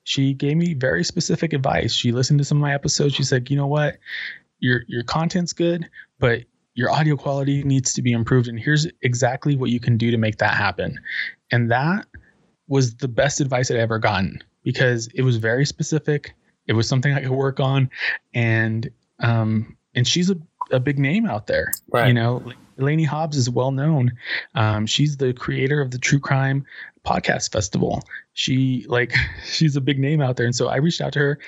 She 0.05 0.33
gave 0.35 0.57
me 0.57 0.75
very 0.75 1.05
specific 1.05 1.53
advice. 1.53 1.93
She 1.93 2.13
listened 2.13 2.39
to 2.39 2.45
some 2.45 2.59
of 2.59 2.63
my 2.63 2.75
episodes. 2.75 3.15
She 3.15 3.23
said, 3.23 3.51
you 3.51 3.57
know 3.57 3.67
what? 3.67 3.99
Your, 4.59 4.83
your 4.89 5.03
content's 5.03 5.53
good, 5.53 5.89
but 6.19 6.43
your 6.75 6.91
audio 6.91 7.17
quality 7.17 7.63
needs 7.63 7.93
to 7.95 8.03
be 8.03 8.13
improved 8.13 8.49
and 8.49 8.59
here's 8.59 8.87
exactly 9.03 9.57
what 9.57 9.71
you 9.71 9.81
can 9.81 9.97
do 9.97 10.11
to 10.11 10.17
make 10.17 10.39
that 10.39 10.55
happen 10.55 10.99
and 11.51 11.71
that 11.71 12.07
was 12.69 12.97
the 12.97 13.09
best 13.09 13.41
advice 13.41 13.71
i'd 13.71 13.77
ever 13.77 13.99
gotten 13.99 14.43
because 14.63 15.09
it 15.15 15.23
was 15.23 15.37
very 15.37 15.65
specific 15.65 16.35
it 16.67 16.73
was 16.73 16.89
something 16.89 17.13
i 17.13 17.21
could 17.21 17.31
work 17.31 17.61
on 17.61 17.91
and 18.35 18.91
um 19.21 19.77
and 19.95 20.07
she's 20.07 20.31
a, 20.31 20.37
a 20.71 20.81
big 20.81 20.99
name 20.99 21.27
out 21.27 21.47
there 21.47 21.73
right. 21.93 22.09
you 22.09 22.15
know 22.15 22.43
Lainey 22.81 23.05
Hobbs 23.05 23.37
is 23.37 23.51
well 23.51 23.73
known. 23.73 24.13
Um, 24.55 24.87
she's 24.87 25.17
the 25.17 25.33
creator 25.33 25.81
of 25.81 25.91
the 25.91 25.99
True 25.99 26.19
Crime 26.19 26.65
Podcast 27.05 27.53
Festival. 27.53 28.03
She 28.33 28.87
like 28.89 29.15
she's 29.45 29.77
a 29.77 29.81
big 29.81 29.99
name 29.99 30.21
out 30.21 30.37
there, 30.37 30.47
and 30.47 30.55
so 30.55 30.69
I 30.69 30.77
reached 30.77 31.01
out 31.01 31.13
to 31.15 31.19
her 31.19 31.39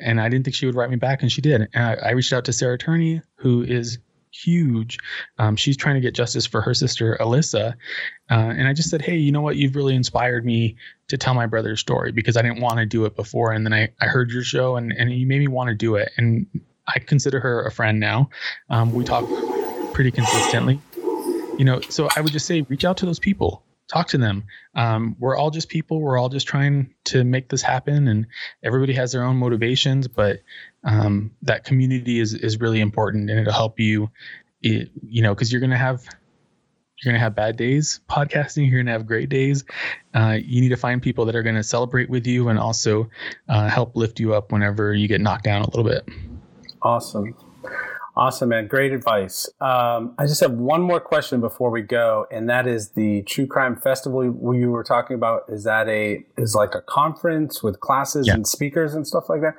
and 0.00 0.20
I 0.20 0.28
didn't 0.28 0.44
think 0.44 0.54
she 0.54 0.66
would 0.66 0.74
write 0.74 0.90
me 0.90 0.96
back, 0.96 1.22
and 1.22 1.30
she 1.30 1.40
did. 1.40 1.68
And 1.72 1.84
I, 1.84 1.94
I 1.94 2.10
reached 2.10 2.32
out 2.32 2.44
to 2.46 2.52
Sarah 2.52 2.78
Turney, 2.78 3.22
who 3.36 3.62
is 3.62 3.98
huge. 4.32 4.98
Um, 5.38 5.56
she's 5.56 5.76
trying 5.76 5.96
to 5.96 6.00
get 6.00 6.14
justice 6.14 6.46
for 6.46 6.60
her 6.62 6.74
sister 6.74 7.16
Alissa, 7.20 7.74
uh, 8.30 8.34
and 8.34 8.66
I 8.68 8.72
just 8.72 8.90
said, 8.90 9.02
"Hey, 9.02 9.16
you 9.16 9.32
know 9.32 9.40
what? 9.40 9.56
You've 9.56 9.76
really 9.76 9.94
inspired 9.94 10.44
me 10.44 10.76
to 11.08 11.18
tell 11.18 11.34
my 11.34 11.46
brother's 11.46 11.80
story 11.80 12.12
because 12.12 12.36
I 12.36 12.42
didn't 12.42 12.60
want 12.60 12.78
to 12.78 12.86
do 12.86 13.04
it 13.04 13.16
before, 13.16 13.52
and 13.52 13.64
then 13.64 13.72
I, 13.72 13.90
I 14.00 14.06
heard 14.06 14.30
your 14.30 14.42
show, 14.42 14.76
and 14.76 14.92
and 14.92 15.12
you 15.12 15.26
made 15.26 15.40
me 15.40 15.48
want 15.48 15.68
to 15.68 15.74
do 15.74 15.96
it, 15.96 16.12
and 16.16 16.46
I 16.86 16.98
consider 16.98 17.40
her 17.40 17.64
a 17.64 17.70
friend 17.70 18.00
now. 18.00 18.30
Um, 18.68 18.92
we 18.92 19.04
talk 19.04 19.28
pretty 19.92 20.10
consistently. 20.10 20.80
You 21.58 21.64
know, 21.64 21.80
so 21.80 22.08
I 22.16 22.22
would 22.22 22.32
just 22.32 22.46
say 22.46 22.62
reach 22.62 22.84
out 22.84 22.96
to 22.98 23.06
those 23.06 23.18
people, 23.18 23.62
talk 23.90 24.08
to 24.08 24.18
them. 24.18 24.44
Um, 24.74 25.16
we're 25.18 25.36
all 25.36 25.50
just 25.50 25.68
people. 25.68 26.00
We're 26.00 26.18
all 26.18 26.28
just 26.28 26.46
trying 26.46 26.94
to 27.06 27.24
make 27.24 27.48
this 27.48 27.62
happen, 27.62 28.08
and 28.08 28.26
everybody 28.62 28.94
has 28.94 29.12
their 29.12 29.24
own 29.24 29.36
motivations. 29.36 30.08
But 30.08 30.40
um, 30.84 31.32
that 31.42 31.64
community 31.64 32.20
is 32.20 32.34
is 32.34 32.60
really 32.60 32.80
important, 32.80 33.30
and 33.30 33.40
it'll 33.40 33.52
help 33.52 33.80
you. 33.80 34.10
It, 34.62 34.90
you 35.02 35.22
know, 35.22 35.34
because 35.34 35.50
you're 35.50 35.60
gonna 35.60 35.76
have 35.76 36.04
you're 37.02 37.14
to 37.14 37.18
have 37.18 37.34
bad 37.34 37.56
days 37.56 38.00
podcasting. 38.08 38.70
You're 38.70 38.82
to 38.82 38.90
have 38.90 39.06
great 39.06 39.28
days. 39.28 39.64
Uh, 40.14 40.36
you 40.42 40.60
need 40.60 40.68
to 40.68 40.76
find 40.76 41.00
people 41.00 41.24
that 41.26 41.34
are 41.34 41.42
to 41.42 41.62
celebrate 41.62 42.10
with 42.10 42.26
you 42.26 42.48
and 42.48 42.58
also 42.58 43.08
uh, 43.48 43.68
help 43.68 43.96
lift 43.96 44.20
you 44.20 44.34
up 44.34 44.52
whenever 44.52 44.92
you 44.92 45.08
get 45.08 45.20
knocked 45.20 45.44
down 45.44 45.62
a 45.62 45.66
little 45.66 45.84
bit. 45.84 46.06
Awesome. 46.82 47.34
Awesome, 48.20 48.50
man. 48.50 48.66
Great 48.66 48.92
advice. 48.92 49.48
Um, 49.62 50.14
I 50.18 50.26
just 50.26 50.42
have 50.42 50.52
one 50.52 50.82
more 50.82 51.00
question 51.00 51.40
before 51.40 51.70
we 51.70 51.80
go, 51.80 52.26
and 52.30 52.50
that 52.50 52.66
is 52.66 52.90
the 52.90 53.22
True 53.22 53.46
Crime 53.46 53.76
Festival 53.76 54.28
we 54.28 54.66
were 54.66 54.84
talking 54.84 55.14
about. 55.14 55.44
Is 55.48 55.64
that 55.64 55.88
a 55.88 56.22
is 56.36 56.54
like 56.54 56.74
a 56.74 56.82
conference 56.82 57.62
with 57.62 57.80
classes 57.80 58.26
yeah. 58.26 58.34
and 58.34 58.46
speakers 58.46 58.92
and 58.92 59.06
stuff 59.06 59.30
like 59.30 59.40
that? 59.40 59.54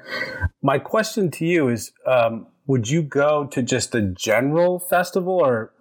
My 0.62 0.78
question 0.78 1.32
to 1.32 1.46
you 1.48 1.70
is: 1.70 1.92
um, 2.06 2.46
Would 2.68 2.88
you 2.88 3.02
go 3.02 3.48
to 3.48 3.64
just 3.64 3.96
a 3.96 4.02
general 4.04 4.78
festival, 4.78 5.44
or 5.44 5.74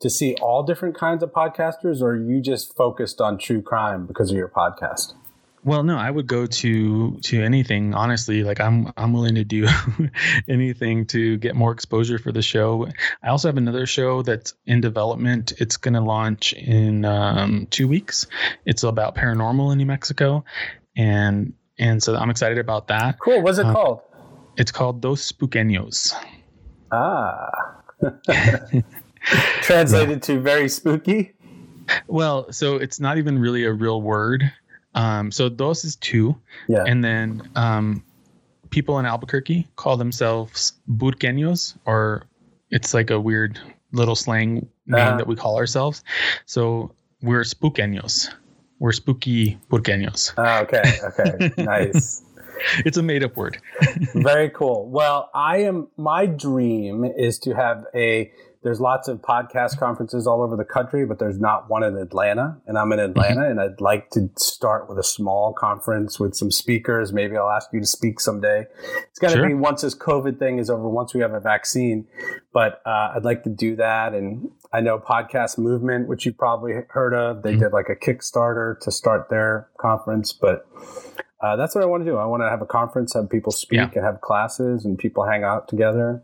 to 0.00 0.08
see 0.08 0.34
all 0.36 0.62
different 0.62 0.96
kinds 0.96 1.22
of 1.22 1.30
podcasters, 1.30 2.00
or 2.00 2.12
are 2.12 2.16
you 2.16 2.40
just 2.40 2.74
focused 2.74 3.20
on 3.20 3.36
true 3.36 3.60
crime 3.60 4.06
because 4.06 4.30
of 4.30 4.36
your 4.38 4.48
podcast? 4.48 5.12
Well, 5.64 5.82
no, 5.82 5.96
I 5.96 6.10
would 6.10 6.26
go 6.26 6.44
to 6.44 7.18
to 7.18 7.42
anything. 7.42 7.94
Honestly, 7.94 8.44
like 8.44 8.60
I'm 8.60 8.92
I'm 8.98 9.12
willing 9.14 9.34
to 9.36 9.44
do 9.44 9.66
anything 10.48 11.06
to 11.06 11.38
get 11.38 11.56
more 11.56 11.72
exposure 11.72 12.18
for 12.18 12.32
the 12.32 12.42
show. 12.42 12.86
I 13.22 13.28
also 13.28 13.48
have 13.48 13.56
another 13.56 13.86
show 13.86 14.22
that's 14.22 14.54
in 14.66 14.82
development. 14.82 15.52
It's 15.58 15.78
going 15.78 15.94
to 15.94 16.02
launch 16.02 16.52
in 16.52 17.06
um, 17.06 17.66
two 17.70 17.88
weeks. 17.88 18.26
It's 18.66 18.82
about 18.82 19.14
paranormal 19.14 19.72
in 19.72 19.78
New 19.78 19.86
Mexico, 19.86 20.44
and 20.96 21.54
and 21.78 22.02
so 22.02 22.14
I'm 22.14 22.28
excited 22.28 22.58
about 22.58 22.88
that. 22.88 23.18
Cool. 23.18 23.42
What's 23.42 23.58
it 23.58 23.64
um, 23.64 23.74
called? 23.74 24.00
It's 24.58 24.70
called 24.70 25.00
Dos 25.00 25.32
Spookeños. 25.32 26.14
Ah. 26.92 27.80
Translated 29.62 30.22
to 30.24 30.40
very 30.40 30.68
spooky. 30.68 31.32
Well, 32.06 32.52
so 32.52 32.76
it's 32.76 33.00
not 33.00 33.18
even 33.18 33.38
really 33.38 33.64
a 33.64 33.72
real 33.72 34.00
word. 34.02 34.52
Um, 34.94 35.30
so 35.30 35.48
dos 35.48 35.84
is 35.84 35.96
two. 35.96 36.36
Yeah. 36.68 36.84
And 36.86 37.04
then 37.04 37.48
um, 37.56 38.04
people 38.70 38.98
in 38.98 39.06
Albuquerque 39.06 39.68
call 39.76 39.96
themselves 39.96 40.74
burqueños, 40.88 41.76
or 41.84 42.24
it's 42.70 42.94
like 42.94 43.10
a 43.10 43.20
weird 43.20 43.58
little 43.92 44.16
slang 44.16 44.68
name 44.86 45.00
uh 45.00 45.16
that 45.16 45.26
we 45.26 45.36
call 45.36 45.56
ourselves. 45.56 46.02
So 46.46 46.94
we're 47.22 47.42
spookeños. 47.42 48.32
We're 48.78 48.92
spooky 48.92 49.58
burqueños. 49.70 50.34
Oh, 50.36 50.62
okay. 50.62 50.82
Okay. 51.04 51.52
nice. 51.62 52.22
it's 52.84 52.96
a 52.96 53.02
made 53.02 53.22
up 53.24 53.36
word. 53.36 53.58
Very 54.14 54.50
cool. 54.50 54.88
Well, 54.88 55.30
I 55.34 55.58
am, 55.58 55.88
my 55.96 56.26
dream 56.26 57.04
is 57.04 57.38
to 57.40 57.54
have 57.54 57.84
a 57.94 58.30
there's 58.64 58.80
lots 58.80 59.08
of 59.08 59.20
podcast 59.20 59.78
conferences 59.78 60.26
all 60.26 60.42
over 60.42 60.56
the 60.56 60.64
country, 60.64 61.04
but 61.04 61.18
there's 61.18 61.38
not 61.38 61.68
one 61.68 61.84
in 61.84 61.98
Atlanta. 61.98 62.56
And 62.66 62.78
I'm 62.78 62.90
in 62.92 62.98
Atlanta, 62.98 63.42
mm-hmm. 63.42 63.50
and 63.50 63.60
I'd 63.60 63.80
like 63.80 64.08
to 64.12 64.30
start 64.38 64.88
with 64.88 64.98
a 64.98 65.02
small 65.02 65.52
conference 65.52 66.18
with 66.18 66.34
some 66.34 66.50
speakers. 66.50 67.12
Maybe 67.12 67.36
I'll 67.36 67.50
ask 67.50 67.68
you 67.74 67.80
to 67.80 67.86
speak 67.86 68.20
someday. 68.20 68.64
It's 69.10 69.18
going 69.18 69.34
to 69.34 69.38
sure. 69.38 69.46
be 69.46 69.54
once 69.54 69.82
this 69.82 69.94
COVID 69.94 70.38
thing 70.38 70.58
is 70.58 70.70
over, 70.70 70.88
once 70.88 71.12
we 71.12 71.20
have 71.20 71.34
a 71.34 71.40
vaccine. 71.40 72.06
But 72.54 72.80
uh, 72.86 73.12
I'd 73.14 73.24
like 73.24 73.44
to 73.44 73.50
do 73.50 73.76
that. 73.76 74.14
And 74.14 74.50
I 74.72 74.80
know 74.80 74.98
Podcast 74.98 75.58
Movement, 75.58 76.08
which 76.08 76.24
you've 76.24 76.38
probably 76.38 76.72
heard 76.88 77.12
of, 77.12 77.42
they 77.42 77.52
mm-hmm. 77.52 77.64
did 77.64 77.72
like 77.74 77.90
a 77.90 77.96
Kickstarter 77.96 78.80
to 78.80 78.90
start 78.90 79.28
their 79.28 79.68
conference. 79.78 80.32
But 80.32 80.66
uh, 81.42 81.56
that's 81.56 81.74
what 81.74 81.84
I 81.84 81.86
want 81.86 82.02
to 82.06 82.10
do. 82.10 82.16
I 82.16 82.24
want 82.24 82.42
to 82.42 82.48
have 82.48 82.62
a 82.62 82.66
conference, 82.66 83.12
have 83.12 83.28
people 83.28 83.52
speak, 83.52 83.76
yeah. 83.76 83.90
and 83.94 84.04
have 84.04 84.22
classes, 84.22 84.86
and 84.86 84.98
people 84.98 85.26
hang 85.26 85.44
out 85.44 85.68
together 85.68 86.22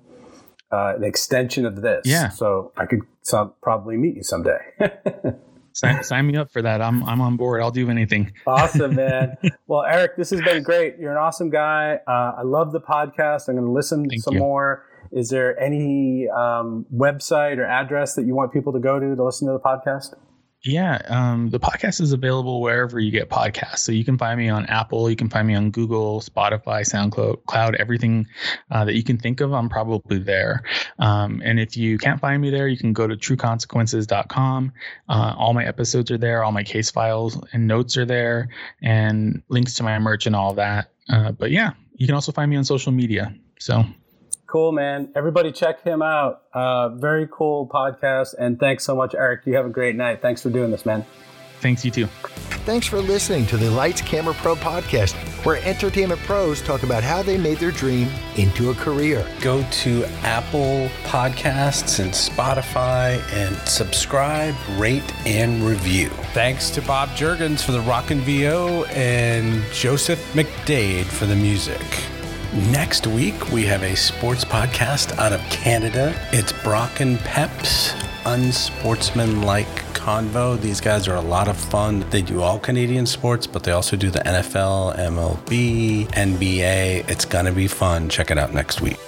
uh, 0.73 0.95
an 0.97 1.05
extension 1.05 1.66
of 1.66 1.83
this. 1.83 2.03
Yeah. 2.05 2.29
So 2.29 2.73
I 2.77 2.87
could 2.87 3.01
some, 3.23 3.53
probably 3.62 3.97
meet 3.97 4.16
you 4.16 4.23
someday. 4.23 4.59
sign, 5.73 6.03
sign, 6.03 6.27
me 6.27 6.37
up 6.37 6.51
for 6.51 6.62
that. 6.62 6.81
I'm 6.81 7.05
I'm 7.05 7.21
on 7.21 7.37
board. 7.37 7.61
I'll 7.62 7.71
do 7.71 7.91
anything. 7.91 8.33
awesome, 8.47 8.97
man. 8.97 9.37
Well, 9.66 9.85
Eric, 9.85 10.16
this 10.16 10.31
has 10.31 10.41
been 10.41 10.64
great. 10.64 10.97
You're 10.99 11.12
an 11.12 11.16
awesome 11.16 11.49
guy. 11.49 12.01
Uh, 12.09 12.33
I 12.39 12.43
love 12.43 12.73
the 12.73 12.81
podcast. 12.81 13.49
I'm 13.49 13.55
going 13.55 13.66
to 13.66 13.73
listen 13.73 14.09
Thank 14.09 14.21
some 14.21 14.35
you. 14.35 14.41
more. 14.41 14.85
Is 15.12 15.29
there 15.29 15.59
any 15.61 16.29
um, 16.29 16.87
website 16.93 17.59
or 17.59 17.64
address 17.64 18.14
that 18.14 18.27
you 18.27 18.35
want 18.35 18.53
people 18.53 18.73
to 18.73 18.81
go 18.81 18.99
to 18.99 19.14
to 19.14 19.25
listen 19.25 19.47
to 19.47 19.53
the 19.53 19.61
podcast? 19.61 20.14
Yeah, 20.63 21.01
um, 21.09 21.49
the 21.49 21.59
podcast 21.59 22.03
is 22.03 22.13
available 22.13 22.61
wherever 22.61 23.01
you 23.01 23.11
get 23.11 23.31
podcasts. 23.31 23.79
So 23.79 23.93
you 23.93 24.05
can 24.05 24.19
find 24.19 24.39
me 24.39 24.51
on 24.51 24.67
Apple, 24.67 25.09
you 25.09 25.17
can 25.17 25.31
find 25.31 25.49
me 25.49 25.55
on 25.55 25.71
Google, 25.71 26.21
Spotify, 26.21 26.83
SoundCloud, 26.83 27.47
Cloud, 27.47 27.77
everything 27.77 28.27
uh, 28.71 28.85
that 28.85 28.95
you 28.95 29.03
can 29.03 29.17
think 29.17 29.41
of. 29.41 29.55
I'm 29.55 29.71
probably 29.71 30.19
there. 30.19 30.63
Um, 30.99 31.41
and 31.43 31.59
if 31.59 31.79
you 31.79 31.97
can't 31.97 32.21
find 32.21 32.43
me 32.43 32.51
there, 32.51 32.69
you 32.69 32.77
can 32.77 32.93
go 32.93 33.07
to 33.07 33.17
trueconsequences.com. 33.17 34.73
Uh, 35.09 35.35
all 35.39 35.55
my 35.55 35.65
episodes 35.65 36.11
are 36.11 36.19
there, 36.19 36.45
all 36.45 36.53
my 36.53 36.65
case 36.65 36.91
files 36.91 37.43
and 37.55 37.67
notes 37.67 37.97
are 37.97 38.05
there, 38.05 38.51
and 38.83 39.43
links 39.49 39.75
to 39.75 39.83
my 39.83 39.99
merch 39.99 40.27
and 40.27 40.37
all 40.37 40.53
that. 40.55 40.93
Uh, 41.09 41.33
but 41.33 41.51
yeah, 41.51 41.71
you 41.95 42.07
can 42.07 42.15
also 42.15 42.33
find 42.33 42.51
me 42.51 42.57
on 42.59 42.65
social 42.65 42.93
media. 42.93 43.35
So 43.59 43.85
Cool, 44.51 44.73
man. 44.73 45.13
Everybody 45.15 45.53
check 45.53 45.85
him 45.85 46.03
out. 46.03 46.43
Uh, 46.53 46.89
very 46.89 47.29
cool 47.31 47.69
podcast. 47.69 48.35
And 48.37 48.59
thanks 48.59 48.83
so 48.83 48.97
much, 48.97 49.15
Eric. 49.15 49.43
You 49.47 49.55
have 49.55 49.65
a 49.65 49.69
great 49.69 49.95
night. 49.95 50.23
Thanks 50.23 50.43
for 50.43 50.51
doing 50.51 50.73
this, 50.73 50.85
man. 50.85 51.07
Thanks, 51.61 51.85
you 51.85 51.93
too. 51.93 52.07
Thanks 52.67 52.85
for 52.85 53.01
listening 53.01 53.47
to 53.47 53.57
the 53.57 53.71
Lights 53.71 54.01
Camera 54.01 54.35
Pro 54.35 54.57
podcast, 54.57 55.13
where 55.45 55.63
entertainment 55.65 56.21
pros 56.23 56.61
talk 56.63 56.83
about 56.83 57.05
how 57.05 57.23
they 57.23 57.39
made 57.39 57.59
their 57.59 57.71
dream 57.71 58.09
into 58.37 58.71
a 58.71 58.75
career. 58.75 59.25
Go 59.41 59.65
to 59.71 60.05
Apple 60.23 60.89
Podcasts 61.05 62.01
and 62.01 62.11
Spotify 62.11 63.23
and 63.33 63.57
subscribe, 63.69 64.57
rate, 64.79 65.15
and 65.27 65.63
review. 65.63 66.09
Thanks 66.33 66.71
to 66.71 66.83
Bob 66.83 67.11
Jurgens 67.11 67.63
for 67.63 67.71
the 67.71 67.83
Rockin' 67.83 68.21
VO 68.23 68.83
and 68.87 69.63
Joseph 69.73 70.19
McDade 70.35 71.05
for 71.05 71.27
the 71.27 71.37
music. 71.37 71.81
Next 72.53 73.07
week, 73.07 73.53
we 73.53 73.65
have 73.67 73.85
a 73.85 73.95
sports 73.95 74.45
podcast 74.45 75.17
out 75.19 75.33
of 75.33 75.41
Canada. 75.51 76.13
It's 76.33 76.53
Brock 76.65 76.99
and 76.99 77.17
Pep's 77.21 77.93
Unsportsmanlike 78.27 79.69
Convo. 79.95 80.61
These 80.61 80.81
guys 80.81 81.07
are 81.07 81.15
a 81.15 81.21
lot 81.21 81.47
of 81.47 81.57
fun. 81.57 82.05
They 82.11 82.23
do 82.23 82.43
all 82.43 82.59
Canadian 82.59 83.07
sports, 83.07 83.47
but 83.47 83.63
they 83.63 83.71
also 83.71 83.97
do 83.97 84.11
the 84.11 84.19
NFL, 84.19 84.99
MLB, 84.99 86.09
NBA. 86.09 87.09
It's 87.09 87.25
going 87.25 87.45
to 87.45 87.53
be 87.53 87.69
fun. 87.69 88.09
Check 88.09 88.33
it 88.33 88.39
out 88.39 88.53
next 88.53 88.81
week. 88.81 88.99